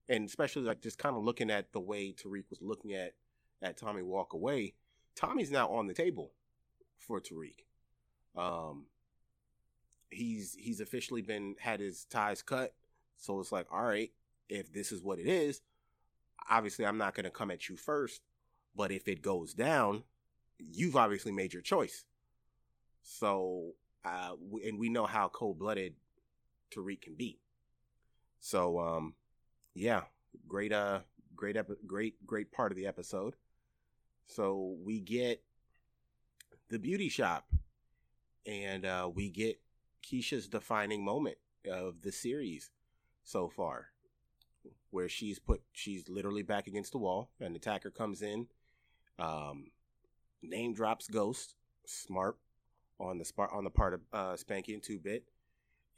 [0.09, 3.13] and especially like just kind of looking at the way Tariq was looking at
[3.61, 4.75] at Tommy walk away,
[5.15, 6.31] Tommy's now on the table
[6.99, 7.65] for Tariq.
[8.35, 8.85] Um,
[10.09, 12.73] he's he's officially been had his ties cut,
[13.17, 14.11] so it's like, all right,
[14.49, 15.61] if this is what it is,
[16.49, 18.21] obviously I'm not going to come at you first,
[18.75, 20.03] but if it goes down,
[20.59, 22.05] you've obviously made your choice.
[23.01, 23.73] So,
[24.05, 24.33] uh,
[24.65, 25.95] and we know how cold blooded
[26.71, 27.39] Tariq can be.
[28.39, 29.13] So, um,
[29.73, 30.03] yeah,
[30.47, 31.01] great, uh,
[31.35, 33.35] great, great, great part of the episode.
[34.25, 35.41] So we get
[36.69, 37.47] the beauty shop,
[38.45, 39.59] and uh, we get
[40.05, 41.37] Keisha's defining moment
[41.69, 42.71] of the series
[43.23, 43.87] so far,
[44.91, 47.29] where she's put, she's literally back against the wall.
[47.39, 48.47] An attacker comes in,
[49.19, 49.71] um,
[50.41, 51.55] name drops Ghost,
[51.85, 52.37] smart
[52.99, 55.23] on the spot on the part of uh, Spanky and Two Bit,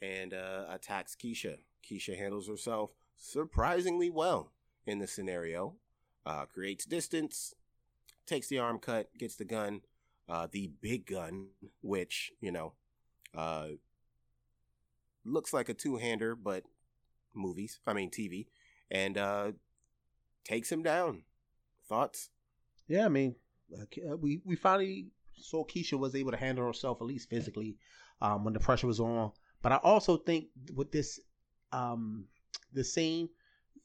[0.02, 1.58] and uh, attacks Keisha.
[1.88, 4.52] Keisha handles herself surprisingly well
[4.86, 5.76] in the scenario.
[6.26, 7.56] Uh, creates distance,
[8.26, 9.82] takes the arm cut, gets the gun,
[10.28, 11.48] uh, the big gun,
[11.82, 12.74] which you know,
[13.36, 13.68] uh,
[15.26, 16.64] looks like a two-hander, but
[17.34, 18.48] movies, I mean TV,
[18.92, 19.52] and uh,
[20.44, 21.24] takes him down.
[21.88, 22.30] Thoughts?
[22.88, 23.36] Yeah, I mean,
[23.74, 27.78] uh, we we finally saw Keisha was able to handle herself at least physically
[28.22, 29.32] um, when the pressure was on.
[29.62, 31.20] But I also think with this
[31.72, 32.26] um,
[32.74, 33.30] the scene,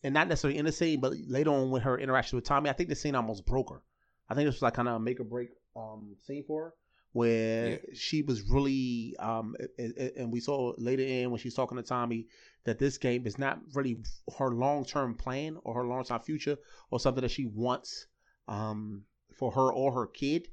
[0.03, 2.73] and not necessarily in the scene, but later on with her interaction with Tommy, I
[2.73, 3.83] think the scene almost broke her.
[4.29, 6.75] I think this was like kind of a make or break um, scene for her,
[7.13, 7.77] where Yeah.
[7.95, 11.83] she was really, um, a- a- and we saw later in when she's talking to
[11.83, 12.29] Tommy
[12.65, 14.03] that this game is not really
[14.39, 16.57] her long term plan or her long term future
[16.91, 18.07] or something that she wants
[18.49, 19.05] um,
[19.37, 20.49] for her or her kid.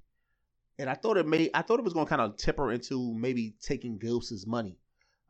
[0.80, 2.72] And I thought it may, I thought it was going to kind of tip her
[2.72, 4.78] into maybe taking Ghost's money.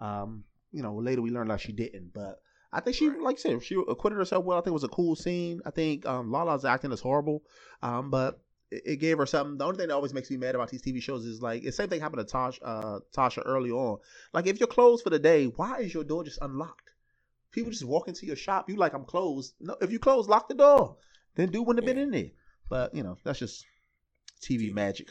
[0.01, 2.41] Um, you know, later we learned that she didn't, but
[2.73, 4.57] I think she, like I said, she acquitted herself well.
[4.57, 5.61] I think it was a cool scene.
[5.65, 7.43] I think um, Lala's acting is horrible,
[7.81, 8.41] um, but
[8.71, 9.57] it, it gave her something.
[9.57, 11.71] The only thing that always makes me mad about these TV shows is like the
[11.71, 13.99] same thing happened to Tasha, uh, Tasha early on.
[14.33, 16.91] Like if you're closed for the day, why is your door just unlocked?
[17.51, 18.69] People just walk into your shop.
[18.69, 19.53] You like I'm closed.
[19.59, 20.95] No, if you close, lock the door.
[21.35, 22.31] Then do wouldn't have been in there.
[22.69, 23.65] But you know that's just
[24.41, 25.09] TV magic.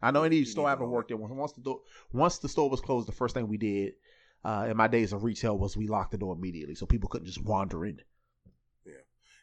[0.00, 1.18] I know any store I ever worked in.
[1.18, 1.80] Once the door,
[2.12, 3.94] once the store was closed, the first thing we did
[4.44, 7.26] uh, in my days of retail was we locked the door immediately, so people couldn't
[7.26, 8.00] just wander in.
[8.84, 8.92] Yeah,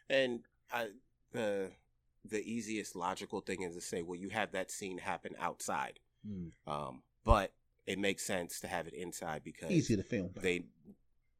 [0.08, 0.40] and
[0.72, 0.88] I,
[1.32, 1.70] the
[2.24, 5.98] the easiest logical thing is to say, well, you have that scene happen outside,
[6.28, 6.50] mm.
[6.66, 7.52] um, but
[7.86, 10.30] it makes sense to have it inside because easier to film.
[10.40, 10.66] They,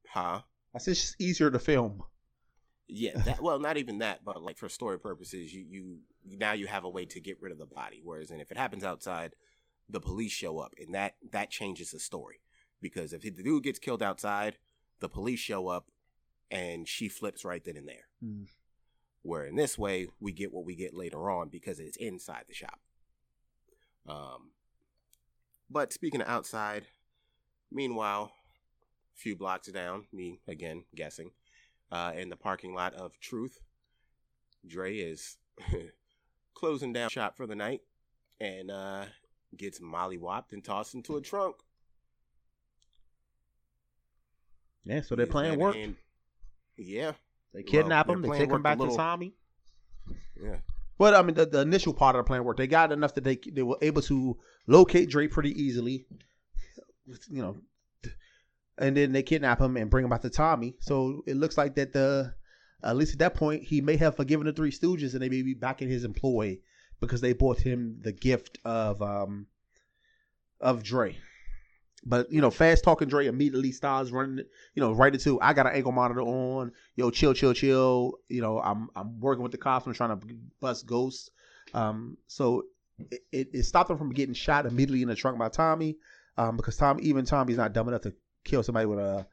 [0.09, 0.40] huh?
[0.74, 2.02] I said it's just easier to film.
[2.89, 5.98] Yeah, that, well, not even that, but like for story purposes, you you
[6.36, 8.01] now you have a way to get rid of the body.
[8.02, 9.34] Whereas, and if it happens outside,
[9.89, 12.40] the police show up, and that that changes the story
[12.82, 14.59] because if the dude gets killed outside,
[15.00, 15.86] the police show up,
[16.50, 18.09] and she flips right then and there.
[18.22, 18.46] Mm.
[19.22, 22.54] Where in this way, we get what we get later on because it's inside the
[22.54, 22.80] shop.
[24.06, 24.50] Um,
[25.70, 26.84] but speaking of outside,
[27.70, 28.32] meanwhile,
[29.16, 31.30] a few blocks down, me again guessing,
[31.90, 33.60] uh, in the parking lot of Truth,
[34.66, 35.38] Dre is
[36.54, 37.80] closing down shop for the night
[38.40, 39.04] and uh,
[39.56, 41.56] gets mollywopped and tossed into a trunk.
[44.84, 45.76] Yeah, so they're playing work.
[46.76, 47.12] yeah,
[47.54, 48.22] they kidnap well, him.
[48.22, 48.94] They take him back little...
[48.94, 49.34] to Tommy.
[50.42, 50.56] Yeah.
[50.98, 52.59] But I mean, the, the, initial part of the plan worked.
[52.59, 54.36] they got enough that they they were able to
[54.66, 56.06] locate Dre pretty easily.
[57.28, 57.56] You know,
[58.78, 60.76] and then they kidnap him and bring him back to Tommy.
[60.80, 62.34] So it looks like that the
[62.82, 65.42] at least at that point he may have forgiven the Three Stooges and they may
[65.42, 66.59] be back in his employ
[67.00, 69.46] because they bought him the gift of um
[70.60, 71.16] of Dre.
[72.04, 75.66] But you know, fast talking Dre immediately starts running, you know, right into I got
[75.66, 76.72] an ankle monitor on.
[76.96, 78.14] Yo, chill, chill, chill.
[78.28, 79.86] You know, I'm I'm working with the cops.
[79.86, 80.26] I'm trying to
[80.60, 81.30] bust ghosts.
[81.74, 82.64] Um, so
[83.10, 85.96] it, it, stopped him from getting shot immediately in the trunk by Tommy.
[86.36, 88.14] Um, because Tom, even Tommy's not dumb enough to
[88.44, 89.26] kill somebody with a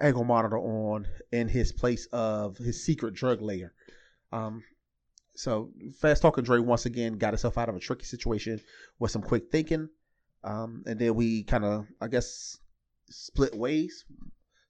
[0.00, 3.72] ankle monitor on in his place of his secret drug layer.
[4.32, 4.62] Um,
[5.34, 5.70] so
[6.00, 8.60] fast talking Dre once again got himself out of a tricky situation
[8.98, 9.88] with some quick thinking.
[10.44, 12.58] Um, and then we kind of, I guess,
[13.10, 14.04] split ways.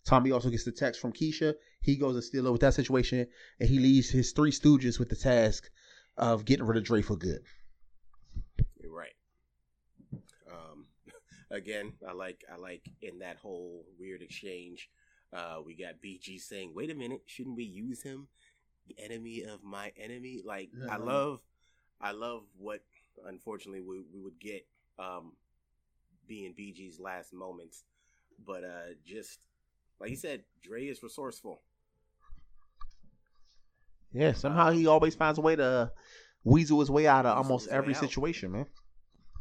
[0.04, 1.54] Tommy also gets the text from Keisha.
[1.82, 3.26] He goes to steal with that situation,
[3.60, 5.68] and he leaves his three stooges with the task
[6.16, 7.40] of getting rid of Dre for good.
[8.80, 9.14] You're right.
[10.50, 10.86] Um,
[11.50, 14.88] again, I like I like in that whole weird exchange.
[15.32, 18.28] Uh, we got BG saying, "Wait a minute, shouldn't we use him?
[18.86, 20.70] The enemy of my enemy." Like.
[20.90, 21.40] I love,
[22.00, 22.80] I love what
[23.26, 24.66] unfortunately we, we would get
[24.98, 25.32] um,
[26.28, 27.84] being BG's last moments.
[28.44, 29.40] But uh, just
[30.00, 31.62] like you said, Dre is resourceful.
[34.12, 35.92] Yeah, somehow he always finds a way to
[36.44, 38.66] weasel his way out of almost every situation, man.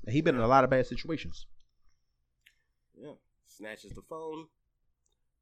[0.08, 1.46] he been in a lot of bad situations.
[3.00, 3.14] Yeah,
[3.48, 4.48] snatches the phone,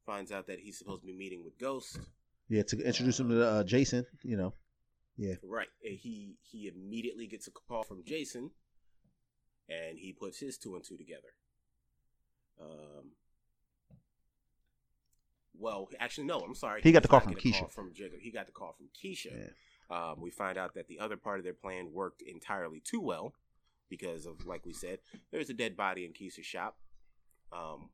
[0.05, 1.99] finds out that he's supposed to be meeting with Ghost.
[2.49, 4.05] Yeah, to introduce him to uh, Jason.
[4.23, 4.53] You know.
[5.17, 5.35] Yeah.
[5.43, 5.69] Right.
[5.81, 8.51] He he immediately gets a call from Jason
[9.69, 11.33] and he puts his two and two together.
[12.61, 13.11] Um,
[15.57, 16.39] well, actually, no.
[16.39, 16.81] I'm sorry.
[16.81, 17.59] He, he got the call from Keisha.
[17.59, 18.19] Call from Jigga.
[18.19, 19.31] He got the call from Keisha.
[19.31, 19.49] Yeah.
[19.89, 23.33] Um, we find out that the other part of their plan worked entirely too well
[23.89, 24.99] because of, like we said,
[25.31, 26.77] there's a dead body in Keisha's shop.
[27.53, 27.89] Um,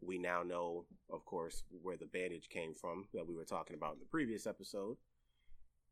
[0.00, 3.94] we now know, of course, where the bandage came from that we were talking about
[3.94, 4.96] in the previous episode.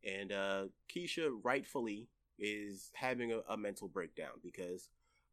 [0.04, 0.64] And uh,
[0.94, 2.08] Keisha rightfully
[2.38, 4.88] is having a, a mental breakdown because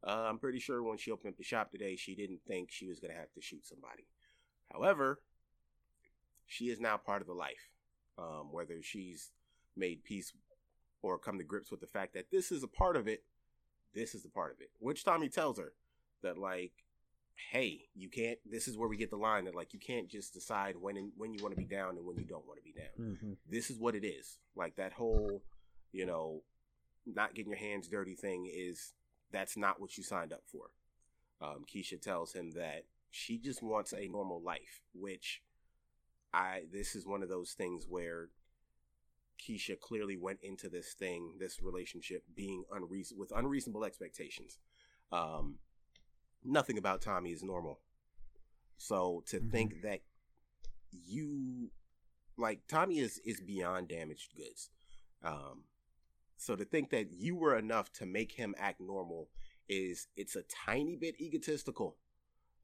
[0.06, 2.86] uh, I'm pretty sure when she opened up the shop today, she didn't think she
[2.86, 4.06] was going to have to shoot somebody.
[4.72, 5.20] However,
[6.46, 7.70] she is now part of the life.
[8.16, 9.32] Um, whether she's
[9.76, 10.32] made peace
[11.02, 13.24] or come to grips with the fact that this is a part of it,
[13.92, 14.70] this is a part of it.
[14.78, 15.72] Which Tommy tells her
[16.22, 16.72] that, like,
[17.50, 18.38] hey, you can't.
[18.48, 21.10] This is where we get the line that, like, you can't just decide when and
[21.16, 23.08] when you want to be down and when you don't want to be down.
[23.14, 23.32] Mm-hmm.
[23.50, 24.38] This is what it is.
[24.54, 25.42] Like that whole,
[25.92, 26.42] you know,
[27.06, 28.92] not getting your hands dirty thing is
[29.34, 30.66] that's not what you signed up for.
[31.42, 35.42] Um, Keisha tells him that she just wants a normal life, which
[36.32, 38.28] I this is one of those things where
[39.40, 44.58] Keisha clearly went into this thing, this relationship, being unreason with unreasonable expectations.
[45.12, 45.56] Um,
[46.44, 47.80] nothing about Tommy is normal.
[48.78, 49.50] So to mm-hmm.
[49.50, 50.00] think that
[50.90, 51.70] you
[52.36, 54.70] like Tommy is is beyond damaged goods.
[55.22, 55.64] Um,
[56.44, 59.28] so to think that you were enough to make him act normal
[59.66, 61.96] is it's a tiny bit egotistical.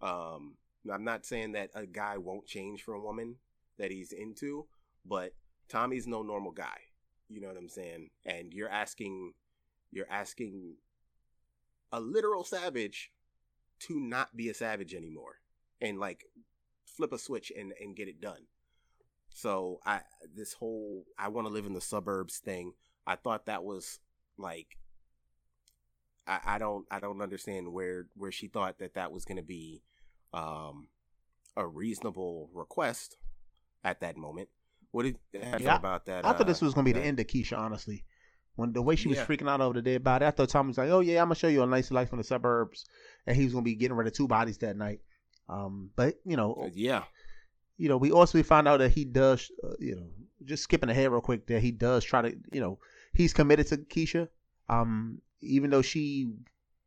[0.03, 0.57] Um,
[0.93, 3.37] I'm not saying that a guy won't change for a woman
[3.79, 4.67] that he's into,
[5.07, 5.33] but
[5.71, 6.77] Tommy's no normal guy.
[7.29, 8.11] You know what I'm saying?
[8.27, 9.33] And you're asking
[9.91, 10.75] you're asking
[11.91, 13.13] a literal savage
[13.81, 15.37] to not be a savage anymore
[15.81, 16.25] and like
[16.85, 18.47] flip a switch and, and get it done.
[19.31, 20.01] So I
[20.37, 22.75] this whole I want to live in the suburbs thing,
[23.07, 23.99] I thought that was
[24.37, 24.77] like
[26.27, 29.43] I, I don't I don't understand where where she thought that that was going to
[29.43, 29.83] be
[30.33, 30.89] um
[31.57, 33.17] a reasonable request
[33.85, 34.49] at that moment.
[34.93, 36.25] What did you yeah, about that?
[36.25, 38.05] I thought this uh, was going to be the end of Keisha, honestly.
[38.57, 39.27] When the way she was yeah.
[39.27, 41.37] freaking out over the dead body, I thought Tom was like, "Oh yeah, I'm gonna
[41.37, 42.85] show you a nice life in the suburbs,"
[43.27, 45.01] and he was gonna be getting rid of two bodies that night.
[45.49, 47.05] Um, but you know, uh, yeah,
[47.79, 50.09] you know, we also we found out that he does, uh, you know,
[50.45, 52.79] just skipping ahead real quick, that he does try to, you know,
[53.13, 54.29] he's committed to Keisha.
[54.69, 56.33] Um, even though she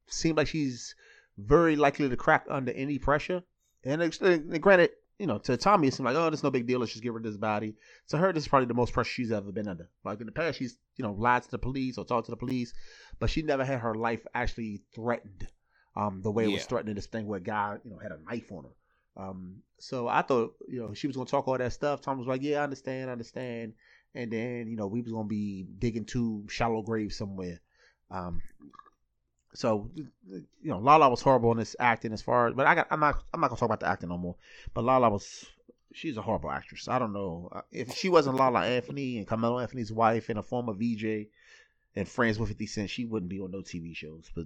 [0.07, 0.95] seemed like she's
[1.38, 3.43] very likely to crack under any pressure.
[3.84, 6.80] And, and granted, you know, to Tommy, it seemed like, oh, there's no big deal.
[6.80, 7.75] Let's just get rid of this body.
[8.09, 9.89] To her, this is probably the most pressure she's ever been under.
[10.03, 12.38] Like in the past, she's, you know, lied to the police or talked to the
[12.38, 12.73] police,
[13.19, 15.47] but she never had her life actually threatened
[15.95, 18.19] um, the way it was threatening this thing where a guy, you know, had a
[18.25, 18.69] knife on her.
[19.15, 22.02] Um, so I thought, you know, she was to talk all that stuff.
[22.02, 23.73] Tom was like, yeah, I understand, I understand.
[24.15, 27.60] And then, you know, we was to be digging two shallow graves somewhere.
[28.10, 28.41] Um,
[29.56, 32.88] so you know, Lala was horrible in this acting as far as, but I got
[32.90, 34.35] I'm not I'm not gonna talk about the acting no more.
[34.73, 35.45] But Lala was
[35.94, 36.88] she's a horrible actress.
[36.88, 40.73] I don't know if she wasn't Lala Anthony and Carmelo Anthony's wife and a former
[40.73, 41.27] VJ
[41.95, 44.30] and friends with Fifty Cent, she wouldn't be on no TV shows.
[44.35, 44.45] But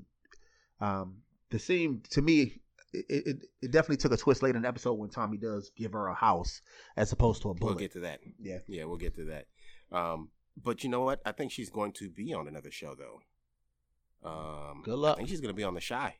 [0.81, 1.17] um,
[1.49, 2.61] the scene to me.
[3.09, 5.93] It, it, it definitely took a twist later in the episode when Tommy does give
[5.93, 6.61] her a house
[6.95, 7.71] as opposed to a bullet.
[7.71, 8.19] We'll get to that.
[8.39, 9.45] Yeah, yeah, we'll get to that.
[9.91, 10.29] Um,
[10.61, 11.21] but you know what?
[11.25, 13.21] I think she's going to be on another show though.
[14.23, 15.15] Um, Good luck.
[15.15, 16.15] I think she's gonna be on the Chi.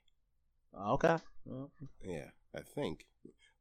[0.79, 1.17] Okay.
[2.03, 2.25] Yeah,
[2.55, 3.05] I think,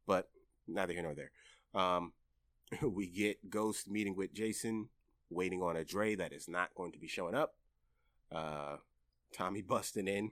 [0.07, 0.29] but
[0.67, 1.31] neither here nor there.
[1.75, 2.13] Um,
[2.83, 4.89] we get Ghost meeting with Jason,
[5.31, 7.55] waiting on a Dre that is not going to be showing up.
[8.31, 8.77] Uh,
[9.37, 10.31] Tommy busting in,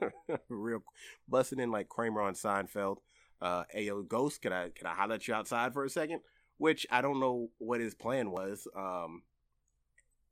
[0.48, 0.82] real
[1.28, 2.98] busting in like Kramer on Seinfeld.
[3.40, 6.20] Uh, Ayo Ghost, can I can I holler at you outside for a second?
[6.58, 8.68] Which I don't know what his plan was.
[8.76, 9.22] Um,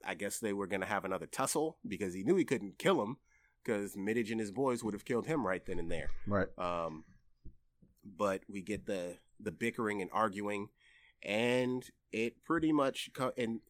[0.05, 3.03] I guess they were going to have another tussle because he knew he couldn't kill
[3.03, 3.17] him
[3.65, 6.11] because Mideage and his boys would have killed him right then and there.
[6.27, 6.47] Right.
[6.57, 7.05] Um,
[8.05, 10.69] but we get the the bickering and arguing,
[11.23, 13.61] and it pretty much co- and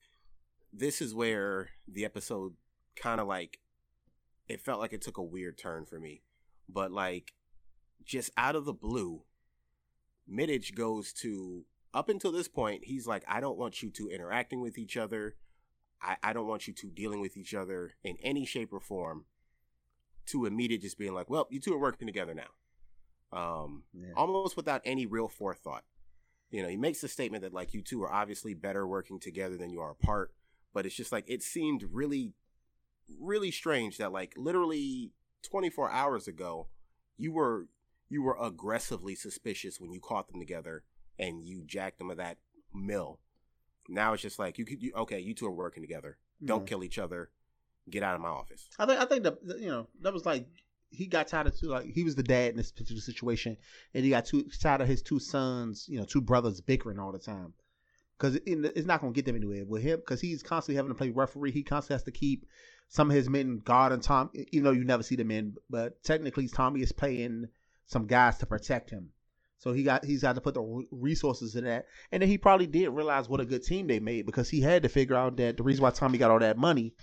[0.73, 2.55] this is where the episode
[2.97, 3.59] kind of like
[4.51, 6.23] it felt like it took a weird turn for me,
[6.69, 7.33] but like
[8.05, 9.23] just out of the blue,
[10.31, 14.61] Mideage goes to up until this point he's like I don't want you two interacting
[14.61, 15.37] with each other.
[16.03, 19.27] I, I don't want you two dealing with each other in any shape or form
[20.27, 22.45] to immediate just being like, well, you two are working together now.
[23.33, 24.09] Um, yeah.
[24.17, 25.85] almost without any real forethought.
[26.51, 29.57] You know, he makes the statement that like you two are obviously better working together
[29.57, 30.33] than you are apart,
[30.75, 32.33] but it's just like it seemed really,
[33.19, 35.13] really strange that like literally
[35.43, 36.69] 24 hours ago,
[37.17, 37.67] you were
[38.09, 40.83] you were aggressively suspicious when you caught them together
[41.19, 42.39] and you jacked them of that
[42.75, 43.21] mill.
[43.89, 46.19] Now it's just like you could, you, okay, you two are working together.
[46.45, 46.67] Don't mm-hmm.
[46.67, 47.31] kill each other.
[47.89, 48.69] Get out of my office.
[48.79, 50.47] I think I think that you know that was like
[50.91, 53.57] he got tired of two like he was the dad in this particular situation,
[53.95, 57.13] and he got too tired of his two sons, you know, two brothers bickering all
[57.13, 57.55] the time.
[58.17, 59.99] Because it, it's not going to get them anywhere with him.
[59.99, 61.53] Because he's constantly having to play referee.
[61.53, 62.45] He constantly has to keep
[62.91, 65.55] some of his men God and Tom, even though you never see the men.
[65.71, 67.47] But technically, Tommy is paying
[67.87, 69.11] some guys to protect him.
[69.59, 72.67] So he got he's got to put the resources in that, and then he probably
[72.67, 75.57] did realize what a good team they made because he had to figure out that
[75.57, 76.95] the reason why Tommy got all that money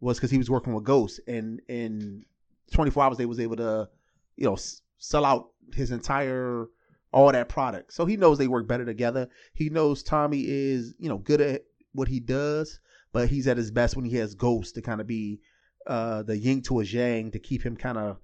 [0.00, 2.24] was because he was working with Ghost, and in
[2.72, 3.88] 24 hours they was able to,
[4.36, 4.56] you know,
[4.98, 6.66] sell out his entire
[7.12, 7.92] all that product.
[7.92, 9.28] So he knows they work better together.
[9.54, 11.62] He knows Tommy is you know good at
[11.92, 12.80] what he does,
[13.12, 15.40] but he's at his best when he has Ghost to kind of be
[15.86, 18.18] uh the yin to his yang to keep him kind of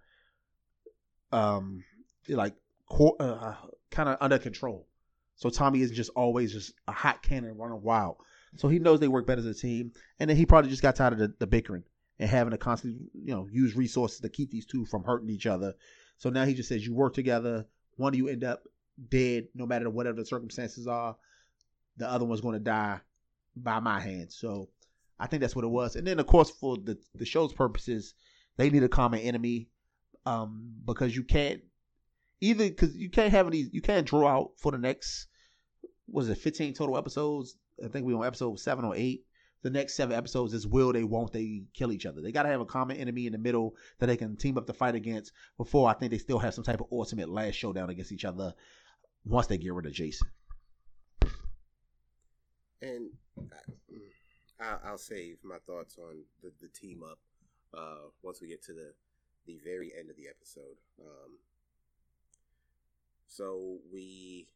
[1.32, 1.82] um
[2.28, 2.54] like
[3.20, 3.54] uh,
[3.90, 4.86] kind of under control.
[5.36, 8.16] So Tommy isn't just always just a hot cannon running wild.
[8.56, 10.96] So he knows they work better as a team, and then he probably just got
[10.96, 11.84] tired of the, the bickering
[12.18, 15.46] and having to constantly, you know, use resources to keep these two from hurting each
[15.46, 15.74] other.
[16.16, 17.66] So now he just says, "You work together.
[17.96, 18.62] One of you end up
[19.08, 21.16] dead, no matter whatever the circumstances are.
[21.98, 23.00] The other one's going to die
[23.54, 24.70] by my hand." So
[25.18, 25.96] I think that's what it was.
[25.96, 28.14] And then, of course, for the the show's purposes,
[28.56, 29.68] they need a common enemy
[30.24, 31.62] um, because you can't
[32.40, 35.28] either because you can't have any, you can't draw out for the next,
[36.08, 37.56] was it 15 total episodes?
[37.82, 39.24] I think we on episode seven or eight.
[39.62, 42.20] The next seven episodes is will they, won't they kill each other?
[42.20, 44.66] They got to have a common enemy in the middle that they can team up
[44.66, 47.90] to fight against before I think they still have some type of ultimate last showdown
[47.90, 48.54] against each other
[49.24, 50.28] once they get rid of Jason.
[52.80, 53.10] And
[54.60, 57.18] I, will save my thoughts on the, the team up.
[57.76, 58.92] uh, once we get to the
[59.46, 60.76] the very end of the episode.
[61.00, 61.38] Um,
[63.28, 64.48] so we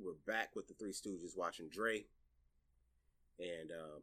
[0.00, 2.04] we're back with the Three Stooges watching Dre,
[3.38, 4.02] and um,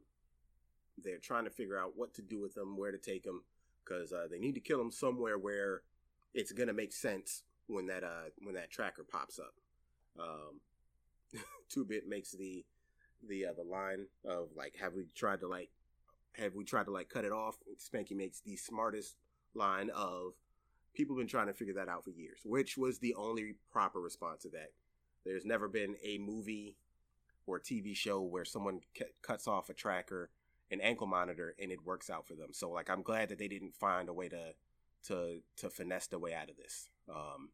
[1.04, 3.42] they're trying to figure out what to do with him, where to take him,
[3.84, 5.82] because uh, they need to kill him somewhere where
[6.34, 9.54] it's gonna make sense when that uh when that tracker pops up.
[10.20, 10.60] Um,
[11.70, 12.66] Two Bit makes the
[13.28, 15.70] the uh, the line of like, have we tried to like
[16.34, 17.58] have we tried to like cut it off?
[17.78, 19.16] Spanky makes the smartest
[19.54, 20.34] line of
[20.94, 24.44] people been trying to figure that out for years, which was the only proper response
[24.44, 24.72] to that.
[25.26, 26.78] There's never been a movie
[27.46, 30.30] or TV show where someone c- cuts off a tracker,
[30.72, 32.50] an ankle monitor, and it works out for them.
[32.54, 34.54] So like, I'm glad that they didn't find a way to
[35.08, 36.90] to to finesse the way out of this.
[37.10, 37.50] Um,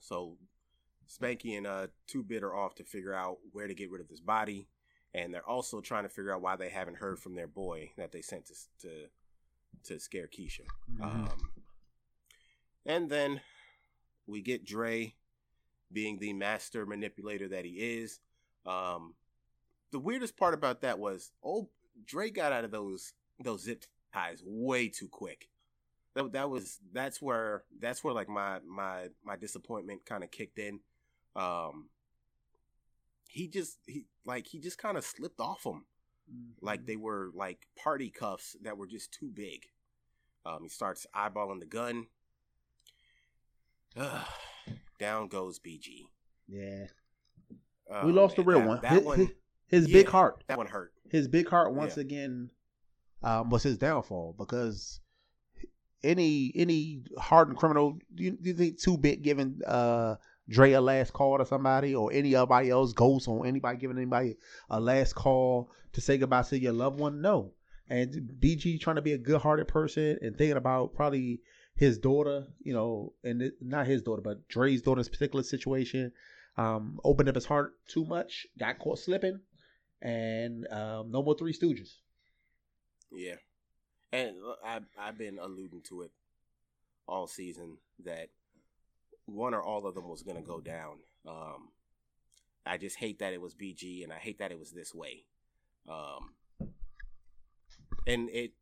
[0.00, 0.36] so
[1.08, 4.08] Spanky and uh, Two Bit are off to figure out where to get rid of
[4.08, 4.68] this body,
[5.12, 8.12] and they're also trying to figure out why they haven't heard from their boy that
[8.12, 8.88] they sent to to,
[9.84, 10.66] to scare Keisha.
[10.92, 11.02] Mm-hmm.
[11.02, 11.50] Um,
[12.86, 13.40] and then
[14.26, 15.14] we get Dre
[15.92, 18.20] being the master manipulator that he is.
[18.66, 19.14] Um,
[19.92, 21.68] the weirdest part about that was, oh,
[22.04, 23.12] Dre got out of those
[23.42, 25.48] those zip ties way too quick.
[26.14, 30.58] That, that was that's where that's where like my my my disappointment kind of kicked
[30.58, 30.80] in.
[31.36, 31.88] Um,
[33.28, 35.84] he just he like he just kind of slipped off them
[36.62, 39.66] like they were like party cuffs that were just too big.
[40.46, 42.06] Um, he starts eyeballing the gun.
[43.96, 44.26] Ugh,
[44.98, 46.02] down goes BG.
[46.48, 46.86] Yeah,
[47.90, 48.80] Oh, we lost the real that- one.
[48.82, 49.28] That his, one, his,
[49.66, 50.10] his big yeah.
[50.12, 50.92] heart, that one hurt.
[51.10, 52.02] his big heart once Yeah.
[52.02, 52.50] again
[53.22, 55.00] um, was his downfall because
[56.02, 60.16] any any hardened criminal, do you, do you think two bit given uh,
[60.48, 64.36] Dre a last call to somebody or anybody else, Ghost or anybody giving anybody
[64.68, 67.20] a last call to say goodbye to your loved one?
[67.20, 67.52] No.
[67.88, 71.40] And BG trying to be a good hearted person and thinking about probably
[71.76, 76.12] his daughter, you know, and it, not his daughter, but Dre's daughter's particular situation.
[76.56, 79.40] Um, opened up his heart too much, got caught slipping,
[80.00, 81.96] and um, no more Three Stooges.
[83.10, 83.34] Yeah,
[84.12, 86.12] and I've I've been alluding to it
[87.08, 88.28] all season that
[89.26, 90.98] one or all of them was gonna go down.
[91.26, 91.68] Um,
[92.66, 95.24] I just hate that it was BG, and I hate that it was this way.
[95.88, 96.34] Um,
[98.06, 98.52] and it,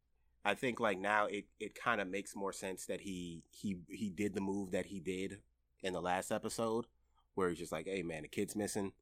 [0.44, 4.10] I think like now it it kind of makes more sense that he he he
[4.10, 5.38] did the move that he did
[5.82, 6.86] in the last episode,
[7.34, 8.92] where he's just like, hey man, the kid's missing,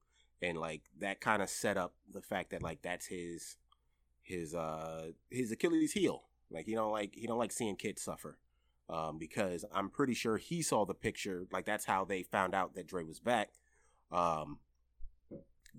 [0.42, 3.56] and like that kind of set up the fact that like that's his
[4.22, 6.24] his uh his Achilles heel.
[6.50, 8.38] Like he don't like he don't like seeing kids suffer.
[8.90, 11.46] Um, because I'm pretty sure he saw the picture.
[11.52, 13.50] Like that's how they found out that Dre was back.
[14.10, 14.58] Um,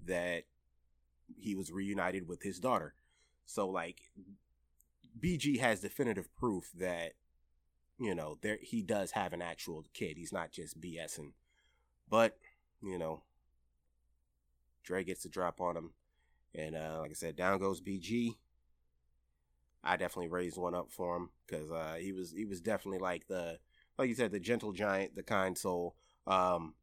[0.06, 0.44] that
[1.38, 2.94] he was reunited with his daughter.
[3.46, 4.12] So like,
[5.20, 7.14] BG has definitive proof that
[8.00, 10.16] you know there he does have an actual kid.
[10.18, 11.34] He's not just BSing.
[12.10, 12.38] But
[12.82, 13.24] you know,
[14.84, 15.92] Dre gets the drop on him.
[16.54, 18.36] And uh, like I said, down goes BG.
[19.84, 23.28] I definitely raised one up for him because uh, he was he was definitely like
[23.28, 23.58] the
[23.98, 25.96] like you said the gentle giant, the kind soul.
[26.28, 26.76] Um,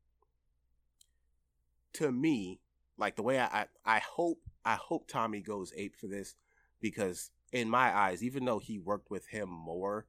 [1.95, 2.61] to me,
[2.97, 6.35] like the way I, I I hope I hope Tommy goes ape for this
[6.81, 10.07] because in my eyes, even though he worked with him more,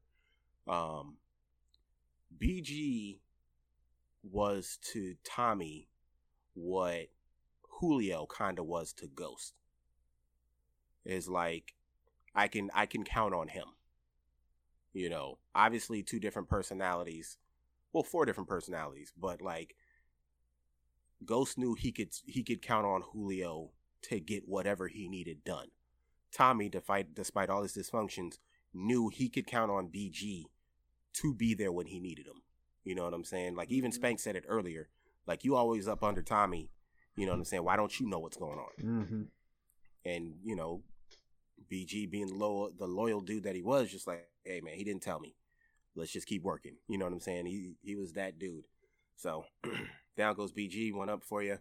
[0.67, 1.17] um,
[2.37, 3.19] BG
[4.23, 5.87] was to Tommy
[6.53, 7.07] what
[7.79, 9.53] Julio kind of was to Ghost.
[11.05, 11.73] Is like
[12.35, 13.65] I can I can count on him.
[14.93, 17.37] You know, obviously two different personalities.
[17.93, 19.75] Well, four different personalities, but like
[21.25, 23.71] Ghost knew he could he could count on Julio
[24.03, 25.67] to get whatever he needed done.
[26.31, 28.37] Tommy, despite despite all his dysfunctions,
[28.73, 30.45] knew he could count on BG
[31.13, 32.41] to be there when he needed him.
[32.83, 33.55] You know what I'm saying?
[33.55, 34.89] Like even Spank said it earlier.
[35.27, 36.71] Like you always up under Tommy.
[37.15, 37.63] You know what I'm saying?
[37.63, 38.83] Why don't you know what's going on?
[38.83, 39.21] Mm-hmm.
[40.05, 40.83] And you know,
[41.71, 45.03] BG being loyal, the loyal dude that he was, just like, hey man, he didn't
[45.03, 45.35] tell me.
[45.95, 46.75] Let's just keep working.
[46.87, 47.45] You know what I'm saying?
[47.45, 48.65] He he was that dude.
[49.15, 49.45] So
[50.17, 51.59] down goes BG, one up for you.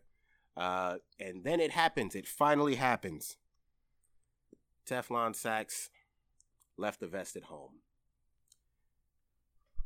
[0.57, 2.15] Uh, and then it happens.
[2.15, 3.37] It finally happens.
[4.89, 5.91] Teflon Saxe
[6.77, 7.81] left the vest at home.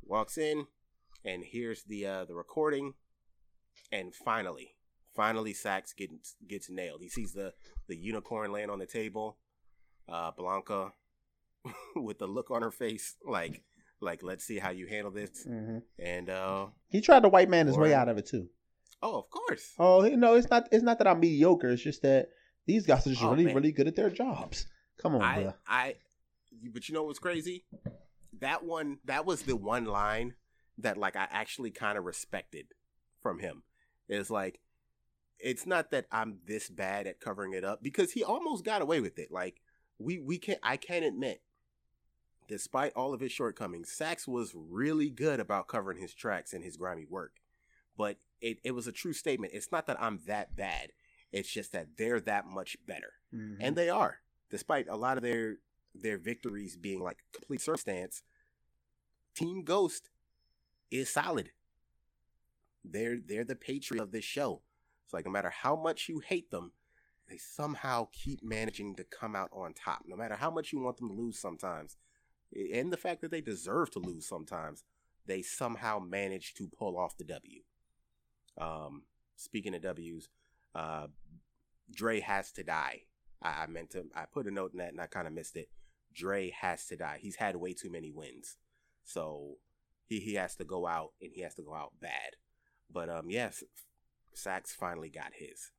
[0.02, 0.66] Walks in
[1.24, 2.94] and hears the uh, the recording,
[3.90, 4.74] and finally,
[5.14, 7.02] finally Saxe gets gets nailed.
[7.02, 7.52] He sees the
[7.88, 9.36] the unicorn laying on the table.
[10.08, 10.92] Uh, Blanca
[11.96, 13.62] with the look on her face, like
[14.00, 15.46] like let's see how you handle this.
[15.48, 15.78] Mm-hmm.
[15.98, 18.48] And uh, He tried to white man his way out of it too.
[19.02, 21.70] oh, of course, Oh you know, it's not it's not that I'm mediocre.
[21.70, 22.28] It's just that
[22.66, 23.54] these guys are just Oh, really man.
[23.54, 24.66] really good at their jobs.
[25.00, 25.54] Come on, I bro.
[25.66, 25.94] I
[26.72, 27.64] but you know what's crazy?
[28.40, 30.34] That one, that was the one line
[30.78, 32.66] that like I actually kind of respected
[33.22, 33.62] from him.
[34.08, 34.58] Is like,
[35.38, 39.00] it's not that I'm this bad at covering it up because he almost got away
[39.00, 39.30] with it.
[39.30, 39.60] Like
[40.02, 41.42] we we can I can admit,
[42.48, 46.76] despite all of his shortcomings, Saxe was really good about covering his tracks and his
[46.76, 47.32] grimy work.
[47.96, 49.52] But it, it was a true statement.
[49.54, 50.92] It's not that I'm that bad.
[51.30, 53.14] It's just that they're that much better.
[53.34, 53.56] Mhm.
[53.60, 54.18] And they are.
[54.50, 55.56] Despite a lot of their
[55.94, 58.22] their victories being like complete circumstance,
[59.34, 60.10] Team Ghost
[60.90, 61.52] is solid.
[62.84, 64.62] They're they're the patriot of this show.
[65.04, 66.72] It's like no matter how much you hate them,
[67.32, 70.02] they somehow keep managing to come out on top.
[70.06, 71.96] No matter how much you want them to lose sometimes.
[72.74, 74.84] And the fact that they deserve to lose sometimes,
[75.26, 77.62] they somehow manage to pull off the W.
[78.60, 79.04] Um,
[79.36, 80.28] speaking of W's,
[80.74, 81.06] uh,
[81.90, 83.04] Dre has to die.
[83.40, 84.04] I, I meant to.
[84.14, 85.70] I put a note in that, and I kind of missed it.
[86.14, 87.18] Dre has to die.
[87.18, 88.58] He's had way too many wins,
[89.04, 89.56] so
[90.04, 92.36] he he has to go out, and he has to go out bad.
[92.92, 93.64] But um, yes,
[94.34, 95.70] Saxe finally got his.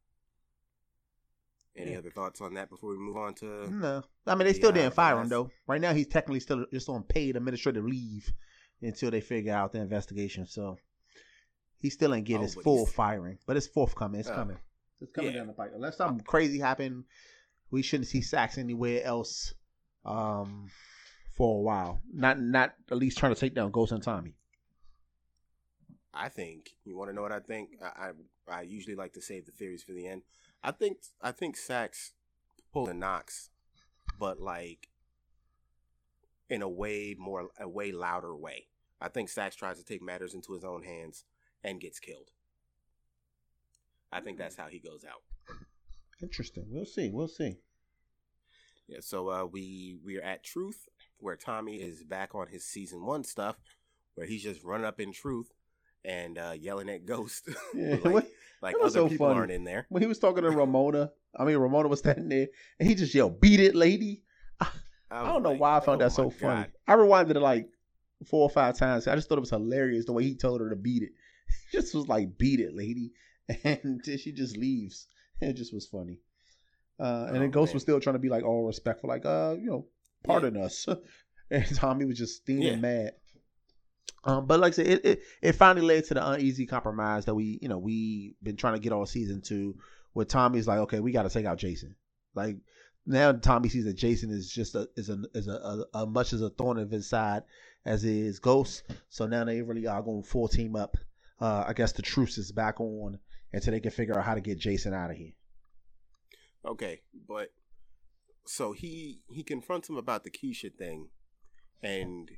[1.76, 1.98] Any Yeah.
[2.00, 3.70] other thoughts on that before we move on to?
[3.72, 5.50] No, I mean they still the, uh, didn't fire him though.
[5.68, 8.32] Right now he's technically still just on paid administrative leave
[8.82, 10.46] until they figure out the investigation.
[10.46, 10.78] So
[11.80, 14.20] he still ain't get Oh, his full he's- firing, but it's forthcoming.
[14.20, 14.36] It's Oh.
[14.36, 14.58] coming.
[15.02, 15.40] It's coming Yeah.
[15.40, 15.72] down the pipe.
[15.74, 17.06] Unless something crazy happen,
[17.72, 19.54] we shouldn't see Saxe anywhere else
[20.06, 20.70] um,
[21.36, 22.02] for a while.
[22.14, 24.36] Not not at least trying to take down Ghost and Tommy.
[26.14, 27.70] I think you want to know what I think.
[27.82, 28.12] I,
[28.48, 30.22] I I usually like to save the theories for the end.
[30.64, 32.14] I think I think Saxe
[32.72, 33.50] pulled a Knox,
[34.20, 34.90] but like
[36.50, 38.68] in a way more a way louder way.
[39.02, 41.26] I think Saxe tries to take matters into his own hands
[41.64, 42.30] and gets killed.
[44.12, 45.22] I think that's how he goes out.
[46.22, 46.68] Interesting.
[46.70, 47.10] We'll see.
[47.12, 47.58] We'll see.
[48.88, 50.88] Yeah, so uh, we we are at Truth,
[51.18, 53.58] where Tommy is back on his season one stuff,
[54.16, 55.52] where he's just running up in Truth
[56.06, 58.28] and uh, yelling at Ghost, Yeah, like,
[58.64, 59.40] like other so people funny.
[59.40, 59.86] aren't in there.
[59.90, 62.48] when he was talking to Ramona, I mean Ramona was standing there
[62.80, 64.24] and he just yelled, "Beat it, lady!"
[64.62, 66.72] I was don't know like, why I found oh that so my funny.
[66.88, 67.68] I rewinded it like
[68.28, 69.08] four or five times.
[69.08, 71.12] I just thought it was hilarious the way he told her to beat it.
[71.72, 73.12] He just was like, "Beat it, lady,"
[73.64, 75.08] and she just leaves.
[75.42, 76.20] It just was funny.
[77.00, 77.76] Uh, and Oh, then Ghost man.
[77.76, 79.88] was still trying to be like all respectful, like, "Uh, you know,
[80.24, 80.88] pardon us."
[81.52, 82.76] and Tommy was just steaming Yeah.
[82.78, 83.12] mad.
[84.26, 87.36] Um, but like I said, it, it it finally led to the uneasy compromise that
[87.36, 89.76] we, you know, we been trying to get all season two.
[90.14, 91.96] Where Tommy's like, okay, we got to take out Jason.
[92.36, 92.58] Like
[93.06, 96.34] now, Tommy sees that Jason is just a is a is a, a, a much
[96.34, 97.44] as a thorn of his side
[97.86, 98.84] as is Ghost.
[99.10, 100.98] So now they really are going full team up.
[101.40, 103.20] Uh, I guess the truce is back on
[103.52, 105.34] until they can figure out how to get Jason out of here.
[106.66, 107.50] Okay, but
[108.46, 111.10] so he he confronts him about the Keisha thing,
[111.82, 112.30] and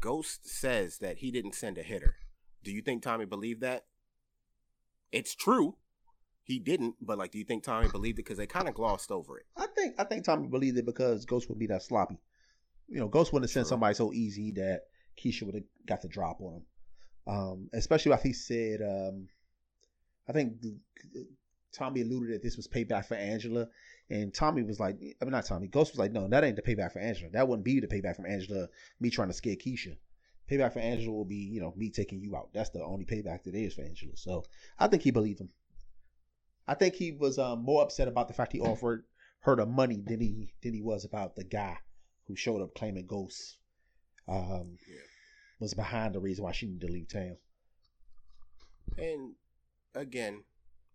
[0.00, 2.16] Ghost says that he didn't send a hitter.
[2.62, 3.86] Do you think Tommy believed that?
[5.10, 5.76] It's true,
[6.42, 6.96] he didn't.
[7.00, 9.46] But like, do you think Tommy believed it because they kind of glossed over it?
[9.56, 12.18] I think I think Tommy believed it because Ghost would be that sloppy.
[12.88, 14.82] You know, Ghost wouldn't have sent somebody so easy that
[15.22, 16.66] Keisha would have got the drop on him.
[17.26, 19.28] Um, especially after he said, um,
[20.28, 20.54] I think
[21.72, 23.68] Tommy alluded that this was payback for Angela,
[24.10, 26.62] and Tommy was like, I mean not Tommy, Ghost was like, no, that ain't the
[26.62, 27.30] payback for Angela.
[27.30, 28.68] That wouldn't be the payback from Angela.
[29.00, 29.96] Me trying to scare Keisha.
[30.50, 32.50] Payback for Angela will be, you know, me taking you out.
[32.52, 34.16] That's the only payback that is for Angela.
[34.16, 34.44] So
[34.78, 35.50] I think he believed him.
[36.66, 39.04] I think he was um, more upset about the fact he offered
[39.40, 41.78] her the money than he than he was about the guy
[42.26, 43.56] who showed up claiming ghosts.
[44.28, 45.00] Um, Yeah.
[45.58, 47.36] was behind the reason why she needed to leave town.
[48.98, 49.34] And
[49.94, 50.44] again,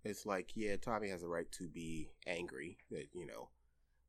[0.08, 3.50] it's like, yeah, Tommy has a right to be angry that, you know,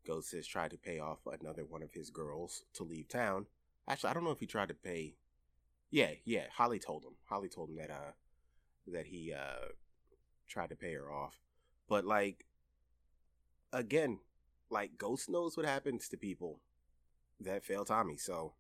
[0.07, 3.47] Ghost has tried to pay off another one of his girls to leave town.
[3.89, 5.17] Actually, I don't know if he tried to pay.
[5.91, 7.15] Yeah, yeah, Holly told him.
[7.27, 8.13] Holly told him that uh
[8.87, 9.69] that he uh
[10.49, 11.41] tried to pay her off.
[11.89, 12.45] But like
[13.73, 14.19] again,
[14.71, 16.61] like Ghost knows what happens to people
[17.41, 18.17] that fail Tommy.
[18.17, 18.55] So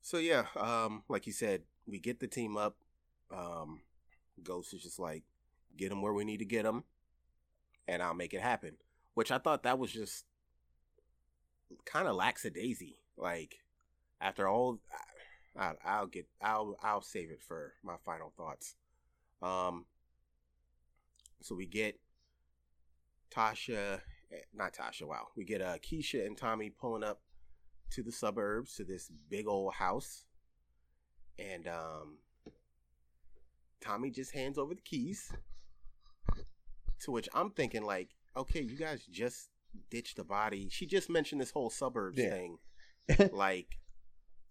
[0.00, 2.76] so yeah, um like you said, we get the team up
[3.32, 3.80] um,
[4.42, 5.22] Ghost is just like,
[5.76, 6.84] get them where we need to get them,
[7.88, 8.76] and I'll make it happen.
[9.14, 10.24] Which I thought that was just
[11.84, 12.96] kind of lackadaisy.
[13.16, 13.56] Like
[14.20, 14.80] after all,
[15.58, 18.76] I, I'll get, I'll, I'll save it for my final thoughts.
[19.42, 19.86] Um,
[21.40, 21.98] so we get
[23.34, 24.00] Tasha,
[24.32, 25.06] eh, not Tasha.
[25.06, 27.20] Wow, we get uh, Keisha and Tommy pulling up
[27.90, 30.24] to the suburbs to this big old house,
[31.38, 32.18] and um.
[33.82, 35.32] Tommy just hands over the keys.
[37.04, 39.48] To which I'm thinking, like, okay, you guys just
[39.90, 40.68] ditch the body.
[40.70, 42.30] She just mentioned this whole suburbs Yeah.
[42.30, 42.58] thing
[43.32, 43.78] like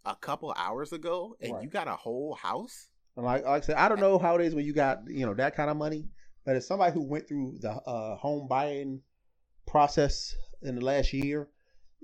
[0.05, 1.63] a couple hours ago, and Right.
[1.63, 2.89] you got a whole house.
[3.15, 5.25] And like, like I said, I don't know how it is when you got you
[5.25, 6.07] know that kind of money,
[6.45, 9.01] but as somebody who went through the uh, home buying
[9.67, 11.49] process in the last year,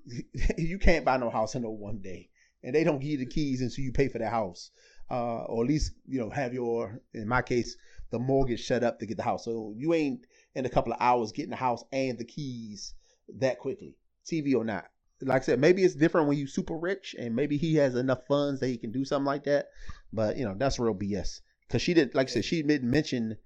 [0.57, 2.29] you can't buy no house in no one day,
[2.63, 4.69] and they don't give you the keys until you pay for the house,
[5.09, 7.77] uh, or at least you know have your in my case
[8.11, 9.45] the mortgage set up to get the house.
[9.45, 12.93] So you ain't in a couple of hours getting the house and the keys
[13.39, 13.95] that quickly,
[14.25, 14.85] TV or not.
[15.21, 18.27] Like I said, maybe it's different when you super rich, and maybe he has enough
[18.27, 19.67] funds that he can do something like that.
[20.11, 21.41] But you know that's real BS.
[21.67, 23.37] Because she didn't, like I said, she didn't mention.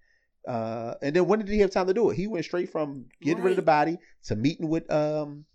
[0.48, 2.16] Uh, and then when did he have time to do it?
[2.16, 5.46] He went straight from getting rid of the body to meeting with um,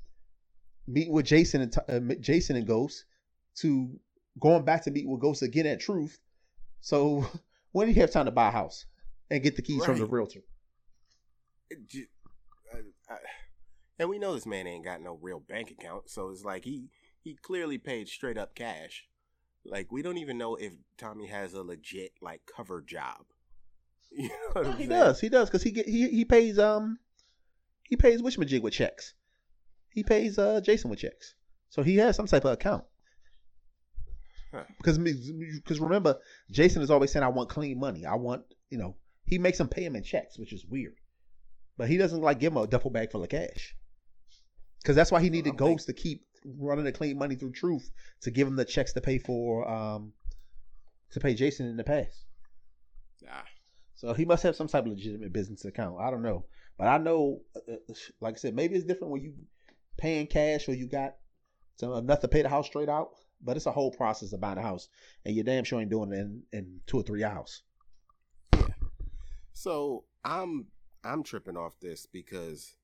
[0.87, 3.05] meeting with Jason and uh, Jason and Ghost
[3.57, 3.99] to
[4.41, 6.19] going back to meet with Ghost again at Truth.
[6.81, 7.27] So
[7.73, 8.87] when did he have time to buy a house
[9.31, 10.41] and get the keys from the realtor?
[11.71, 12.07] It ju-
[12.73, 13.19] I- I-
[13.99, 16.89] and we know this man ain't got no real bank account, so it's like he
[17.23, 19.07] he clearly paid straight up cash.
[19.65, 23.25] Like we don't even know if Tommy has a legit like cover job.
[24.17, 24.89] You know I'm He saying?
[24.91, 25.21] does.
[25.21, 26.99] He does because he get he he pays um
[27.83, 29.15] he pays Wishmajig with checks.
[29.91, 31.35] He pays uh Jason with checks.
[31.71, 32.85] So he has some type of account.
[34.79, 36.19] Because because remember,
[36.51, 38.05] Jason is always saying, "I want clean money.
[38.07, 40.97] I want you know." He makes him pay him in checks, which is weird.
[41.79, 43.75] But he doesn't like give him a duffel bag full of cash.
[44.83, 47.91] Because that's why he needed I'm think- to keep running the clean money through Truth
[48.21, 50.13] to give him the checks to pay for um
[51.13, 52.27] to pay Jason in the past.
[53.29, 53.45] Ah,
[53.95, 55.97] So he must have some type of legitimate business account.
[56.01, 56.45] I don't know,
[56.77, 59.33] but I know, uh, uh, like I said, maybe it's different when you
[59.97, 61.17] paying cash or you got
[61.77, 63.11] some enough to pay the house straight out.
[63.43, 64.89] But it's a whole process of buying a house,
[65.25, 67.63] and you're damn sure ain't doing it in, in two or three hours.
[68.55, 68.69] Yeah.
[69.53, 70.67] So I'm
[71.05, 72.77] I'm tripping off this because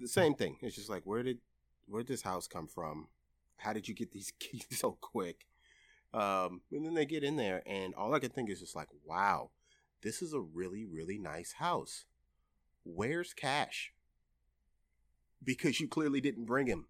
[0.00, 0.56] the same thing.
[0.60, 1.38] It's just like where did
[1.86, 3.08] where did this house come from?
[3.56, 5.46] How did you get these keys so quick?
[6.12, 8.88] Um, and then they get in there, and all I can think is just like,
[9.06, 9.50] wow,
[10.02, 12.04] this is a really really nice house.
[12.84, 13.92] Where's Cash?
[15.42, 16.86] Because you clearly didn't bring him.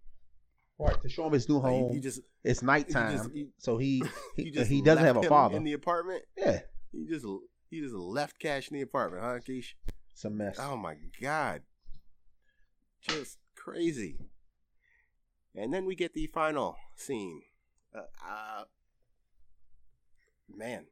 [0.82, 2.00] Right to show him his new Like, you- home.
[2.00, 4.02] just it's nighttime, just- you- so he
[4.36, 5.56] he, he doesn't have a father.
[5.56, 6.24] in the apartment.
[6.36, 6.60] yeah,
[6.90, 9.74] he just you just left Cash in the apartment, huh, Keish?
[10.10, 10.58] it's a mess.
[10.60, 11.62] Oh my god.
[13.00, 14.18] Just crazy.
[15.54, 17.42] And then we get the final scene.
[17.94, 18.64] Uh, uh
[20.54, 20.86] man,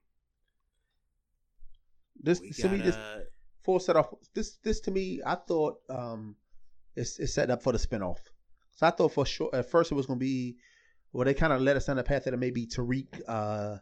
[2.21, 3.21] this we to me, got this uh,
[3.63, 4.13] full set off.
[4.35, 6.37] This this to me, I thought um,
[6.97, 8.19] it's it's set up for the spinoff.
[8.81, 10.57] So I thought for sure at first it was gonna be,
[11.13, 13.77] well, they kind of led us down the path that it may be Tariq, uh,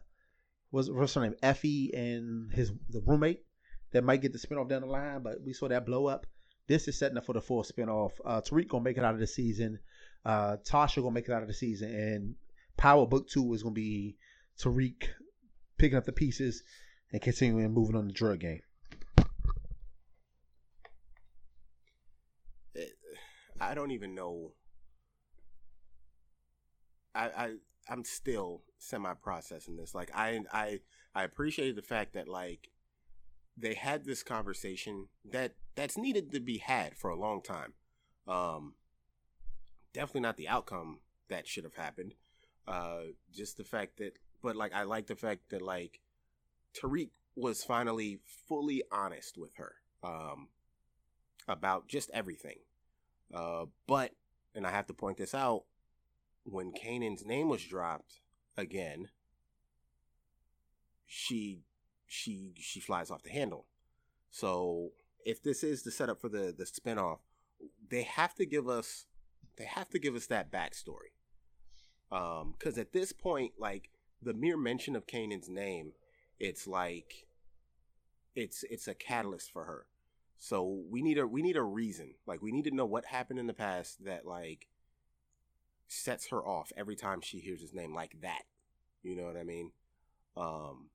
[0.73, 3.45] was what's her name, Effie and his the roommate
[3.91, 6.25] that might get the spinoff down the line, but we saw that blow up.
[6.67, 8.11] This is setting up for the full spinoff.
[8.25, 9.79] Uh, Tariq gonna make it out of the season.
[10.25, 12.35] Uh, Tasha gonna make it out of the season, and
[12.75, 14.17] Power Book Two is gonna be
[14.61, 15.07] Tariq
[15.77, 16.61] picking up the pieces
[17.13, 18.63] and continuing moving on the drug game.
[23.61, 24.51] I don't even know.
[27.15, 27.53] I I
[27.89, 29.95] I'm still semi processing this.
[29.95, 30.79] Like I I
[31.15, 32.69] I appreciate the fact that like
[33.57, 37.73] they had this conversation that that's needed to be had for a long time.
[38.27, 38.75] Um
[39.93, 40.99] definitely not the outcome
[41.29, 42.13] that should have happened.
[42.67, 45.99] Uh just the fact that but like I like the fact that like
[46.73, 50.49] Tariq was finally fully honest with her um
[51.47, 52.57] about just everything.
[53.33, 54.11] Uh but
[54.55, 55.63] and I have to point this out
[56.49, 58.19] when Kanan's name was dropped
[58.57, 59.09] again
[61.11, 61.63] she
[62.05, 63.65] she she flies off the handle.
[64.29, 64.91] So
[65.25, 67.17] if this is the setup for the the spinoff,
[67.89, 69.07] they have to give us
[69.57, 71.13] they have to give us that backstory.
[72.11, 73.89] Um, because at this point, like
[74.21, 75.93] the mere mention of Kanan's name,
[76.39, 77.25] it's like
[78.35, 79.87] it's it's a catalyst for her.
[80.37, 82.13] So we need a we need a reason.
[82.27, 84.67] Like we need to know what happened in the past that like
[85.89, 88.43] sets her off every time she hears his name like that.
[89.03, 89.71] You know what I mean?
[90.37, 90.89] Um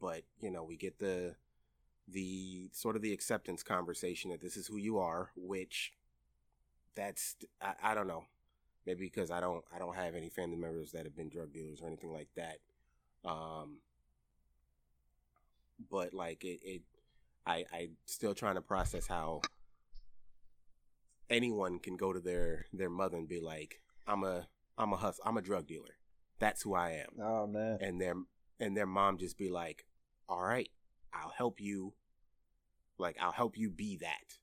[0.00, 1.34] but you know we get the
[2.08, 5.92] the sort of the acceptance conversation that this is who you are which
[6.94, 8.24] that's I, I don't know
[8.86, 11.80] maybe because i don't i don't have any family members that have been drug dealers
[11.82, 12.58] or anything like that
[13.28, 13.78] um
[15.90, 16.82] but like it, it
[17.46, 19.40] i i still trying to process how
[21.30, 24.46] anyone can go to their their mother and be like i'm a
[24.78, 25.96] i'm a hus i'm a drug dealer
[26.38, 27.78] that's who i am Oh man.
[27.80, 28.14] and their
[28.58, 29.84] and their mom just be like,
[30.30, 30.70] "All right,
[31.12, 31.92] I'll help you.
[32.96, 34.38] Like I'll help you be that."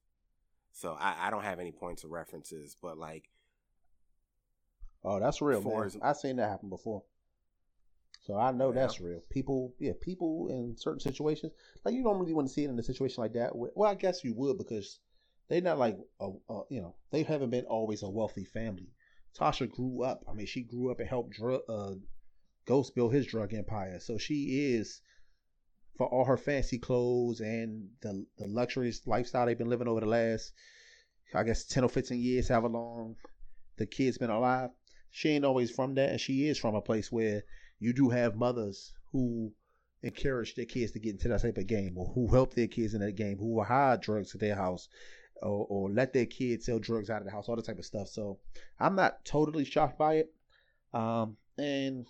[0.72, 3.30] So I, I don't have any points of references, but like,
[5.04, 5.72] oh, that's real, man.
[6.04, 7.04] I've seen that happen before.
[8.26, 9.22] So I know that's real.
[9.30, 11.52] People, yeah, people in certain situations,
[11.84, 13.52] like you normally wouldn't see it in a situation like that.
[13.54, 15.00] Well, I guess you would because
[15.49, 18.90] they're not like, a, a, you know, they haven't been always a wealthy family.
[19.40, 20.24] Tasha grew up.
[20.30, 21.95] I mean, she grew up and helped drug, uh,
[22.65, 23.99] Ghost build his drug empire.
[23.99, 25.02] So she is,
[25.98, 30.06] for all her fancy clothes and the the luxurious lifestyle they've been living over the
[30.06, 30.53] last,
[31.36, 33.15] I guess, ten or fifteen years, however long
[33.78, 34.70] the kid's been alive.
[35.11, 37.44] She ain't always from that, and she is from a place where
[37.80, 39.52] you do have mothers who
[40.02, 42.94] encourage their kids to get into that type of game, or who help their kids
[42.94, 44.88] in that game, who will hide drugs at their house,
[45.44, 47.86] or, or let their kids sell drugs out of the house, all that type of
[47.86, 48.07] stuff.
[48.07, 48.40] So
[48.80, 50.34] I'm not totally shocked by it.
[50.94, 52.07] Um, and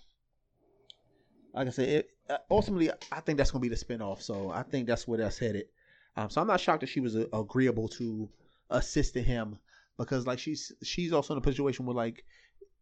[1.54, 4.22] like I said, it, uh, ultimately, I think that's going to be the spinoff.
[4.22, 5.66] So I think that's where that's headed.
[6.16, 8.30] Um, so I'm not shocked that she was uh, agreeable to
[8.70, 9.58] assisting him
[9.98, 12.24] because, like, she's she's also in a situation where, like,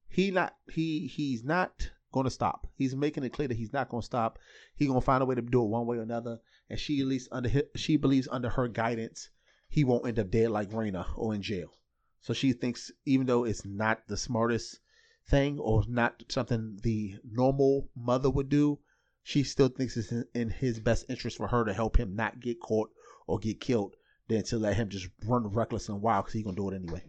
[0.10, 2.68] he not he he's not going to stop.
[2.76, 4.38] He's making it clear that he's not going to stop.
[4.76, 6.40] He's going to find a way to do it one way or another.
[6.69, 9.30] And she at least under she believes under her guidance,
[9.72, 11.72] he won't end up dead like Raina or in jail.
[12.19, 14.81] So she thinks even though it's not the smartest
[15.27, 18.80] thing or not something the normal mother would do,
[19.23, 22.60] she still thinks it's in, his best interest for her to help him not get
[22.60, 22.91] caught
[23.27, 23.95] or get killed
[24.27, 27.03] than to let him just run reckless and wild because he's gonna do it anyway.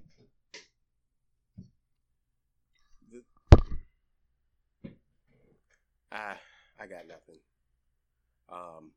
[6.12, 6.36] I
[6.78, 7.40] I got nothing.
[8.48, 8.92] Um,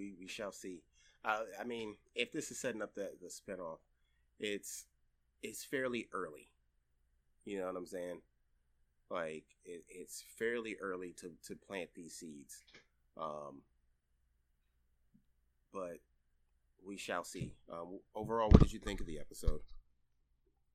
[0.00, 0.82] we we shall see.
[1.24, 3.78] Uh, I mean, if this is setting up the the spinoff,
[4.38, 4.86] it's
[5.42, 6.48] it's fairly early.
[7.44, 8.20] You know what I'm saying?
[9.10, 12.62] Like it, it's fairly early to to plant these seeds.
[13.20, 13.60] Um,
[15.72, 15.98] but
[16.84, 17.52] we shall see.
[17.70, 19.60] Um, overall, what did you think of the episode?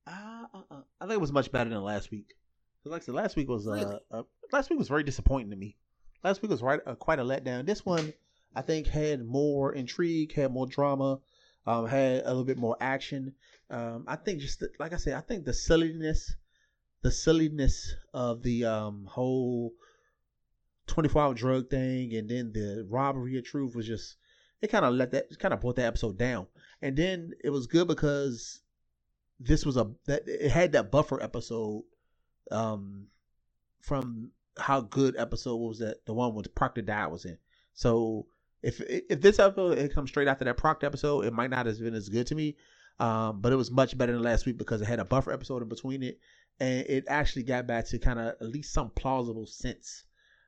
[0.08, 2.36] Uh, uh, uh, I think it was much better than last week.
[2.84, 4.00] Like I said, last week was uh, Really?
[4.12, 5.76] uh last week was very disappointing to me.
[6.24, 7.66] Last week was right uh, quite a letdown.
[7.66, 8.14] This one,
[8.56, 11.20] I think, had more intrigue, had more drama,
[11.68, 13.34] um, had a little bit more action.
[13.70, 16.36] Um, I think just the, like I said, I think the silliness,
[17.02, 19.74] the silliness of the um whole
[20.88, 24.18] twenty four hour drug thing, and then the robbery of truth was just
[24.62, 26.48] it kind of let that kind of brought that episode down.
[26.82, 28.62] And then it was good because
[29.40, 31.84] this was a that it had that buffer episode
[32.52, 33.08] um
[33.82, 37.38] from how good episode was that the one with Proctor Dial was in.
[37.74, 38.28] So
[38.66, 41.80] if if this episode it comes straight after that Proctor episode, it might not have
[41.80, 42.58] been as good to me.
[43.00, 45.62] Um, but it was much better than last week because it had a buffer episode
[45.62, 46.20] in between it,
[46.60, 50.06] and it actually got back to kind of at least some plausible sense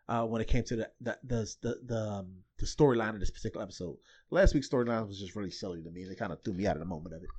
[0.08, 3.30] uh, when it came to the the the the, the, um, the storyline of this
[3.30, 3.98] particular episode.
[4.32, 6.66] Last week's storyline was just really silly to me, and it kind of threw me
[6.66, 7.30] out of the moment of it.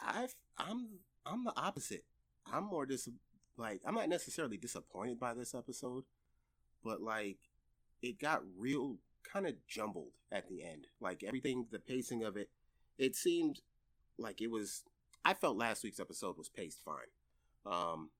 [0.00, 0.88] I I'm
[1.26, 2.04] I'm the opposite.
[2.50, 3.08] I'm more dis
[3.58, 6.04] like I'm not necessarily disappointed by this episode,
[6.82, 7.38] but like
[8.02, 10.88] it got real kind of jumbled at the end.
[11.00, 12.50] Like everything, the pacing of it,
[12.98, 13.60] it seemed
[14.18, 14.82] like it was.
[15.24, 16.96] I felt last week's episode was paced fine.
[17.64, 18.10] Um,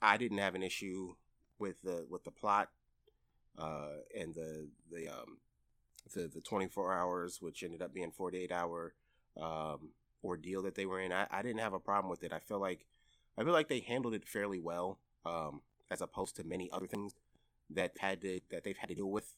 [0.00, 1.14] I didn't have an issue
[1.58, 2.68] with the with the plot,
[3.58, 5.38] uh, and the the um
[6.14, 8.94] the the 24 hours, which ended up being 48 hour
[9.40, 9.90] um
[10.22, 11.12] ordeal that they were in.
[11.12, 12.32] I, I didn't have a problem with it.
[12.32, 12.86] I feel like
[13.36, 17.14] I feel like they handled it fairly well, um, as opposed to many other things
[17.74, 19.36] that had to that they've had to deal with.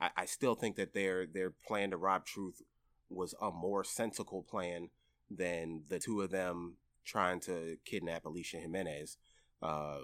[0.00, 2.62] I, I still think that their their plan to rob Truth
[3.08, 4.88] was a more sensical plan
[5.30, 9.16] than the two of them trying to kidnap Alicia Jimenez.
[9.60, 9.98] Uh,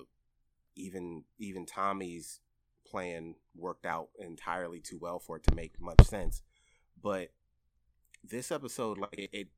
[0.74, 2.40] even even Tommy's
[2.86, 6.42] plan worked out entirely too well for it to make much sense.
[7.00, 7.30] But
[8.24, 9.48] this episode, like it, it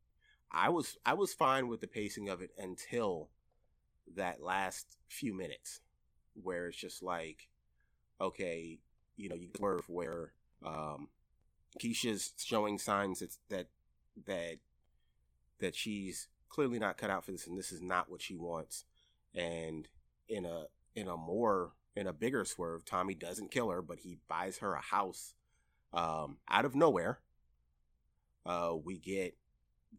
[0.50, 3.30] I was I was fine with the pacing of it until
[4.16, 5.80] that last few minutes
[6.34, 7.48] where it's just like
[8.20, 8.78] okay,
[9.16, 10.32] you know, you swerve where
[10.64, 11.08] um
[11.80, 13.66] Keisha's showing signs that that
[14.26, 14.58] that
[15.60, 18.84] that she's clearly not cut out for this and this is not what she wants.
[19.34, 19.88] And
[20.28, 20.64] in a
[20.94, 24.74] in a more in a bigger swerve, Tommy doesn't kill her, but he buys her
[24.74, 25.34] a house
[25.92, 27.20] um out of nowhere.
[28.44, 29.36] Uh we get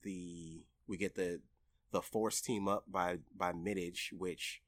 [0.03, 1.41] the we get the
[1.91, 4.61] the force team up by by Middage, which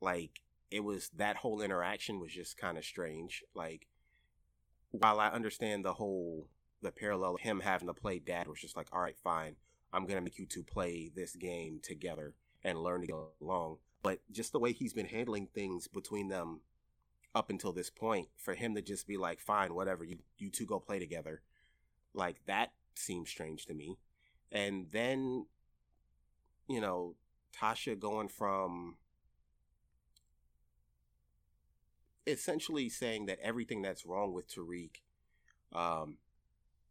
[0.00, 0.40] like
[0.70, 3.42] it was that whole interaction was just kind of strange.
[3.54, 3.86] Like
[4.90, 6.48] while I understand the whole
[6.82, 9.56] the parallel of him having to play dad was just like, all right, fine,
[9.92, 12.34] I'm gonna make you two play this game together
[12.64, 13.78] and learn to get along.
[14.02, 16.60] But just the way he's been handling things between them
[17.34, 20.66] up until this point for him to just be like, fine, whatever, you you two
[20.66, 21.42] go play together,
[22.14, 23.98] like that seems strange to me.
[24.52, 25.46] And then,
[26.68, 27.14] you know,
[27.56, 28.96] Tasha going from
[32.26, 34.90] essentially saying that everything that's wrong with Tariq
[35.72, 36.18] um,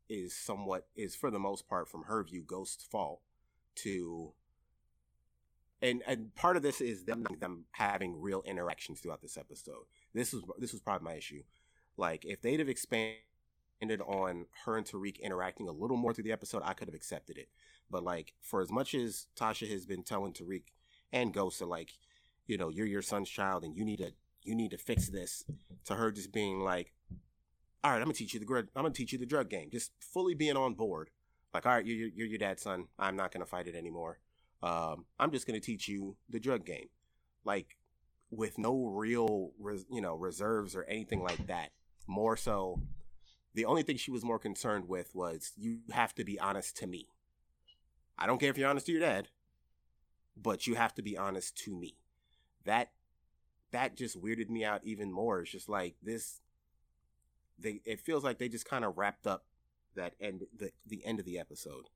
[0.10, 3.22] is somewhat is for the most part from her view Ghost's fault
[3.76, 4.34] to
[5.81, 9.85] and and part of this is them them having real interactions throughout this episode.
[10.14, 11.43] This was this was probably my issue.
[11.95, 13.18] Like if they'd have expanded
[14.06, 17.38] on her and Tariq interacting a little more through the episode, I could have accepted
[17.38, 17.49] it.
[17.89, 20.64] But like for as much as Tasha has been telling Tariq
[21.14, 21.93] and Ghost, that like,
[22.45, 24.11] you know, you're your son's child and you need to
[24.44, 25.44] you need to fix this.
[25.86, 26.94] To her just being like,
[27.84, 29.70] all right, I'm gonna teach you the I'm gonna teach you the drug game.
[29.72, 31.10] Just fully being on board.
[31.53, 32.86] Like, all right, you're, you're your dad's son.
[32.98, 34.20] I'm not gonna fight it anymore.
[34.61, 36.90] Um, I'm just gonna teach you the drug game.
[37.45, 37.78] Like,
[38.30, 41.72] with no real, res, you know, reserves or anything like that.
[42.06, 42.82] More so,
[43.53, 46.88] the only thing she was more concerned with was you have to be honest to
[46.88, 47.07] me.
[48.18, 49.30] I don't care if you're honest to your dad,
[50.36, 51.95] but you have to be honest to me.
[52.66, 52.91] That
[53.72, 55.41] that just weirded me out even more.
[55.41, 56.41] It's just like this
[57.58, 59.46] they it feels like they just kind of wrapped up
[59.96, 61.90] that end the the end of the episode.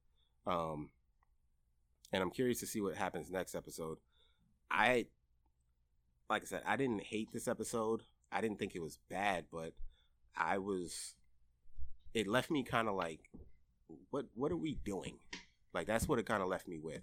[0.46, 0.90] Um
[2.12, 3.98] and I'm curious to see what happens next episode.
[4.70, 5.08] I
[6.30, 8.04] like I said, I didn't hate this episode.
[8.32, 9.74] I didn't think it was bad, but
[10.36, 11.16] I was
[12.14, 13.30] it left me kind of like
[14.10, 15.18] what what are we doing?
[15.74, 17.02] Like that's what it kind of left me with.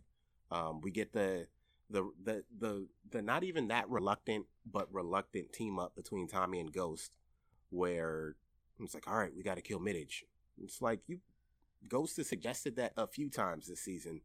[0.51, 1.47] Um we get the
[1.91, 6.73] the the the the not even that reluctant but reluctant team up between Tommy and
[6.73, 7.13] Ghost
[7.71, 8.37] where
[8.83, 10.25] it's like, all right, we got to kill Mideage.
[10.63, 11.21] It's like you,
[11.89, 14.23] Ghost has suggested that a few times this season,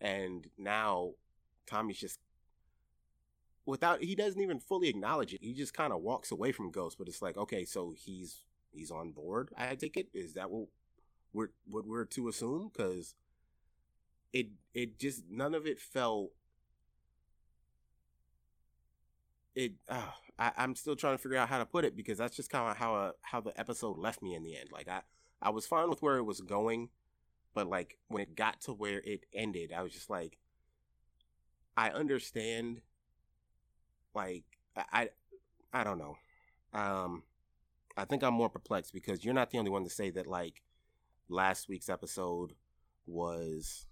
[0.00, 1.12] and now
[1.66, 2.18] Tommy's just
[3.66, 5.42] without he doesn't even fully acknowledge it.
[5.42, 8.90] He just kind of walks away from Ghost, but it's like, okay, so he's he's
[8.90, 9.50] on board.
[9.56, 10.08] I take it.
[10.14, 10.68] Is that what
[11.32, 12.70] we're what we're to assume?
[12.72, 13.14] Because
[14.32, 16.30] it it just none of it felt
[19.54, 19.72] it.
[19.88, 20.02] Uh,
[20.38, 22.70] I, am still trying to figure out how to put it because that's just kind
[22.70, 24.70] of how uh, how the episode left me in the end.
[24.72, 25.02] Like I
[25.40, 26.88] I was fine with where it was going,
[27.54, 30.38] but like when it got to where it ended, I was just like,
[31.76, 32.80] I understand.
[34.14, 34.44] Like
[34.76, 35.08] I I,
[35.72, 36.16] I don't know.
[36.72, 37.22] Um,
[37.96, 40.62] I think I'm more perplexed because you're not the only one to say that like
[41.28, 42.54] last week's episode
[43.06, 43.86] was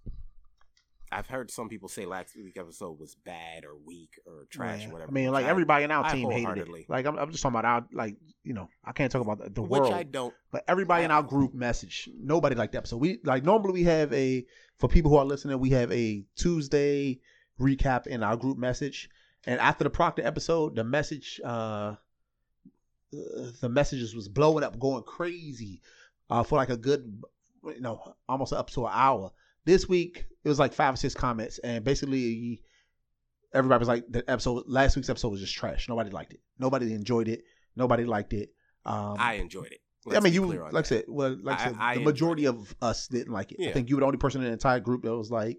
[1.12, 4.88] I've heard some people say last week episode was bad or weak or trash yeah.
[4.88, 5.10] or whatever.
[5.10, 6.88] I mean, like everybody in our team hated it.
[6.88, 9.50] Like I'm, I'm, just talking about our like you know I can't talk about the,
[9.50, 9.92] the Which world.
[9.92, 10.34] I don't.
[10.50, 12.98] But everybody I, in our group message nobody liked the episode.
[12.98, 14.46] We like normally we have a
[14.78, 17.20] for people who are listening we have a Tuesday
[17.60, 19.08] recap in our group message,
[19.46, 21.94] and after the Proctor episode, the message uh
[23.12, 25.82] the messages was blowing up, going crazy
[26.30, 27.22] uh for like a good
[27.64, 29.30] you know almost up to an hour
[29.64, 32.62] this week it was like five or six comments, and basically
[33.54, 35.88] everybody was like, the episode last week's episode was just trash.
[35.88, 36.40] Nobody liked it.
[36.58, 37.44] Nobody enjoyed it.
[37.76, 38.50] Nobody liked it.
[38.84, 39.80] Um, I enjoyed it.
[40.04, 40.74] Let's I mean, you like.
[40.74, 43.58] I said, well, like I, said, I, the majority of us didn't like it.
[43.60, 43.70] Yeah.
[43.70, 45.58] I think you were the only person in the entire group that was like,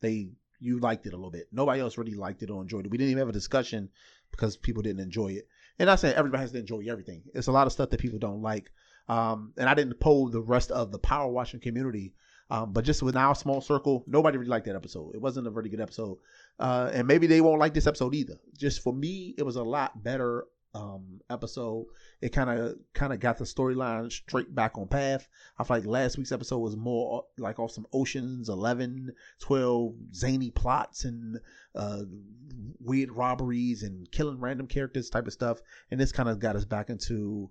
[0.00, 0.30] they
[0.60, 1.48] you liked it a little bit.
[1.52, 2.90] Nobody else really liked it or enjoyed it.
[2.90, 3.90] We didn't even have a discussion
[4.30, 5.48] because people didn't enjoy it.
[5.78, 7.22] And I said everybody has to enjoy everything.
[7.34, 8.70] It's a lot of stuff that people don't like.
[9.08, 12.14] Um, and I didn't poll the rest of the power watching community
[12.52, 15.14] um, but just with our small circle, nobody really liked that episode.
[15.14, 16.18] It wasn't a very good episode.
[16.58, 18.34] Uh, and maybe they won't like this episode either.
[18.58, 21.86] Just for me, it was a lot better um, episode.
[22.20, 25.26] It kind of kind of got the storyline straight back on path.
[25.58, 29.94] I feel like last week's episode was more uh, like off some Oceans 11, 12
[30.14, 31.40] zany plots and
[31.74, 32.02] uh,
[32.78, 35.62] weird robberies and killing random characters type of stuff.
[35.90, 37.50] And this kind of got us back into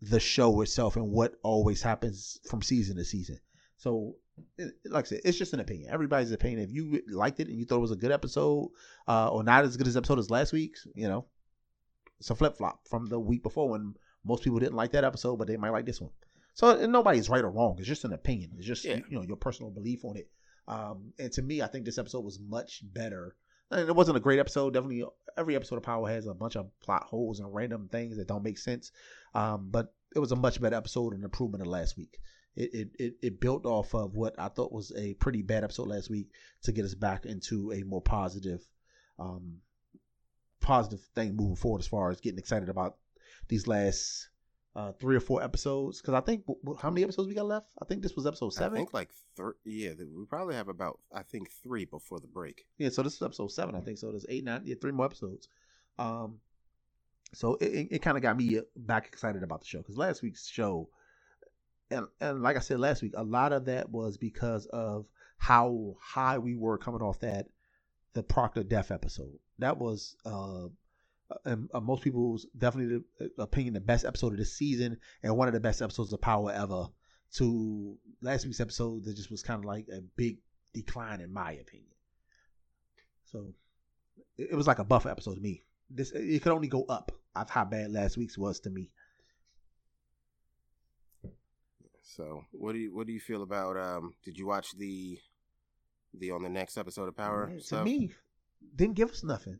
[0.00, 3.38] the show itself and what always happens from season to season.
[3.82, 4.14] So
[4.86, 5.90] like I said, it's just an opinion.
[5.92, 6.60] Everybody's opinion.
[6.60, 8.70] If you liked it and you thought it was a good episode,
[9.08, 11.26] uh, or not as good as episode as last week's, you know,
[12.20, 13.94] it's a flip flop from the week before when
[14.24, 16.12] most people didn't like that episode, but they might like this one.
[16.54, 17.74] So nobody's right or wrong.
[17.78, 18.52] It's just an opinion.
[18.56, 19.00] It's just yeah.
[19.08, 20.30] you know your personal belief on it.
[20.68, 23.34] Um, and to me, I think this episode was much better.
[23.72, 24.74] And it wasn't a great episode.
[24.74, 25.04] Definitely,
[25.36, 28.44] every episode of Power has a bunch of plot holes and random things that don't
[28.44, 28.92] make sense.
[29.34, 32.20] Um, but it was a much better episode and improvement of last week
[32.56, 36.10] it, it, it built off of what I thought was a pretty bad episode last
[36.10, 36.28] week
[36.62, 38.62] to get us back into a more positive,
[39.18, 39.58] um,
[40.60, 42.96] positive thing moving forward as far as getting excited about
[43.48, 44.28] these last
[44.76, 46.00] uh, three or four episodes.
[46.00, 46.44] Because I think
[46.80, 47.72] how many episodes we got left?
[47.80, 48.74] I think this was episode seven.
[48.74, 49.54] I think like three.
[49.64, 52.66] Yeah, we probably have about I think three before the break.
[52.78, 53.74] Yeah, so this is episode seven.
[53.74, 54.10] I think so.
[54.10, 55.48] There's eight, nine, yeah, three more episodes.
[55.98, 56.40] Um,
[57.34, 60.46] So it, it kind of got me back excited about the show because last week's
[60.46, 60.90] show,
[61.92, 65.06] and and like I said last week, a lot of that was because of
[65.36, 67.46] how high we were coming off that
[68.14, 69.38] the Proctor death episode.
[69.58, 70.68] That was uh,
[71.44, 75.36] and uh, most people's definitely the uh, opinion the best episode of this season and
[75.36, 76.86] one of the best episodes of Power ever.
[77.36, 80.36] To last week's episode, that just was kind of like a big
[80.74, 81.88] decline in my opinion.
[83.24, 83.54] So
[84.36, 85.64] it, it was like a buff episode to me.
[85.88, 88.90] This it could only go up of how bad last week's was to me.
[92.16, 95.18] So what do you what do you feel about um did you watch the
[96.12, 97.46] the on the next episode of Power?
[97.46, 98.10] Man, to me,
[98.76, 99.58] didn't give us nothing.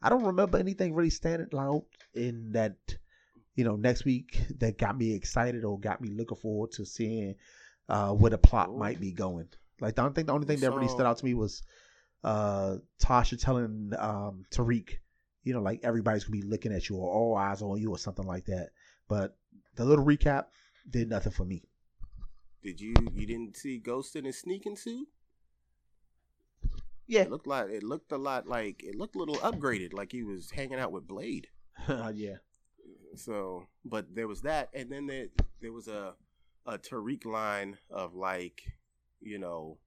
[0.00, 1.84] I don't remember anything really standing out
[2.14, 2.76] in that,
[3.54, 7.34] you know, next week that got me excited or got me looking forward to seeing
[7.88, 8.78] uh, where the plot Ooh.
[8.78, 9.48] might be going.
[9.80, 11.62] Like, I don't think the only thing so, that really stood out to me was
[12.24, 14.90] uh, Tasha telling um, Tariq,
[15.44, 17.98] you know, like everybody's gonna be looking at you or all eyes on you or
[17.98, 18.70] something like that.
[19.08, 19.36] But
[19.76, 20.46] the little recap
[20.88, 21.64] did nothing for me.
[22.62, 25.08] Did you you didn't see Ghost in his sneaking suit?
[27.06, 30.12] Yeah, it looked like it looked a lot like it looked a little upgraded, like
[30.12, 31.48] he was hanging out with Blade.
[32.14, 32.36] yeah.
[33.16, 35.26] So, but there was that, and then there
[35.60, 36.14] there was a
[36.66, 38.62] a Tariq line of like,
[39.20, 39.78] you know,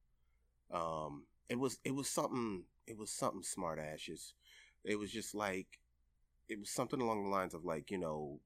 [0.71, 4.33] um, it was it was something it was something smart ashes.
[4.83, 5.79] It was just like
[6.49, 8.39] it was something along the lines of like you know,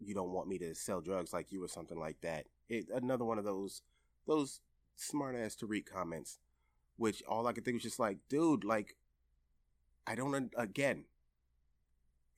[0.00, 2.46] you don't want me to sell drugs like you or something like that.
[2.68, 3.82] It another one of those
[4.26, 4.60] those
[4.96, 6.38] smart ass Tariq comments
[6.96, 8.96] which all I could think was just like, dude, like,
[10.06, 11.04] I don't, again,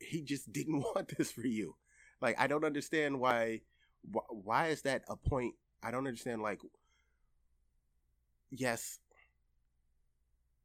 [0.01, 1.77] he just didn't want this for you.
[2.21, 3.63] Like, I don't understand why,
[4.03, 5.55] why is that a point?
[5.83, 6.61] I don't understand, like,
[8.51, 8.99] yes,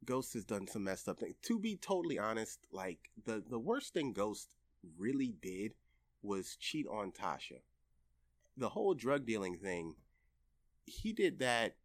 [0.03, 1.35] Ghost has done some messed up things.
[1.44, 4.49] To be totally honest, like, the, the worst thing Ghost
[4.98, 5.73] really did
[6.23, 7.60] was cheat on Tasha.
[8.57, 9.95] The whole drug dealing thing,
[10.85, 11.75] he did that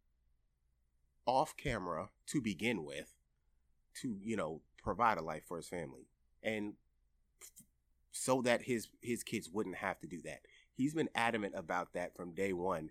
[1.25, 3.15] off camera to begin with
[4.01, 6.07] to you know provide a life for his family
[6.41, 6.73] and
[8.11, 10.39] so that his his kids wouldn't have to do that
[10.73, 12.89] he's been adamant about that from day one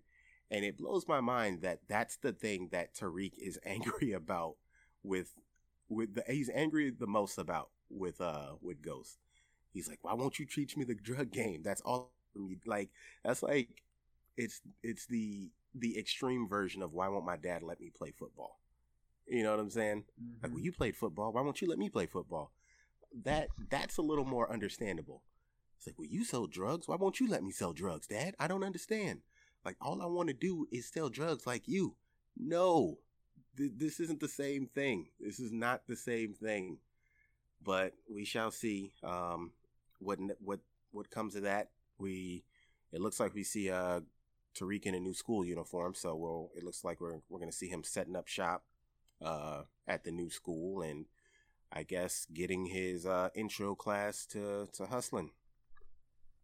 [0.51, 4.57] and it blows my mind that that's the thing that Tariq is angry about
[5.03, 5.35] with
[5.89, 9.19] with the he's angry the most about with uh with Ghost.
[9.73, 11.63] He's like, why won't you teach me the drug game?
[11.63, 12.13] That's all
[12.67, 12.91] like
[13.25, 13.69] that's like
[14.37, 18.59] it's it's the the extreme version of why won't my dad let me play football?
[19.27, 20.05] You know what I'm saying?
[20.21, 20.43] Mm-hmm.
[20.43, 21.33] Like, well, you played football.
[21.33, 22.53] Why won't you let me play football?
[23.25, 25.23] That that's a little more understandable.
[25.77, 26.89] It's like, well, you sell drugs.
[26.89, 28.35] Why won't you let me sell drugs, Dad?
[28.39, 29.21] I don't understand.
[29.65, 31.95] Like, all I want to do is sell drugs like you.
[32.37, 32.99] No,
[33.57, 35.09] th- this isn't the same thing.
[35.21, 36.79] This is not the same thing.
[37.63, 39.53] But we shall see um,
[39.99, 40.61] what what
[40.93, 41.71] what comes of that.
[41.99, 42.45] We
[42.93, 44.01] it looks like we see uh,
[44.59, 47.69] Tariq in a new school uniform, so we'll, it looks like we're we're gonna see
[47.69, 48.65] him setting up shop
[49.25, 51.07] uh, at the new school, and
[51.73, 55.31] I guess getting his uh, intro class to to hustling.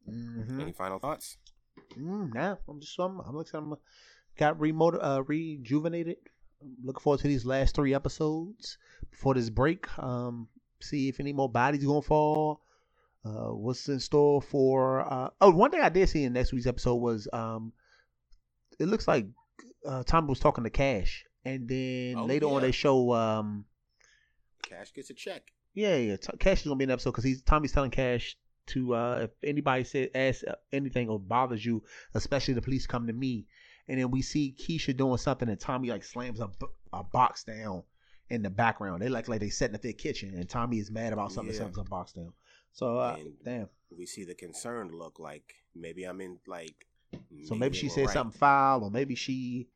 [0.09, 0.61] Mm-hmm.
[0.61, 1.39] Any final thoughts?
[1.99, 3.59] Mm, nah, I'm just I'm, I'm looking.
[3.59, 3.75] I'm
[4.37, 6.17] got remote uh, rejuvenated.
[6.61, 8.79] I'm looking forward to these last three episodes
[9.11, 9.87] before this break.
[9.99, 10.49] Um,
[10.81, 12.61] see if any more bodies gonna fall.
[13.25, 15.01] Uh, what's in store for?
[15.01, 17.73] Uh, oh, one thing I did see in next week's episode was um,
[18.79, 19.27] it looks like
[19.87, 22.53] uh, Tom was talking to Cash, and then oh, later yeah.
[22.53, 23.65] on they show um,
[24.63, 25.53] Cash gets a check.
[25.73, 26.17] Yeah, yeah.
[26.17, 28.37] T- Cash is gonna be in an episode because he's Tommy's telling Cash
[28.67, 31.83] to uh, if anybody says asks anything or bothers you,
[32.15, 33.47] especially the police come to me.
[33.87, 36.49] And then we see Keisha doing something, and Tommy like slams a,
[36.93, 37.83] a box down
[38.31, 39.03] in the background.
[39.03, 41.53] They like like they setting up their kitchen, and Tommy is mad about something.
[41.53, 41.61] Yeah.
[41.61, 42.33] Slams a box down.
[42.75, 43.69] So uh, damn.
[43.97, 46.87] We see the concerned look like maybe I'm in like
[47.45, 48.13] so maybe she said right.
[48.13, 49.69] something foul, or maybe she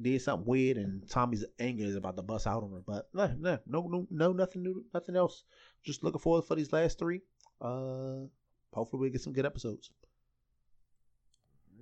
[0.00, 2.82] did something weird, and Tommy's anger is about to bust out on her.
[2.86, 5.44] But no, no, no, no, no nothing new, nothing else.
[5.84, 7.20] Just looking forward for these last three.
[7.60, 8.26] Uh,
[8.72, 9.90] hopefully we get some good episodes.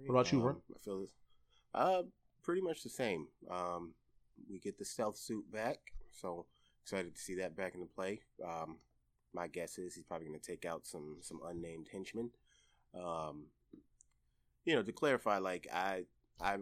[0.07, 1.11] What about you, um, I feel this.
[1.75, 2.03] Uh,
[2.43, 3.29] pretty much the same.
[3.51, 3.93] Um,
[4.51, 5.79] we get the stealth suit back,
[6.11, 6.47] so
[6.83, 8.21] excited to see that back into play.
[8.45, 8.79] Um,
[9.33, 12.31] my guess is he's probably going to take out some some unnamed henchmen.
[12.95, 13.47] Um,
[14.65, 16.05] you know, to clarify, like I,
[16.41, 16.57] I,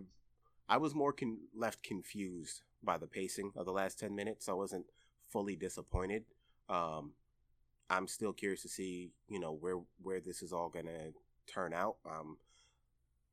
[0.69, 4.49] I was more con- left confused by the pacing of the last ten minutes.
[4.49, 4.87] I wasn't
[5.31, 6.25] fully disappointed.
[6.69, 7.13] Um,
[7.91, 11.13] I'm still curious to see, you know, where where this is all gonna
[11.47, 11.97] turn out.
[12.07, 12.37] Um,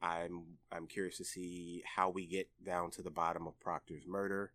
[0.01, 4.51] I'm I'm curious to see how we get down to the bottom of Proctor's murder,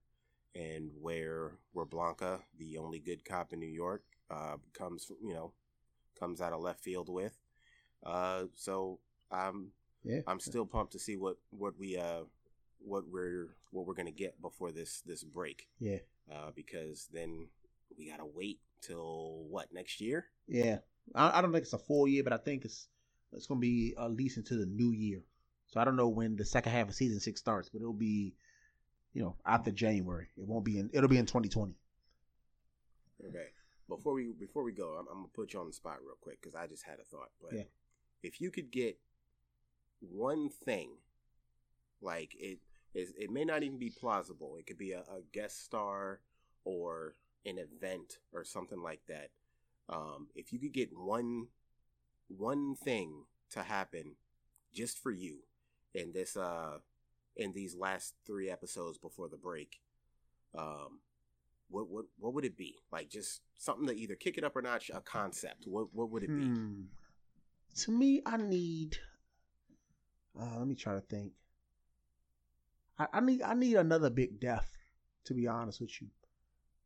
[0.54, 5.52] and where where Blanca, the only good cop in New York, uh, comes you know
[6.18, 7.38] comes out of left field with.
[8.04, 8.98] Uh, so
[9.30, 9.72] I'm
[10.04, 10.20] Yeah.
[10.26, 12.22] I'm still pumped to see what what we uh
[12.78, 15.68] what we're what we're gonna get before this this break.
[15.80, 15.98] Yeah.
[16.30, 17.48] Uh, because then
[17.96, 20.26] we gotta wait till what next year?
[20.46, 20.78] Yeah.
[21.14, 22.88] I, I don't think it's a full year, but I think it's
[23.32, 25.22] it's gonna be at least into the new year.
[25.68, 28.34] So I don't know when the second half of season six starts, but it'll be,
[29.12, 30.28] you know, after January.
[30.36, 30.90] It won't be in.
[30.92, 31.74] It'll be in 2020.
[33.28, 33.46] Okay.
[33.88, 36.40] Before we before we go, I'm, I'm gonna put you on the spot real quick
[36.40, 37.30] because I just had a thought.
[37.40, 37.62] But Yeah.
[38.22, 38.98] if you could get
[40.00, 40.90] one thing,
[42.00, 42.58] like it
[42.94, 44.56] is, it may not even be plausible.
[44.56, 46.20] It could be a, a guest star
[46.64, 47.14] or
[47.44, 49.30] an event or something like that.
[49.88, 51.46] Um, if you could get one
[52.28, 54.16] one thing to happen
[54.74, 55.38] just for you
[55.94, 56.78] in this uh
[57.36, 59.80] in these last three episodes before the break,
[60.58, 61.00] um,
[61.68, 62.76] what what what would it be?
[62.92, 65.64] Like just something to either kick it up or not, a concept.
[65.66, 66.44] What what would it be?
[66.44, 66.82] Hmm.
[67.82, 68.96] To me, I need.
[70.38, 71.32] Uh, let me try to think.
[72.98, 74.70] I, I need I need another big death,
[75.24, 76.08] to be honest with you,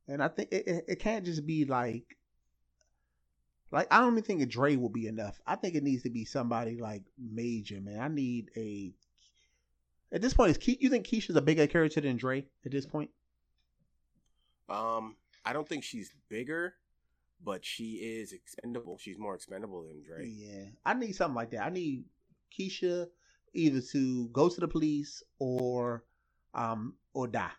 [0.08, 2.16] and I think it, it, it can't just be like.
[3.72, 5.40] Like I don't even think a Dre will be enough.
[5.46, 8.00] I think it needs to be somebody like major, man.
[8.00, 8.92] I need a.
[10.12, 12.84] At this point, is Ke- you think Keisha's a bigger character than Dre at this
[12.84, 13.10] point?
[14.70, 16.74] Um, I don't think she's bigger,
[17.44, 18.98] but she is expendable.
[18.98, 20.26] She's more expendable than Dre.
[20.26, 21.64] Yeah, I need something like that.
[21.64, 22.04] I need
[22.56, 23.08] Keisha
[23.52, 26.04] either to go to the police or
[26.54, 27.50] um or die,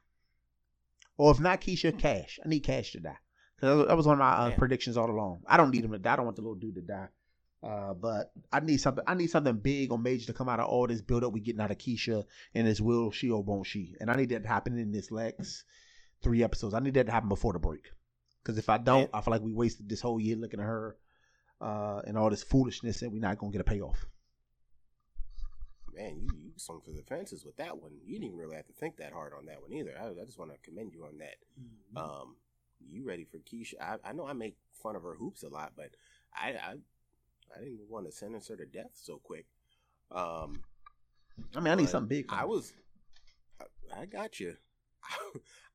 [1.17, 2.39] or if not Keisha, Cash.
[2.45, 3.17] I need Cash to die
[3.55, 4.55] because that was one of my uh, Yeah.
[4.55, 5.41] predictions all along.
[5.47, 6.13] I don't need him to die.
[6.13, 7.07] I don't want the little dude to die.
[7.63, 9.03] Uh, but I need something.
[9.05, 11.41] I need something big or major to come out of all this build up we
[11.41, 12.23] getting out of Keisha
[12.55, 13.95] and this will she or won't she?
[13.99, 15.63] And I need that to happen in this next
[16.21, 16.73] three episodes.
[16.73, 17.91] I need that to happen before the break.
[18.41, 20.97] Because if I don't, I feel like we wasted this whole year looking at her
[21.59, 24.05] uh, and all this foolishness, and we're not gonna get a payoff.
[25.93, 27.91] Man, you, you swung for the fences with that one.
[28.03, 29.93] You didn't even really have to think that hard on that one either.
[29.99, 31.99] I, I just want to commend you on that.
[31.99, 32.35] Um,
[32.89, 33.75] you ready for Keisha?
[33.79, 35.91] I, I know I make fun of her hoops a lot, but
[36.33, 36.75] I I,
[37.55, 39.45] I didn't want to sentence her to death so quick.
[40.11, 40.63] Um,
[41.55, 42.25] I mean, I need something big.
[42.29, 42.73] I was,
[43.59, 44.55] I, I got you.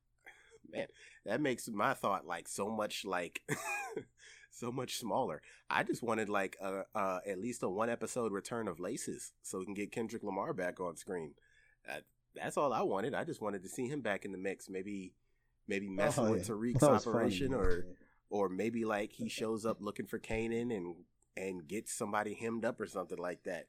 [0.71, 0.87] Man,
[1.25, 3.41] that makes my thought like so much like
[4.51, 5.41] so much smaller.
[5.69, 9.59] I just wanted like a, uh at least a one episode return of Laces so
[9.59, 11.33] we can get Kendrick Lamar back on screen.
[11.89, 11.99] Uh,
[12.35, 13.13] that's all I wanted.
[13.13, 14.69] I just wanted to see him back in the mix.
[14.69, 15.13] Maybe
[15.67, 16.47] maybe messing Oh, with.
[16.47, 17.85] Tariq's was funny, operation or
[18.29, 20.95] or maybe like he shows up looking for Kanan and
[21.35, 23.67] and gets somebody hemmed up or something like that.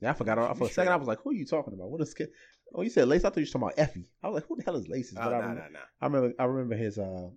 [0.00, 0.56] Yeah, I forgot.
[0.56, 1.90] For a second, I was like, "Who are you talking about?
[1.90, 2.14] What is?"
[2.74, 3.24] Oh, you said Lace.
[3.24, 4.08] I thought you were talking about Effie.
[4.22, 5.80] I was like, "Who the hell is Laces?" Oh, But no, I, remember, no.
[6.00, 6.34] I remember.
[6.38, 6.98] I remember his.
[6.98, 7.28] uh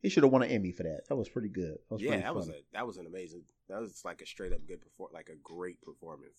[0.00, 1.08] He should have won an Emmy for that.
[1.08, 1.78] That was pretty good.
[1.88, 3.42] That was Yeah, that was a that was an amazing.
[3.68, 6.36] That was like a straight up good perform, like a great performance.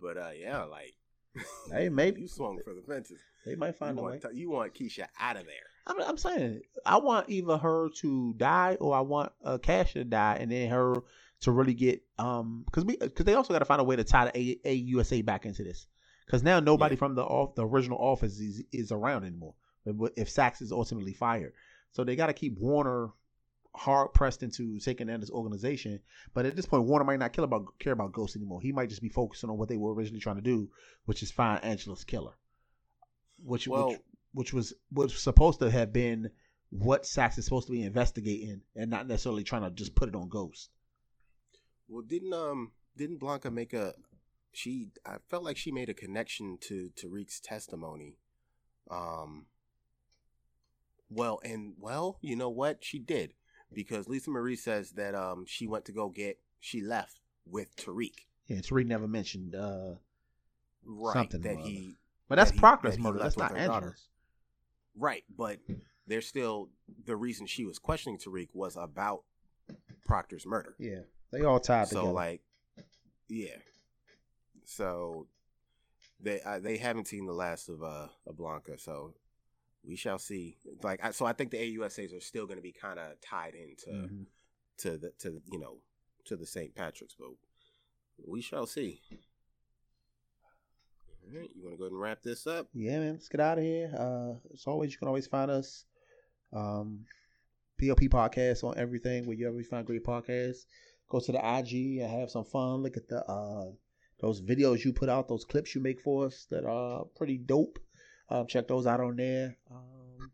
[0.00, 0.94] But uh, yeah, like
[1.70, 3.18] Hey, maybe you swung for the fences.
[3.46, 4.20] they might You find a way.
[4.34, 5.54] you want Keisha out of there.
[5.86, 10.04] I'm, I'm saying I want either her to die or I want uh, Cash to
[10.04, 10.96] die, and then her
[11.40, 14.04] to really get um because we because they also got to find a way to
[14.04, 15.86] tie the A, AUSA back into this
[16.26, 16.98] because now nobody Yeah.
[16.98, 19.54] from the off the original office is is around anymore.
[20.16, 21.52] If, Saxe is ultimately fired,
[21.90, 23.10] so they got to keep Warner
[23.74, 26.00] hard pressed into taking down this organization.
[26.34, 28.60] But at this point, Warner might not care about care about Ghost anymore.
[28.60, 30.70] He might just be focusing on what they were originally trying to do,
[31.06, 32.34] which is find Angela's killer.
[33.42, 34.00] Which Well, which
[34.34, 36.30] which was was supposed to have been
[36.70, 40.14] what Saxe is supposed to be investigating, and not necessarily trying to just put it
[40.14, 40.70] on Ghost.
[41.88, 43.94] well, didn't um didn't Blanca make a
[44.52, 44.88] she?
[45.04, 48.16] I felt like she made a connection to Tariq's testimony.
[48.90, 49.46] Um.
[51.10, 53.34] Well, and well, you know what she did
[53.74, 58.26] because Lisa Marie says that um she went to go get she left with Tariq.
[58.46, 59.94] Yeah, Tariq never mentioned, uh,
[60.84, 61.14] Right.
[61.14, 61.96] Something that he
[62.28, 63.18] but that's That Proctor's murder.
[63.18, 63.60] That's not daughter.
[63.60, 64.08] Angela's.
[64.96, 65.58] Right, but
[66.06, 66.70] there's still
[67.04, 69.22] the reason she was questioning Tariq was about
[70.04, 70.74] Proctor's murder.
[70.78, 71.00] Yeah,
[71.30, 72.12] they all tied so together.
[72.12, 72.40] like,
[73.28, 73.56] yeah.
[74.64, 75.26] So
[76.20, 79.14] they uh, they haven't seen the last of uh of Blanca, so
[79.84, 80.58] we shall see.
[80.82, 83.54] Like, I, so I think the AUSAs are still going to be kind of tied
[83.54, 84.26] into Mhm.
[84.78, 85.78] to the to you know
[86.26, 86.74] to the St.
[86.74, 87.30] Patrick's, but
[88.26, 89.00] we shall see.
[91.24, 92.68] All right, you want to go ahead and wrap this up?
[92.74, 93.12] Yeah, man.
[93.12, 93.92] Let's get out of here.
[93.96, 95.84] Uh, as always, you can always find us,
[96.52, 97.04] um,
[97.80, 100.66] PLP podcast on everything where you ever find great podcasts.
[101.08, 102.82] Go to the IG and have some fun.
[102.82, 103.70] Look at the uh,
[104.22, 107.78] those videos you put out, those clips you make for us that are pretty dope.
[108.30, 109.58] Um, check those out on there.
[109.70, 110.30] Um,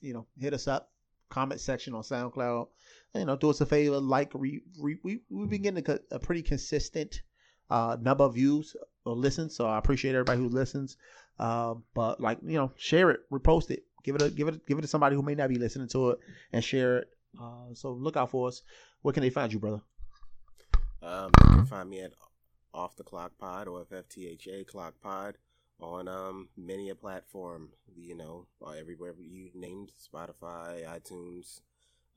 [0.00, 0.92] you know, hit us up.
[1.30, 2.68] Comment section on SoundCloud.
[3.14, 6.18] you know, do us a favor, like re, re, we we've been getting a, a
[6.18, 7.22] pretty consistent
[7.70, 10.96] uh, number of views or listens, so I appreciate everybody who listens.
[11.38, 14.78] Uh, but like you know, share it, repost it, give it a give it give
[14.78, 16.18] it to somebody who may not be listening to it,
[16.52, 17.08] and share it.
[17.40, 18.62] Uh, so look out for us.
[19.02, 19.80] Where can they find you, brother?
[21.02, 22.12] Um, you can find me at
[22.74, 25.36] Off the Clock Pod or FFTHA Clock Pod
[25.80, 27.70] on um many a platform.
[27.96, 28.46] You know,
[28.78, 31.60] everywhere you named Spotify, iTunes,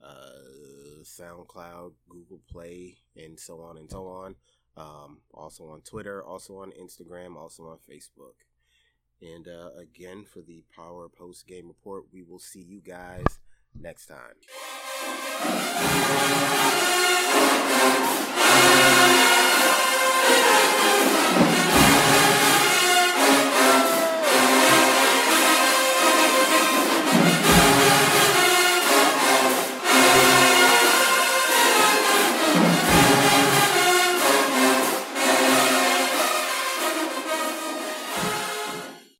[0.02, 4.36] uh, SoundCloud, Google Play, and so on and so on.
[4.76, 8.34] Um, also on Twitter, also on Instagram, also on Facebook.
[9.20, 13.24] And uh, again, for the Power Post Game Report, we will see you guys
[13.78, 14.34] next time.